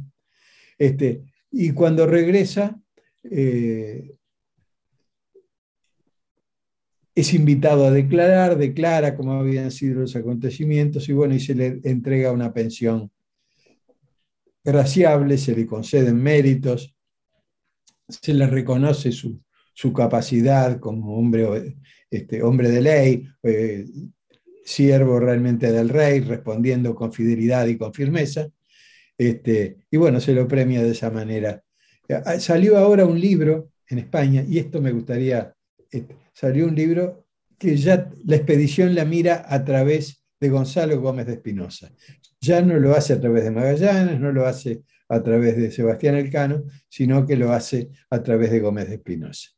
Este, 0.78 1.24
y 1.52 1.72
cuando 1.72 2.08
regresa, 2.08 2.80
eh, 3.24 4.14
es 7.14 7.34
invitado 7.34 7.86
a 7.86 7.92
declarar, 7.92 8.58
declara 8.58 9.16
cómo 9.16 9.34
habían 9.34 9.72
sido 9.72 10.02
los 10.02 10.16
acontecimientos 10.16 11.10
y 11.10 11.14
bueno, 11.14 11.36
y 11.36 11.42
se 11.42 11.54
le 11.54 11.82
entrega 11.84 12.32
una 12.32 12.54
pensión 12.54 13.12
graciable, 14.64 15.38
se 15.38 15.54
le 15.54 15.66
conceden 15.66 16.16
méritos, 16.16 16.95
se 18.08 18.34
le 18.34 18.48
reconoce 18.48 19.12
su, 19.12 19.42
capacidad 19.94 20.80
como 20.80 21.18
hombre, 21.18 21.76
este, 22.10 22.42
hombre 22.44 22.70
de 22.70 22.82
ley, 22.82 23.28
eh, 23.44 23.86
siervo 24.64 25.20
realmente 25.20 25.72
del 25.72 25.90
rey, 25.90 26.22
respondiendo 26.22 26.96
con 26.96 27.14
fidelidad 27.14 27.68
y 27.68 27.78
con 27.78 27.94
firmeza. 27.94 28.48
Este, 29.18 29.78
y 29.90 29.98
bueno, 29.98 30.20
se 30.20 30.34
lo 30.34 30.48
premia 30.48 30.84
de 30.84 30.92
esa 30.92 31.10
manera. 31.10 31.62
Ah, 32.10 32.40
salió 32.40 32.78
ahora 32.78 33.06
un 33.06 33.20
libro 33.20 33.72
en 33.88 34.00
España, 34.00 34.44
y 34.48 34.58
esto 34.58 34.82
me 34.82 34.92
gustaría, 34.92 35.54
este, 35.92 36.16
salió 36.34 36.68
un 36.68 36.76
libro 36.76 37.26
que 37.58 37.78
ya 37.78 38.10
la 38.26 38.36
expedición 38.36 38.96
la 38.96 39.06
mira 39.06 39.46
a 39.48 39.64
través 39.64 40.24
de 40.40 40.50
Gonzalo 40.50 41.00
Gómez 41.00 41.28
de 41.28 41.34
Espinosa. 41.34 41.92
Ya 42.42 42.62
no 42.62 42.78
lo 42.80 42.94
hace 42.94 43.14
a 43.14 43.20
través 43.20 43.44
de 43.44 43.52
Magallanes, 43.52 44.20
no 44.20 44.32
lo 44.32 44.46
hace 44.46 44.84
a 45.10 45.22
través 45.22 45.58
de 45.58 45.72
Sebastián 45.72 46.16
Elcano, 46.16 46.64
sino 46.90 47.26
que 47.26 47.36
lo 47.36 47.52
hace 47.52 47.90
a 48.10 48.22
través 48.24 48.52
de 48.52 48.60
Gómez 48.60 48.90
de 48.90 48.96
Espinosa. 48.96 49.50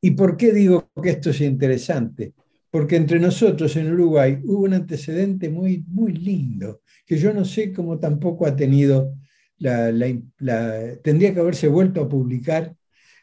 ¿Y 0.00 0.12
por 0.12 0.36
qué 0.36 0.52
digo 0.52 0.90
que 1.02 1.10
esto 1.10 1.30
es 1.30 1.40
interesante? 1.40 2.34
Porque 2.70 2.96
entre 2.96 3.18
nosotros 3.18 3.76
en 3.76 3.92
Uruguay 3.92 4.40
hubo 4.44 4.64
un 4.64 4.74
antecedente 4.74 5.50
muy, 5.50 5.84
muy 5.88 6.12
lindo, 6.12 6.82
que 7.04 7.18
yo 7.18 7.34
no 7.34 7.44
sé 7.44 7.72
cómo 7.72 7.98
tampoco 7.98 8.46
ha 8.46 8.56
tenido 8.56 9.14
la, 9.58 9.92
tendría 11.02 11.34
que 11.34 11.40
haberse 11.40 11.68
vuelto 11.68 12.00
a 12.00 12.08
publicar. 12.08 12.74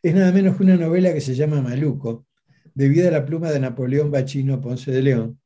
Es 0.03 0.14
nada 0.14 0.32
menos 0.32 0.58
que 0.58 0.64
una 0.64 0.78
novela 0.78 1.14
que 1.14 1.22
se 1.22 1.36
llama 1.36 1.62
Maluco, 1.62 2.28
debido 2.74 3.08
a 3.08 3.12
la 3.12 3.26
pluma 3.26 3.51
de 3.51 3.60
Napoleón 3.60 4.12
Bachino 4.12 4.62
Ponce 4.62 4.91
de 4.91 5.01
León, 5.01 5.39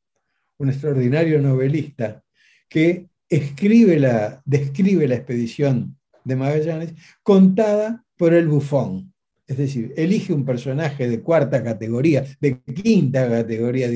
un 0.57 0.69
extraordinario 0.69 1.41
novelista 1.41 2.23
que 2.67 3.09
escribe 3.31 3.97
la, 3.97 4.41
describe 4.45 5.07
la 5.07 5.15
expedición 5.15 5.97
de 6.25 6.35
Magallanes 6.35 6.93
contada 7.23 8.05
por 8.17 8.33
el 8.33 8.47
bufón. 8.47 9.13
Es 9.47 9.57
decir, 9.57 9.93
elige 9.97 10.33
un 10.33 10.45
personaje 10.45 11.09
de 11.09 11.21
cuarta 11.21 11.63
categoría, 11.63 12.25
de 12.39 12.61
quinta 12.61 13.27
categoría. 13.27 13.89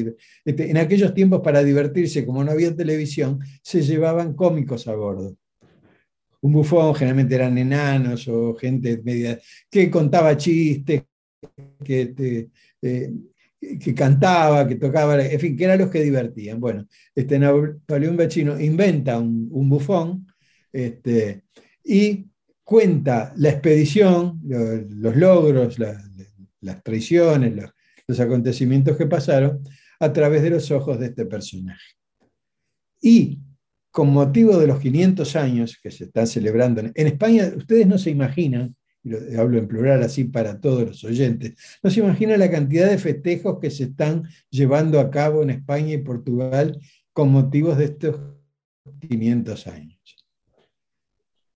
Este, 0.44 0.70
en 0.70 0.78
aquellos 0.78 1.14
tiempos, 1.14 1.42
para 1.42 1.64
divertirse, 1.64 2.26
como 2.26 2.44
no 2.44 2.52
había 2.52 2.76
televisión, 2.76 3.40
se 3.62 3.82
llevaban 3.82 4.34
cómicos 4.34 4.88
a 4.88 4.96
bordo. 4.96 5.38
Un 6.42 6.54
bufón 6.54 6.96
generalmente 6.96 7.36
eran 7.36 7.58
enanos 7.58 8.28
o 8.28 8.56
gente 8.56 9.02
media 9.04 9.40
que 9.70 9.90
contaba 9.90 10.36
chistes, 10.36 11.04
que, 11.84 12.02
este, 12.02 12.50
eh, 12.82 13.12
que 13.80 13.94
cantaba, 13.94 14.68
que 14.68 14.76
tocaba, 14.76 15.24
en 15.24 15.40
fin, 15.40 15.56
que 15.56 15.66
eran 15.66 15.80
los 15.80 15.90
que 15.90 16.04
divertían. 16.04 16.60
Bueno, 16.60 16.88
este 17.14 17.40
Napoleón 17.40 18.18
Bachino 18.18 18.60
inventa 18.60 19.20
un, 19.20 19.70
bufón 19.70 20.28
este, 20.72 21.44
y 21.84 22.26
cuenta 22.64 23.34
la 23.38 23.50
expedición, 23.50 24.42
los, 24.44 25.16
logros, 25.16 25.78
las 25.80 26.84
traiciones, 26.84 27.56
los, 28.08 28.20
acontecimientos 28.20 28.98
que 28.98 29.08
pasaron 29.08 29.64
a 30.00 30.14
través 30.14 30.44
de 30.44 30.52
los 30.52 30.70
ojos 30.72 31.00
de 31.00 31.08
este 31.08 31.26
personaje. 31.26 31.96
Y 33.02 33.40
con 33.92 34.12
motivo 34.12 34.58
de 34.58 34.68
los 34.68 34.80
500 34.80 35.36
años 35.36 35.80
que 35.82 35.90
se 35.90 36.06
están 36.06 36.28
celebrando 36.28 36.82
en 36.82 37.08
España, 37.08 37.52
ustedes 37.56 37.88
no 37.88 37.98
se 37.98 38.10
imaginan, 38.10 38.76
y 39.06 39.10
lo 39.10 39.20
hablo 39.40 39.60
en 39.60 39.68
plural 39.68 40.04
así 40.04 40.26
para 40.26 40.60
todos 40.60 40.84
los 40.84 41.04
oyentes, 41.04 41.54
no 41.82 41.90
se 41.90 42.02
imaginan 42.02 42.40
la 42.40 42.52
cantidad 42.52 42.90
de 42.90 42.98
festejos 42.98 43.60
que 43.62 43.72
se 43.72 43.86
están 43.86 44.24
llevando 44.50 45.00
a 45.00 45.10
cabo 45.10 45.44
en 45.44 45.52
España 45.52 45.94
y 45.94 46.00
Portugal 46.00 46.80
con 47.14 47.32
motivos 47.32 47.78
de 47.78 47.86
estos 47.86 48.20
500 49.08 49.68
años 49.68 49.96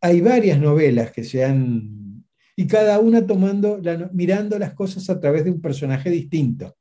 hay 0.02 0.22
varias 0.22 0.60
novelas 0.60 1.12
que 1.12 1.24
se 1.24 1.44
han, 1.44 2.24
y 2.56 2.68
cada 2.68 3.00
una 3.00 3.26
tomando, 3.26 3.82
mirando 4.14 4.58
las 4.58 4.74
cosas 4.74 5.10
a 5.10 5.20
través 5.20 5.44
de 5.44 5.52
un 5.52 5.62
personaje 5.62 6.10
distinto. 6.10 6.76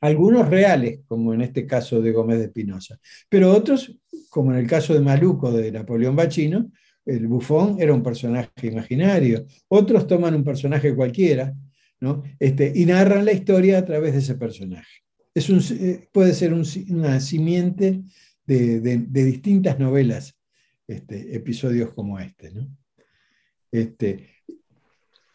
Algunos 0.00 0.48
reales, 0.48 1.00
como 1.06 1.34
en 1.34 1.42
este 1.42 1.66
caso 1.66 2.00
de 2.00 2.12
Gómez 2.12 2.38
de 2.38 2.46
Espinosa, 2.46 2.98
pero 3.28 3.52
otros, 3.52 3.96
como 4.30 4.52
en 4.52 4.58
el 4.58 4.66
caso 4.66 4.94
de 4.94 5.00
Maluco 5.00 5.52
de 5.52 5.70
Napoleón 5.70 6.16
Bachino, 6.16 6.70
el 7.08 7.26
bufón 7.26 7.76
era 7.80 7.94
un 7.94 8.02
personaje 8.02 8.50
imaginario. 8.62 9.46
Otros 9.68 10.06
toman 10.06 10.34
un 10.34 10.44
personaje 10.44 10.94
cualquiera 10.94 11.54
¿no? 12.00 12.22
este, 12.38 12.72
y 12.74 12.86
narran 12.86 13.24
la 13.24 13.32
historia 13.32 13.78
a 13.78 13.84
través 13.84 14.12
de 14.12 14.18
ese 14.20 14.34
personaje. 14.36 15.02
Es 15.34 15.48
un, 15.50 15.60
eh, 15.70 16.08
puede 16.12 16.34
ser 16.34 16.52
una 16.52 17.20
simiente 17.20 18.02
de 18.46 19.24
distintas 19.24 19.78
novelas 19.78 20.34
este, 20.86 21.36
episodios 21.36 21.92
como 21.92 22.18
este. 22.18 22.50
¿no? 22.50 22.66
Este, 23.70 24.38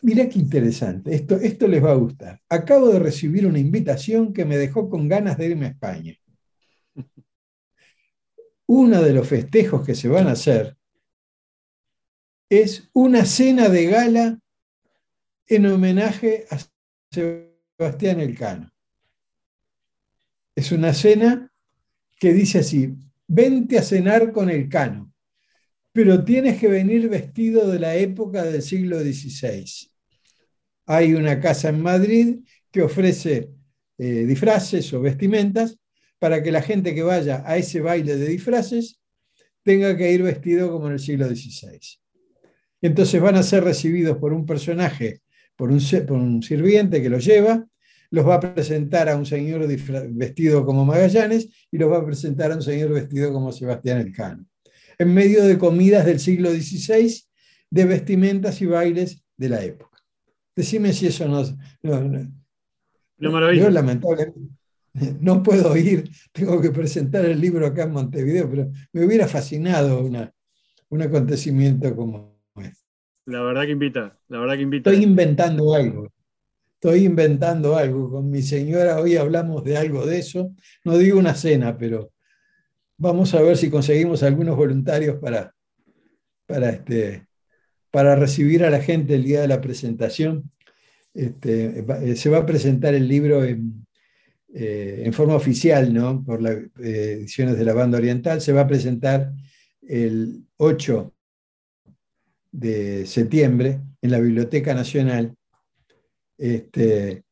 Mira 0.04 0.28
qué 0.28 0.38
interesante, 0.38 1.16
esto, 1.16 1.38
esto 1.38 1.66
les 1.66 1.82
va 1.82 1.92
a 1.92 1.96
gustar. 1.96 2.42
Acabo 2.50 2.90
de 2.90 3.00
recibir 3.00 3.48
una 3.48 3.58
invitación 3.58 4.34
que 4.34 4.44
me 4.44 4.58
dejó 4.58 4.90
con 4.90 5.08
ganas 5.08 5.38
de 5.38 5.46
irme 5.46 5.66
a 5.68 5.70
España. 5.70 6.14
Uno 8.68 9.02
de 9.02 9.14
los 9.14 9.26
festejos 9.26 9.86
que 9.86 9.96
se 9.96 10.10
van 10.10 10.28
a 10.28 10.34
hacer 10.34 10.76
es 12.62 12.90
una 12.94 13.26
cena 13.26 13.70
de 13.70 13.86
gala 13.86 14.40
en 15.48 15.66
homenaje 15.66 16.46
a 16.50 16.60
Sebastián 17.12 18.20
Elcano. 18.20 18.72
Es 20.56 20.72
una 20.72 20.94
cena 20.94 21.52
que 22.20 22.34
dice 22.34 22.60
así, 22.60 22.96
vente 23.28 23.78
a 23.78 23.84
cenar 23.84 24.32
con 24.32 24.50
Elcano 24.50 25.14
pero 25.94 26.26
tienes 26.26 26.60
que 26.60 26.68
venir 26.68 27.08
vestido 27.08 27.72
de 27.72 27.80
la 27.80 27.96
época 27.96 28.44
del 28.44 28.64
siglo 28.64 29.00
XVI. 29.00 29.64
Hay 30.88 31.14
una 31.14 31.40
casa 31.40 31.70
en 31.70 31.82
Madrid 31.82 32.40
que 32.72 32.82
ofrece 32.82 33.52
eh, 34.00 34.26
disfraces 34.26 34.92
o 34.92 35.00
vestimentas 35.00 35.78
para 36.18 36.42
que 36.42 36.52
la 36.52 36.64
gente 36.64 36.96
que 36.96 37.04
vaya 37.04 37.44
a 37.46 37.58
ese 37.58 37.80
baile 37.80 38.18
de 38.18 38.28
disfraces 38.28 39.00
tenga 39.62 39.96
que 39.96 40.12
ir 40.12 40.24
vestido 40.24 40.72
como 40.72 40.88
en 40.88 40.94
el 40.94 41.00
siglo 41.00 41.28
XVI. 41.28 41.80
Entonces 42.84 43.20
van 43.20 43.36
a 43.36 43.44
ser 43.44 43.64
recibidos 43.64 44.18
por 44.18 44.32
un 44.32 44.46
personaje, 44.46 45.22
por 45.56 45.72
un, 45.72 45.82
por 46.06 46.18
un 46.18 46.44
sirviente 46.44 47.02
que 47.02 47.10
los 47.10 47.26
lleva, 47.26 47.66
los 48.12 48.28
va 48.28 48.36
a 48.36 48.40
presentar 48.40 49.10
a 49.10 49.18
un 49.18 49.26
señor 49.26 49.68
vestido 50.12 50.64
como 50.64 50.86
Magallanes 50.86 51.50
y 51.72 51.80
los 51.80 51.92
va 51.92 51.98
a 51.98 52.06
presentar 52.06 52.52
a 52.52 52.56
un 52.56 52.62
señor 52.62 52.90
vestido 52.94 53.34
como 53.34 53.52
Sebastián 53.52 54.02
Elcano 54.02 54.46
en 54.98 55.14
medio 55.14 55.44
de 55.44 55.58
comidas 55.58 56.06
del 56.06 56.20
siglo 56.20 56.52
XVI, 56.52 57.24
de 57.70 57.86
vestimentas 57.86 58.62
y 58.62 58.66
bailes 58.66 59.24
de 59.38 59.50
la 59.50 59.64
época. 59.64 60.00
Decime 60.56 60.94
si 60.94 61.08
eso 61.08 61.28
no... 61.28 61.44
no, 61.82 63.54
yo 63.54 63.70
lamentablemente 63.70 64.40
no 65.20 65.42
puedo 65.42 65.76
ir, 65.76 66.10
tengo 66.32 66.62
que 66.62 66.70
presentar 66.70 67.26
el 67.26 67.42
libro 67.42 67.66
acá 67.66 67.84
en 67.84 67.94
Montevideo, 67.94 68.50
pero 68.50 68.72
me 68.92 69.06
hubiera 69.06 69.28
fascinado 69.28 70.04
una, 70.04 70.32
un 70.90 71.02
acontecimiento 71.02 71.96
como. 71.96 72.33
La 73.26 73.42
verdad 73.42 73.64
que 73.64 73.72
invita, 73.72 74.18
la 74.28 74.40
verdad 74.40 74.56
que 74.56 74.62
invita. 74.62 74.90
Estoy 74.90 75.04
inventando 75.04 75.74
algo, 75.74 76.12
estoy 76.76 77.06
inventando 77.06 77.78
algo. 77.78 78.12
Con 78.12 78.30
mi 78.30 78.42
señora 78.42 79.00
hoy 79.00 79.16
hablamos 79.16 79.64
de 79.64 79.78
algo 79.78 80.06
de 80.06 80.20
eso. 80.20 80.54
No 80.84 80.98
digo 80.98 81.20
una 81.20 81.34
cena, 81.34 81.78
pero 81.78 82.12
vamos 82.98 83.34
a 83.34 83.42
ver 83.42 83.56
si 83.58 83.70
conseguimos 83.70 84.24
algunos 84.24 84.58
voluntarios 84.58 85.18
para, 85.20 85.56
para, 86.46 86.70
este, 86.72 87.26
para 87.92 88.16
recibir 88.16 88.66
a 88.66 88.70
la 88.70 88.82
gente 88.82 89.16
el 89.16 89.24
día 89.24 89.42
de 89.42 89.48
la 89.48 89.62
presentación. 89.62 90.52
Este, 91.14 91.86
eh, 92.02 92.16
se 92.18 92.30
va 92.30 92.40
a 92.40 92.46
presentar 92.46 92.94
el 92.94 93.08
libro 93.08 93.44
en, 93.46 93.86
eh, 94.54 95.10
forma 95.14 95.36
oficial, 95.36 95.94
¿no? 95.94 96.24
por 96.24 96.42
las 96.42 96.56
eh, 96.56 97.20
ediciones 97.20 97.58
de 97.58 97.66
la 97.66 97.74
banda 97.74 97.98
oriental. 97.98 98.42
Se 98.42 98.52
va 98.52 98.62
a 98.62 98.68
presentar 98.68 99.32
el 99.82 100.46
8 100.58 101.13
de 102.54 103.06
septiembre 103.06 103.82
en 104.02 104.12
la 104.12 104.22
Biblioteca 104.22 104.74
Nacional 104.74 105.36
este, 106.38 107.24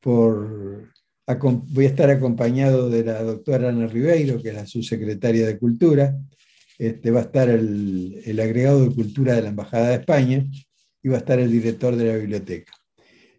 por 0.00 0.92
voy 1.26 1.86
a 1.86 1.88
estar 1.88 2.10
acompañado 2.10 2.90
de 2.90 3.04
la 3.04 3.22
doctora 3.22 3.70
Ana 3.70 3.86
Ribeiro, 3.86 4.42
que 4.42 4.50
es 4.50 4.54
la 4.54 4.66
subsecretaria 4.66 5.46
de 5.46 5.58
Cultura. 5.58 6.16
Este, 6.78 7.10
va 7.10 7.20
a 7.20 7.24
estar 7.24 7.48
el, 7.48 8.38
agregado 8.42 8.84
de 8.84 8.94
Cultura 8.94 9.34
de 9.34 9.42
la 9.42 9.48
Embajada 9.48 9.88
de 9.88 9.94
España 9.96 10.44
y 11.02 11.08
va 11.08 11.16
a 11.16 11.18
estar 11.18 11.38
el 11.38 11.50
director 11.50 11.96
de 11.96 12.04
la 12.04 12.16
biblioteca. 12.16 12.72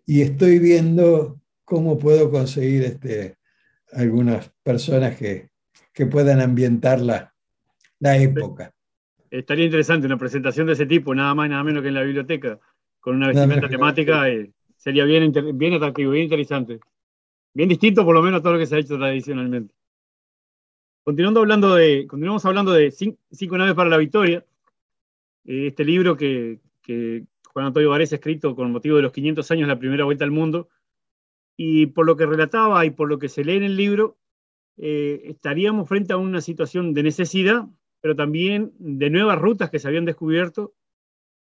Y 0.06 0.22
estoy 0.22 0.60
viendo 0.60 1.42
cómo 1.64 1.98
puedo 1.98 2.32
conseguir 2.32 2.84
este, 2.84 3.36
algunas 3.92 4.52
personas 4.64 5.18
que, 5.18 5.50
puedan 6.12 6.42
ambientar 6.42 7.00
la, 7.00 7.32
época. 8.02 8.75
Estaría 9.30 9.66
interesante 9.66 10.08
una 10.08 10.18
presentación 10.18 10.68
de 10.68 10.74
ese 10.74 10.86
tipo, 10.86 11.14
nada 11.14 11.34
más 11.36 11.48
y 11.48 11.50
nada 11.50 11.64
menos 11.64 11.82
que 11.82 11.90
en 11.90 11.96
la 11.96 12.04
biblioteca, 12.04 12.60
con 13.00 13.16
una 13.16 13.28
vestimenta 13.28 13.68
temática, 13.68 14.30
eh, 14.30 14.52
sería 14.78 15.06
bien, 15.06 15.34
bien 15.54 15.74
atractivo, 15.74 16.12
bien 16.12 16.26
interesante. 16.26 16.80
Bien 17.54 17.70
distinto 17.70 18.04
por 18.04 18.14
lo 18.14 18.22
menos 18.22 18.40
a 18.40 18.44
todo 18.44 18.54
lo 18.54 18.60
que 18.60 18.66
se 18.66 18.76
ha 18.76 18.80
hecho 18.80 18.98
tradicionalmente. 18.98 19.74
Continuando 21.04 21.40
hablando 21.40 21.76
de, 21.76 22.08
continuamos 22.08 22.44
hablando 22.46 22.74
de 22.74 22.92
Cinco, 22.92 23.58
naves 23.58 23.76
para 23.76 23.90
la 23.90 23.98
victoria, 23.98 24.44
eh, 25.46 25.68
este 25.68 25.86
libro 25.86 26.18
que, 26.18 26.60
Juan 27.54 27.68
Antonio 27.68 27.92
Varese 27.92 28.16
ha 28.16 28.18
escrito 28.18 28.56
con 28.56 28.72
motivo 28.72 28.98
de 28.98 29.04
los 29.04 29.12
500 29.12 29.50
años 29.52 29.68
de 29.68 29.74
la 29.74 29.80
primera 29.80 30.04
vuelta 30.04 30.26
al 30.26 30.32
mundo, 30.32 30.68
y 31.56 31.86
por 31.86 32.06
lo 32.06 32.18
que 32.18 32.26
relataba 32.26 32.86
y 32.86 32.90
por 32.90 33.08
lo 33.08 33.20
que 33.20 33.30
se 33.30 33.46
lee 33.46 33.56
en 33.56 33.64
el 33.64 33.78
libro, 33.78 34.18
eh, 34.78 35.22
estaríamos 35.26 35.88
frente 35.88 36.14
a 36.14 36.18
una 36.18 36.42
situación 36.42 36.94
de 36.94 37.04
necesidad, 37.04 37.68
pero 38.06 38.16
también 38.16 38.72
de 38.78 39.10
nuevas 39.10 39.40
rutas 39.40 39.72
que 39.72 39.80
se 39.80 39.88
habían 39.88 40.06
descubierto 40.06 40.76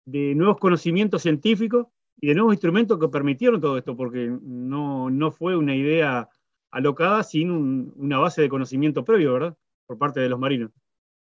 de 0.06 0.34
nuevos 0.34 0.56
conocimientos 0.56 1.20
científicos 1.20 1.88
y 2.18 2.28
de 2.28 2.34
nuevos 2.36 2.54
instrumentos 2.54 2.98
que 2.98 3.08
permitieron 3.08 3.60
todo 3.60 3.76
esto, 3.76 3.94
porque 3.94 4.34
no, 4.40 5.10
no 5.10 5.30
fue 5.30 5.58
una 5.58 5.76
idea 5.76 6.26
alocada 6.70 7.22
sin 7.22 7.92
una 7.96 8.16
base 8.16 8.40
de 8.40 8.48
conocimiento 8.48 9.04
previo, 9.04 9.34
¿verdad? 9.34 9.54
Por 9.86 9.98
parte 9.98 10.20
de 10.20 10.30
los 10.30 10.40
marinos. 10.40 10.70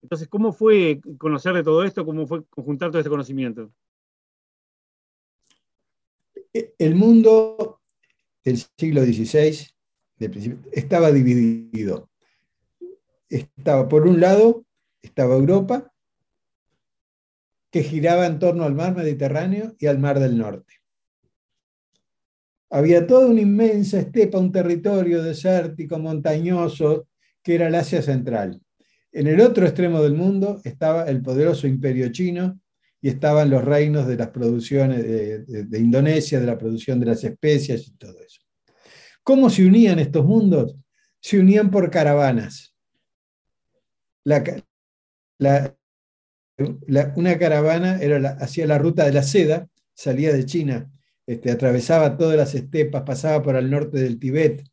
Entonces, 0.00 0.28
¿cómo 0.28 0.50
fue 0.50 0.98
conocer 1.18 1.52
de 1.52 1.62
todo 1.62 1.84
esto? 1.84 2.06
¿Cómo 2.06 2.26
fue 2.26 2.46
conjuntar 2.46 2.88
todo 2.88 3.00
este 3.00 3.10
conocimiento? 3.10 3.70
E, 6.54 6.72
el 6.78 6.94
mundo 6.94 7.82
del 8.42 8.56
siglo 8.78 9.02
XVI 9.02 9.68
estaba 10.72 11.12
dividido. 11.12 12.08
Estaba, 13.28 13.86
por 13.90 14.06
un 14.06 14.20
lado, 14.20 14.64
estaba 15.02 15.34
Europa, 15.34 15.92
que 17.70 17.82
giraba 17.82 18.26
en 18.26 18.38
torno 18.38 18.64
al 18.64 18.74
mar 18.74 18.96
Mediterráneo 18.96 19.74
y 19.78 19.86
al 19.86 19.98
mar 19.98 20.18
del 20.18 20.38
Norte. 20.38 20.74
Había 22.70 23.06
toda 23.06 23.26
una 23.28 23.40
inmensa 23.40 23.98
estepa, 23.98 24.38
un 24.38 24.52
territorio 24.52 25.22
desértico, 25.22 25.98
montañoso, 25.98 27.08
que 27.42 27.54
era 27.54 27.68
el 27.68 27.74
Asia 27.74 28.02
Central. 28.02 28.60
En 29.10 29.26
el 29.26 29.40
otro 29.40 29.66
extremo 29.66 30.02
del 30.02 30.14
mundo 30.14 30.60
estaba 30.64 31.04
el 31.04 31.22
poderoso 31.22 31.66
imperio 31.66 32.12
chino 32.12 32.60
y 33.00 33.08
estaban 33.08 33.48
los 33.48 33.64
reinos 33.64 34.06
de 34.06 34.16
las 34.16 34.28
producciones 34.28 35.02
de, 35.46 35.78
Indonesia, 35.78 36.40
de 36.40 36.46
la 36.46 36.58
producción 36.58 37.00
de 37.00 37.06
las 37.06 37.24
especias 37.24 37.86
y 37.86 37.92
todo 37.92 38.20
eso. 38.20 38.42
¿Cómo 39.22 39.48
se 39.50 39.64
unían 39.64 39.98
estos 39.98 40.24
mundos? 40.24 40.74
Se 41.20 41.38
unían 41.38 41.70
por 41.70 41.90
caravanas. 41.90 42.74
Una 45.38 47.38
caravana 47.38 48.00
era 48.00 48.30
hacía 48.40 48.66
la 48.66 48.78
ruta 48.78 49.04
de 49.04 49.12
la 49.12 49.22
seda, 49.22 49.68
salía 49.94 50.32
de 50.32 50.44
China, 50.44 50.90
este, 51.26 51.50
atravesaba 51.50 52.16
todas 52.16 52.36
las 52.36 52.54
estepas, 52.54 53.02
pasaba 53.02 53.42
por 53.42 53.56
el 53.56 53.70
norte 53.70 53.98
del 53.98 54.18
Tíbet 54.18 54.64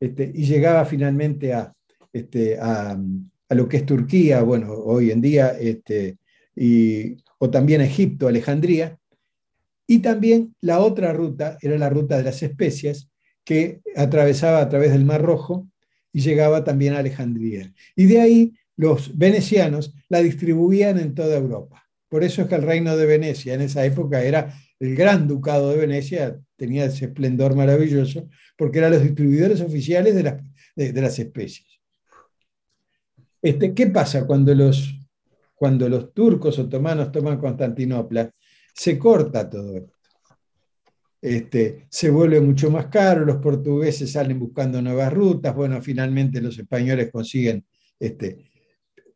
este, 0.00 0.30
y 0.34 0.46
llegaba 0.46 0.84
finalmente 0.84 1.52
a, 1.52 1.72
este, 2.12 2.58
a, 2.58 2.98
lo 3.50 3.68
que 3.68 3.78
es 3.78 3.86
Turquía, 3.86 4.42
bueno, 4.42 4.72
hoy 4.72 5.10
en 5.10 5.20
día, 5.20 5.56
o 7.38 7.50
también 7.50 7.80
Egipto, 7.80 8.28
Alejandría. 8.28 8.98
Y 9.86 10.00
también 10.00 10.54
la 10.60 10.80
otra 10.80 11.12
ruta 11.12 11.56
era 11.62 11.78
la 11.78 11.88
ruta 11.88 12.18
de 12.18 12.24
las 12.24 12.42
especias, 12.42 13.10
que 13.44 13.80
atravesaba 13.96 14.60
a 14.60 14.68
través 14.68 14.92
del 14.92 15.06
Mar 15.06 15.22
Rojo 15.22 15.66
y 16.12 16.20
llegaba 16.20 16.64
también 16.64 16.92
a 16.92 16.98
Alejandría. 16.98 17.72
Y 17.96 18.04
de 18.04 18.20
ahí 18.20 18.52
los 18.78 19.18
venecianos 19.18 19.92
la 20.08 20.22
distribuían 20.22 20.98
en 20.98 21.14
toda 21.14 21.36
Europa. 21.36 21.84
Por 22.08 22.24
eso 22.24 22.42
es 22.42 22.48
que 22.48 22.54
el 22.54 22.62
reino 22.62 22.96
de 22.96 23.06
Venecia 23.06 23.52
en 23.52 23.60
esa 23.60 23.84
época 23.84 24.22
era 24.22 24.54
el 24.78 24.94
gran 24.94 25.26
ducado 25.26 25.70
de 25.70 25.78
Venecia, 25.78 26.38
tenía 26.56 26.84
ese 26.84 27.06
esplendor 27.06 27.56
maravilloso, 27.56 28.28
porque 28.56 28.78
eran 28.78 28.92
los 28.92 29.02
distribuidores 29.02 29.60
oficiales 29.60 30.14
de 30.14 31.02
las, 31.02 31.18
especies. 31.18 31.80
Este, 33.42 33.74
¿Qué 33.74 33.88
pasa 33.88 34.24
cuando 34.26 34.54
los, 34.54 34.94
cuando 35.56 35.88
los 35.88 36.14
turcos 36.14 36.58
otomanos 36.60 37.10
toman 37.10 37.38
Constantinopla? 37.38 38.30
Se 38.72 38.96
corta 38.96 39.50
todo 39.50 39.76
esto. 39.76 39.92
Este, 41.20 41.86
se 41.90 42.10
vuelve 42.10 42.40
mucho 42.40 42.70
más 42.70 42.86
caro, 42.86 43.24
los 43.24 43.38
portugueses 43.38 44.12
salen 44.12 44.38
buscando 44.38 44.80
nuevas 44.80 45.12
rutas, 45.12 45.52
bueno, 45.52 45.82
finalmente 45.82 46.40
los 46.40 46.56
españoles 46.56 47.10
consiguen. 47.10 47.64
Este, 47.98 48.47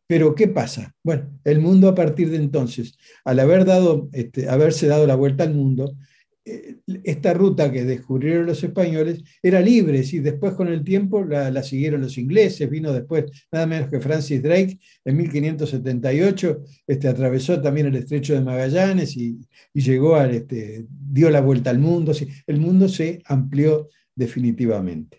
pero 0.07 0.35
¿qué 0.35 0.49
pasa? 0.49 0.95
Bueno, 1.03 1.39
el 1.45 1.61
mundo 1.61 1.89
a 1.89 1.95
partir 1.95 2.31
de 2.31 2.37
entonces, 2.37 2.97
al 3.25 3.41
haber 3.41 3.65
dado, 3.65 4.09
este, 4.13 4.49
haberse 4.49 4.87
dado 4.87 5.07
la 5.07 5.15
vuelta 5.15 5.45
al 5.45 5.55
mundo, 5.55 5.97
eh, 6.45 6.79
esta 7.05 7.33
ruta 7.35 7.71
que 7.71 7.85
descubrieron 7.85 8.47
los 8.47 8.65
españoles 8.65 9.23
era 9.43 9.61
libre, 9.61 10.03
y 10.11 10.19
después 10.19 10.55
con 10.55 10.67
el 10.69 10.83
tiempo 10.83 11.25
la, 11.25 11.63
siguieron 11.63 12.01
los 12.01 12.19
ingleses, 12.19 12.69
vino 12.69 12.93
después 12.93 13.27
nada 13.53 13.67
menos 13.67 13.89
que 13.89 14.01
Francis 14.01 14.43
Drake 14.43 14.81
en 15.05 15.17
1578, 15.17 16.65
este, 16.89 17.09
atravesó 17.09 17.61
también 17.63 17.87
el 17.87 17.97
estrecho 17.97 18.35
de 18.35 18.41
Magallanes 18.41 19.17
y, 19.17 19.39
llegó 19.73 20.17
a, 20.17 20.29
este, 20.29 20.85
dio 20.89 21.31
la 21.31 21.41
vuelta 21.41 21.71
al 21.71 21.79
mundo, 21.79 22.13
el 22.47 22.61
mundo 22.61 22.89
se 22.89 23.23
amplió 23.25 23.89
definitivamente. 24.15 25.19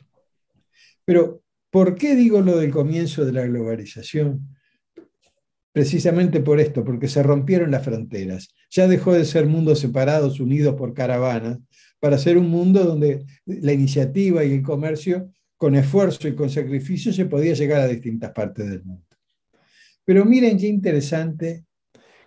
Pero, 1.05 1.41
¿por 1.71 1.95
qué 1.95 2.15
digo 2.15 2.41
lo 2.41 2.57
del 2.57 2.71
comienzo 2.71 3.25
de 3.25 3.31
la 3.31 3.45
globalización? 3.45 4.53
Precisamente 5.74 6.39
por 6.39 6.59
esto, 6.59 6.86
porque 6.86 7.07
se 7.07 7.24
rompieron 7.24 7.71
las 7.71 7.84
fronteras. 7.84 8.53
Ya 8.69 8.88
dejó 8.88 9.13
de 9.13 9.26
ser 9.26 9.47
mundos 9.47 9.80
separados, 9.80 10.39
unidos 10.39 10.76
por 10.76 10.93
caravanas, 10.93 11.57
para 11.99 12.17
ser 12.17 12.38
un 12.38 12.47
mundo 12.49 12.84
donde 12.84 13.26
la 13.45 13.74
iniciativa 13.74 14.43
y 14.45 14.53
el 14.53 14.61
comercio, 14.61 15.32
con 15.57 15.76
esfuerzo 15.76 16.28
y 16.28 16.36
con 16.36 16.49
sacrificio, 16.49 17.11
se 17.11 17.26
podía 17.26 17.53
llegar 17.53 17.82
a 17.82 17.88
distintas 17.88 18.32
partes 18.32 18.69
del 18.69 18.84
mundo. 18.84 19.03
Pero 20.05 20.26
miren 20.26 20.57
qué 20.57 20.67
interesante, 20.67 21.65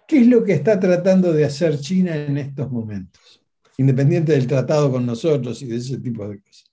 ¿qué 0.09 0.21
es 0.21 0.27
lo 0.27 0.43
que 0.43 0.55
está 0.55 0.81
tratando 0.81 1.33
de 1.33 1.45
hacer 1.45 1.79
China 1.79 2.17
en 2.17 2.39
estos 2.39 2.71
momentos? 2.71 3.43
Independiente 3.79 4.33
del 4.33 4.47
tratado 4.47 4.91
con 4.91 5.07
nosotros 5.07 5.63
y 5.63 5.67
de 5.67 5.77
ese 5.77 5.99
tipo 5.99 6.27
de 6.27 6.41
cosas. 6.41 6.65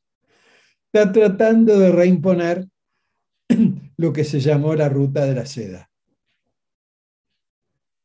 Está 0.92 1.12
tratando 1.12 1.78
de 1.78 1.92
reimponer 1.92 2.66
lo 3.98 4.14
que 4.14 4.24
se 4.24 4.40
llamó 4.40 4.74
la 4.74 4.90
ruta 4.90 5.26
de 5.26 5.36
la 5.36 5.46
seda 5.46 5.92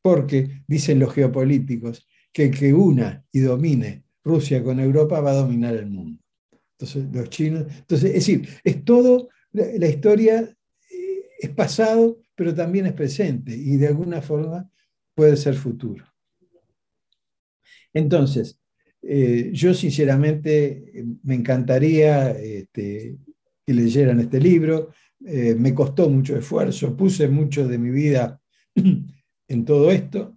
porque 0.09 0.63
dicen 0.67 0.99
los 0.99 1.13
geopolíticos 1.13 2.07
que 2.33 2.45
el 2.45 2.57
que 2.57 2.73
una 2.73 3.23
y 3.31 3.39
domine 3.39 4.03
Rusia 4.23 4.63
con 4.63 4.79
Europa 4.79 5.21
va 5.21 5.31
a 5.31 5.35
dominar 5.35 5.75
el 5.75 5.87
mundo. 5.87 6.21
Entonces, 6.73 7.05
los 7.13 7.29
chinos, 7.29 7.65
entonces, 7.69 8.09
es 8.09 8.13
decir, 8.15 8.49
es 8.63 8.83
todo, 8.83 9.29
la 9.51 9.87
historia 9.87 10.41
eh, 10.41 11.25
es 11.39 11.49
pasado, 11.49 12.19
pero 12.35 12.55
también 12.55 12.85
es 12.85 12.93
presente 12.93 13.55
y 13.55 13.77
de 13.77 13.87
alguna 13.87 14.21
forma 14.21 14.69
puede 15.13 15.37
ser 15.37 15.55
futuro. 15.55 16.05
Entonces, 17.93 18.59
eh, 19.01 19.51
yo 19.53 19.73
sinceramente 19.73 21.05
me 21.23 21.35
encantaría 21.35 22.31
este, 22.31 23.17
que 23.65 23.73
leyeran 23.73 24.19
este 24.19 24.39
libro, 24.39 24.89
eh, 25.25 25.55
me 25.55 25.73
costó 25.73 26.09
mucho 26.09 26.35
esfuerzo, 26.35 26.95
puse 26.95 27.27
mucho 27.27 27.67
de 27.67 27.77
mi 27.77 27.89
vida 27.89 28.41
en 29.49 29.65
todo 29.65 29.91
esto. 29.91 30.35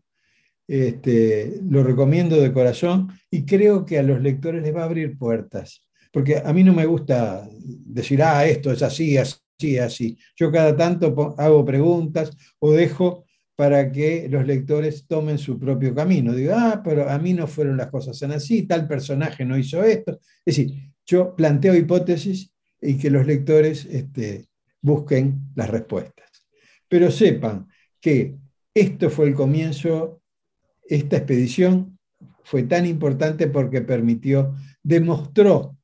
Este, 0.66 1.60
lo 1.68 1.82
recomiendo 1.82 2.40
de 2.40 2.52
corazón 2.52 3.12
y 3.30 3.44
creo 3.44 3.84
que 3.84 3.98
a 3.98 4.02
los 4.02 4.22
lectores 4.22 4.62
les 4.62 4.74
va 4.74 4.82
a 4.82 4.86
abrir 4.86 5.18
puertas. 5.18 5.86
Porque 6.12 6.38
a 6.38 6.52
mí 6.52 6.64
no 6.64 6.72
me 6.72 6.86
gusta 6.86 7.48
decir, 7.52 8.22
ah, 8.22 8.46
esto 8.46 8.72
es 8.72 8.82
así, 8.82 9.16
así, 9.16 9.78
así. 9.78 10.18
Yo 10.36 10.50
cada 10.50 10.76
tanto 10.76 11.34
hago 11.38 11.64
preguntas 11.64 12.36
o 12.58 12.72
dejo 12.72 13.24
para 13.54 13.90
que 13.92 14.28
los 14.28 14.46
lectores 14.46 15.06
tomen 15.06 15.38
su 15.38 15.58
propio 15.58 15.94
camino. 15.94 16.34
Digo, 16.34 16.52
ah, 16.54 16.80
pero 16.84 17.08
a 17.08 17.18
mí 17.18 17.32
no 17.32 17.46
fueron 17.46 17.76
las 17.76 17.90
cosas 17.90 18.20
así, 18.22 18.62
tal 18.66 18.86
personaje 18.86 19.44
no 19.44 19.58
hizo 19.58 19.82
esto. 19.82 20.18
Es 20.44 20.56
decir, 20.56 20.92
yo 21.06 21.34
planteo 21.34 21.74
hipótesis 21.74 22.52
y 22.80 22.98
que 22.98 23.10
los 23.10 23.26
lectores 23.26 23.86
este, 23.86 24.46
busquen 24.80 25.52
las 25.54 25.70
respuestas. 25.70 26.30
Pero 26.88 27.10
sepan 27.10 27.68
que 28.00 28.36
esto 28.74 29.10
fue 29.10 29.28
el 29.28 29.34
comienzo, 29.34 30.20
esta 30.84 31.16
expedición 31.16 31.98
fue 32.44 32.64
tan 32.64 32.86
importante 32.86 33.46
porque 33.48 33.82
permitió, 33.82 34.54
demostró, 34.82 35.76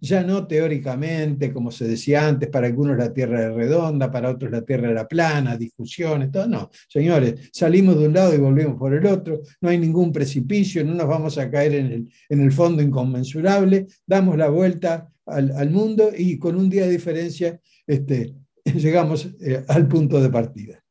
ya 0.00 0.24
no 0.24 0.48
teóricamente, 0.48 1.52
como 1.52 1.70
se 1.70 1.86
decía 1.86 2.26
antes, 2.26 2.48
para 2.48 2.66
algunos 2.66 2.98
la 2.98 3.12
Tierra 3.12 3.40
era 3.40 3.52
redonda, 3.52 4.10
para 4.10 4.30
otros 4.30 4.50
la 4.50 4.62
Tierra 4.62 4.90
era 4.90 5.06
plana, 5.06 5.56
discusiones, 5.56 6.32
todo, 6.32 6.48
no, 6.48 6.70
señores, 6.88 7.50
salimos 7.52 7.96
de 7.98 8.08
un 8.08 8.14
lado 8.14 8.34
y 8.34 8.38
volvemos 8.38 8.76
por 8.76 8.92
el 8.94 9.06
otro, 9.06 9.40
no 9.60 9.68
hay 9.68 9.78
ningún 9.78 10.10
precipicio, 10.10 10.84
no 10.84 10.94
nos 10.94 11.06
vamos 11.06 11.38
a 11.38 11.48
caer 11.48 11.74
en 11.74 12.10
el, 12.28 12.52
fondo 12.52 12.82
inconmensurable, 12.82 13.86
damos 14.04 14.36
la 14.36 14.48
vuelta 14.48 15.08
al, 15.24 15.70
mundo 15.70 16.10
y 16.16 16.36
con 16.36 16.56
un 16.56 16.68
día 16.68 16.86
de 16.86 16.90
diferencia 16.90 17.60
este, 17.86 18.34
llegamos 18.64 19.28
eh, 19.40 19.64
al 19.68 19.86
punto 19.86 20.20
de 20.20 20.30
partida. 20.30 20.82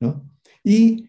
¿no? 0.00 0.28
Y 0.64 1.08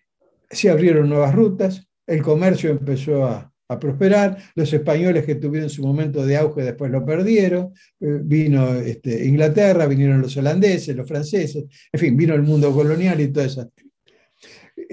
se 0.50 0.70
abrieron 0.70 1.10
nuevas 1.10 1.34
rutas, 1.36 1.88
el 2.08 2.22
comercio 2.22 2.72
empezó 2.72 3.26
a, 3.26 3.46
prosperar, 3.80 4.36
los 4.56 4.74
españoles 4.74 5.28
que 5.28 5.36
tuvieron 5.36 5.70
su 5.70 5.84
momento 5.84 6.26
de 6.26 6.38
auge 6.38 6.64
después 6.64 6.90
lo 6.90 7.06
perdieron, 7.06 7.72
eh, 8.00 8.20
vino 8.24 8.74
este, 8.74 9.28
Inglaterra, 9.28 9.86
vinieron 9.86 10.22
los 10.22 10.36
holandeses, 10.38 10.96
los 10.96 11.08
franceses, 11.08 11.66
en 11.92 12.00
fin, 12.00 12.18
vino 12.18 12.34
el 12.34 12.42
mundo 12.42 12.74
colonial 12.74 13.22
y 13.22 13.28
todo 13.28 13.44
eso. 13.44 13.72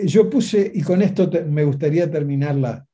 Yo 0.05 0.29
puse, 0.29 0.71
y 0.75 0.83
con 0.83 1.01
esto 1.01 1.31
me 1.49 1.65
gustaría 1.65 2.11
terminarla, 2.11 2.87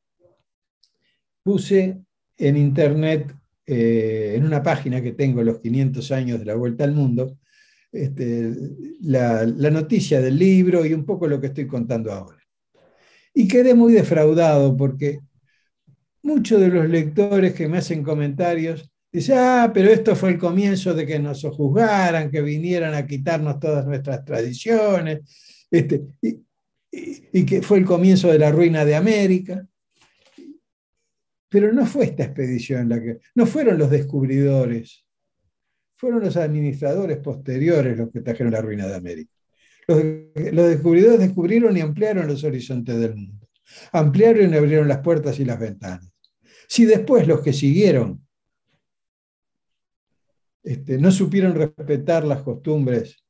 puse 1.43 1.99
en 2.39 2.57
internet, 2.57 3.35
eh, 3.67 4.35
en 4.37 4.45
una 4.45 4.63
página 4.63 5.03
que 5.03 5.13
tengo, 5.13 5.43
los 5.43 5.59
500 5.59 6.13
años 6.13 6.39
de 6.39 6.45
la 6.45 6.55
vuelta 6.55 6.85
al 6.85 6.93
mundo, 6.93 7.39
este, 7.93 8.53
la, 9.03 9.45
noticia 9.45 10.21
del 10.21 10.39
libro 10.39 10.85
y 10.85 10.95
un 10.95 11.05
poco 11.05 11.27
lo 11.27 11.41
que 11.41 11.49
estoy 11.49 11.67
contando 11.67 12.11
ahora. 12.11 12.39
Y 13.35 13.47
quedé 13.47 13.75
muy 13.75 13.93
defraudado 13.93 14.77
porque 14.77 15.21
muchos 16.23 16.61
de 16.61 16.69
los 16.69 16.89
lectores 16.89 17.53
que 17.55 17.69
me 17.69 17.79
hacen 17.79 18.03
comentarios 18.03 18.91
dicen, 19.13 19.37
ah, 19.39 19.71
pero 19.75 19.91
esto 19.91 20.17
fue 20.17 20.31
el 20.31 20.39
comienzo 20.39 20.95
de 20.95 21.07
que 21.07 21.19
nos 21.19 21.43
juzgaran, 21.43 22.31
que 22.31 22.41
vinieran 22.41 22.95
a 22.95 23.07
quitarnos 23.07 23.61
todas 23.61 23.87
nuestras 23.87 24.25
tradiciones, 24.25 25.21
este, 25.71 26.03
y 26.91 27.45
que 27.45 27.63
fue 27.63 27.79
el 27.79 27.85
comienzo 27.85 28.29
de 28.29 28.39
la 28.39 28.51
ruina 28.51 28.85
de 28.85 28.95
América. 28.97 29.67
Pero 31.49 31.71
no 31.73 31.85
fue 31.85 32.07
esta 32.07 32.25
expedición 32.25 32.89
la 32.89 33.03
que, 33.03 33.19
no 33.35 33.45
fueron 33.45 33.77
los 33.77 33.91
descubridores, 33.91 35.02
fueron 36.03 36.25
los 36.25 36.37
administradores 36.37 37.19
posteriores 37.19 37.97
los 37.97 38.11
que 38.11 38.23
trajeron 38.23 38.53
la 38.53 38.61
ruina 38.61 38.89
de 38.89 38.97
América. 38.97 39.31
Los, 39.87 40.69
descubridores 40.69 41.21
descubrieron 41.21 41.77
y 41.77 41.81
ampliaron 41.81 42.27
los 42.27 42.43
horizontes 42.43 42.99
del 42.99 43.15
mundo. 43.15 43.47
Ampliaron 43.93 44.53
y 44.53 44.57
abrieron 44.57 44.89
las 44.89 44.99
puertas 44.99 45.39
y 45.39 45.45
las 45.45 45.61
ventanas. 45.61 46.13
Si 46.67 46.87
después 46.87 47.29
los 47.29 47.41
que 47.41 47.53
siguieron 47.53 48.27
este, 50.65 50.99
no 50.99 51.13
supieron 51.13 51.55
respetar 51.55 52.25
las 52.25 52.43
costumbres 52.43 53.25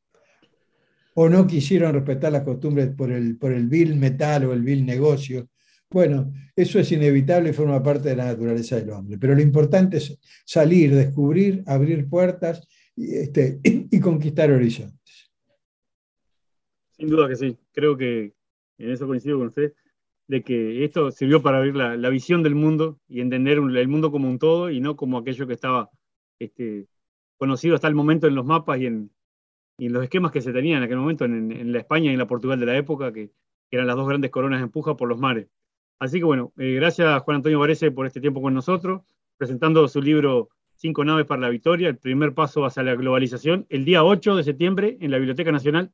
o 1.13 1.29
no 1.29 1.47
quisieron 1.47 1.93
respetar 1.93 2.33
las 2.33 2.43
costumbres 2.43 2.89
por 2.97 3.13
el, 3.13 3.37
por 3.37 3.53
el 3.53 3.69
vil 3.69 3.97
metal 3.97 4.47
o 4.47 4.55
el 4.55 4.63
vil 4.63 4.87
negocio 4.87 5.47
bueno, 5.93 6.33
eso 6.57 6.79
es 6.79 6.91
inevitable 6.93 7.51
y 7.51 7.53
forma 7.53 7.83
parte 7.83 8.11
de 8.11 8.17
la 8.17 8.27
naturaleza 8.27 8.77
del 8.77 8.91
hombre, 8.91 9.19
pero 9.19 9.35
lo 9.35 9.43
importante 9.43 9.99
es 9.99 10.19
salir, 10.45 10.95
descubrir, 10.95 11.63
abrir 11.67 12.09
puertas 12.09 12.67
y, 12.97 13.15
este, 13.15 13.61
y 13.65 14.01
conquistar 14.01 14.51
horizontes. 14.51 15.33
Sin 16.97 17.09
duda 17.09 17.29
que 17.29 17.37
sí, 17.37 17.59
creo 17.73 17.97
que 17.97 18.35
en 18.79 18.91
eso 18.91 19.07
coincido 19.07 19.39
con 19.39 19.49
usted, 19.49 19.75
de 20.29 20.43
que 20.43 20.85
esto 20.85 21.11
sirvió 21.11 21.43
para 21.43 21.59
abrir 21.59 21.75
la, 21.77 22.09
visión 22.09 22.43
del 22.43 22.55
mundo 22.55 22.99
y 23.09 23.21
entender 23.21 23.59
el 23.59 23.89
mundo 23.89 24.11
como 24.11 24.29
un 24.29 24.39
todo 24.39 24.71
y 24.71 24.81
no 24.81 24.97
como 24.97 25.19
aquello 25.19 25.47
que 25.47 25.53
estaba 25.53 25.91
este, 26.39 26.87
conocido 27.37 27.75
hasta 27.75 27.89
el 27.89 27.95
momento 27.95 28.27
en 28.27 28.35
los 28.35 28.47
mapas 28.47 28.81
y 28.81 28.87
en, 28.87 29.11
los 29.79 30.05
esquemas 30.05 30.31
que 30.31 30.41
se 30.41 30.53
tenían 30.53 30.79
en 30.79 30.85
aquel 30.85 30.99
momento 30.99 31.25
en, 31.25 31.73
la 31.73 31.79
España 31.79 32.11
y 32.11 32.13
en 32.15 32.19
la 32.19 32.29
Portugal 32.29 32.61
de 32.61 32.67
la 32.67 32.77
época, 32.77 33.13
que, 33.13 33.29
que 33.69 33.77
eran 33.77 33.87
las 33.87 33.97
dos 33.97 34.07
grandes 34.07 34.31
coronas 34.31 34.63
en 34.63 34.69
puja 34.69 34.97
por 34.97 35.09
los 35.09 35.19
mares. 35.19 35.49
Así 36.03 36.19
que 36.19 36.25
bueno, 36.25 36.53
eh, 36.59 36.75
gracias 36.75 37.23
Juan 37.23 37.37
Antonio 37.37 37.61
Varese 37.61 37.93
por 37.93 38.09
este 38.09 38.21
tiempo 38.21 38.43
con 38.43 38.53
nosotros, 38.53 39.03
presentando 39.37 39.87
su 39.87 40.03
libro 40.03 40.49
Cinco 40.75 41.05
naves 41.05 41.27
para 41.27 41.43
la 41.43 41.49
victoria, 41.49 41.87
el 41.87 41.97
primer 41.97 42.35
paso 42.35 42.65
hacia 42.65 42.83
la 42.83 42.97
globalización, 42.97 43.67
el 43.69 43.85
día 43.85 44.03
8 44.03 44.35
de 44.35 44.43
septiembre 44.43 44.99
en 45.01 45.13
la 45.13 45.19
Biblioteca 45.19 45.53
Nacional. 45.53 45.93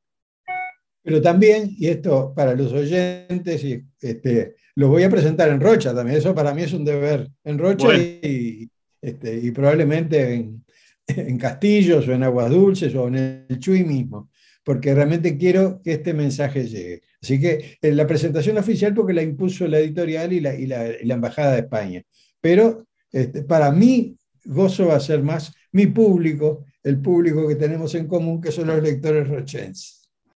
Pero 1.03 1.21
también, 1.21 1.75
y 1.77 1.89
esto 1.89 2.33
para 2.35 2.55
los 2.55 2.73
oyentes, 2.73 3.63
y 3.63 3.85
este, 4.01 4.57
lo 4.77 4.89
voy 4.89 5.03
a 5.03 5.11
presentar 5.11 5.51
en 5.51 5.61
Rocha 5.61 5.95
también, 5.95 6.17
eso 6.17 6.35
para 6.35 6.55
mí 6.55 6.63
es 6.63 6.73
un 6.73 6.87
deber, 6.87 7.29
en 7.45 7.59
Rocha 7.59 7.95
y, 7.95 8.67
este, 9.03 9.39
y, 9.39 9.51
probablemente 9.51 10.33
en, 10.33 10.65
en 11.07 11.37
Castillos 11.37 12.09
o 12.09 12.13
en 12.13 12.23
Aguas 12.23 12.49
Dulces 12.49 12.95
o 12.95 13.09
en 13.09 13.45
el 13.51 13.59
Chuy 13.59 13.85
mismo, 13.85 14.31
porque 14.69 14.95
realmente 14.95 15.39
quiero 15.39 15.81
que 15.83 15.95
este 15.95 16.13
mensaje 16.13 16.69
llegue. 16.69 17.01
Así 17.23 17.41
que 17.41 17.79
en 17.81 17.97
la 17.97 18.07
presentación 18.07 18.59
oficial 18.59 18.93
porque 18.93 19.15
la 19.15 19.23
impuso 19.23 19.67
la 19.67 19.79
editorial 19.79 20.31
y 20.31 20.41
la, 20.41 20.55
y 20.55 20.67
la, 20.67 21.15
Embajada 21.15 21.53
de 21.53 21.61
España. 21.61 22.03
Pero 22.39 22.87
este, 23.11 23.45
para 23.45 23.73
mí, 23.73 24.19
gozo 24.45 24.89
va 24.89 24.97
a 24.97 25.01
ser 25.01 25.23
más 25.23 25.55
mi 25.73 25.87
público, 25.87 26.67
el 26.83 27.01
público 27.01 27.49
que 27.49 27.55
tenemos 27.55 27.95
en 27.95 28.07
común, 28.07 28.43
que 28.43 28.53
son 28.53 28.67
los 28.67 28.83
lectores 28.83 29.27
rochenses. 29.27 29.98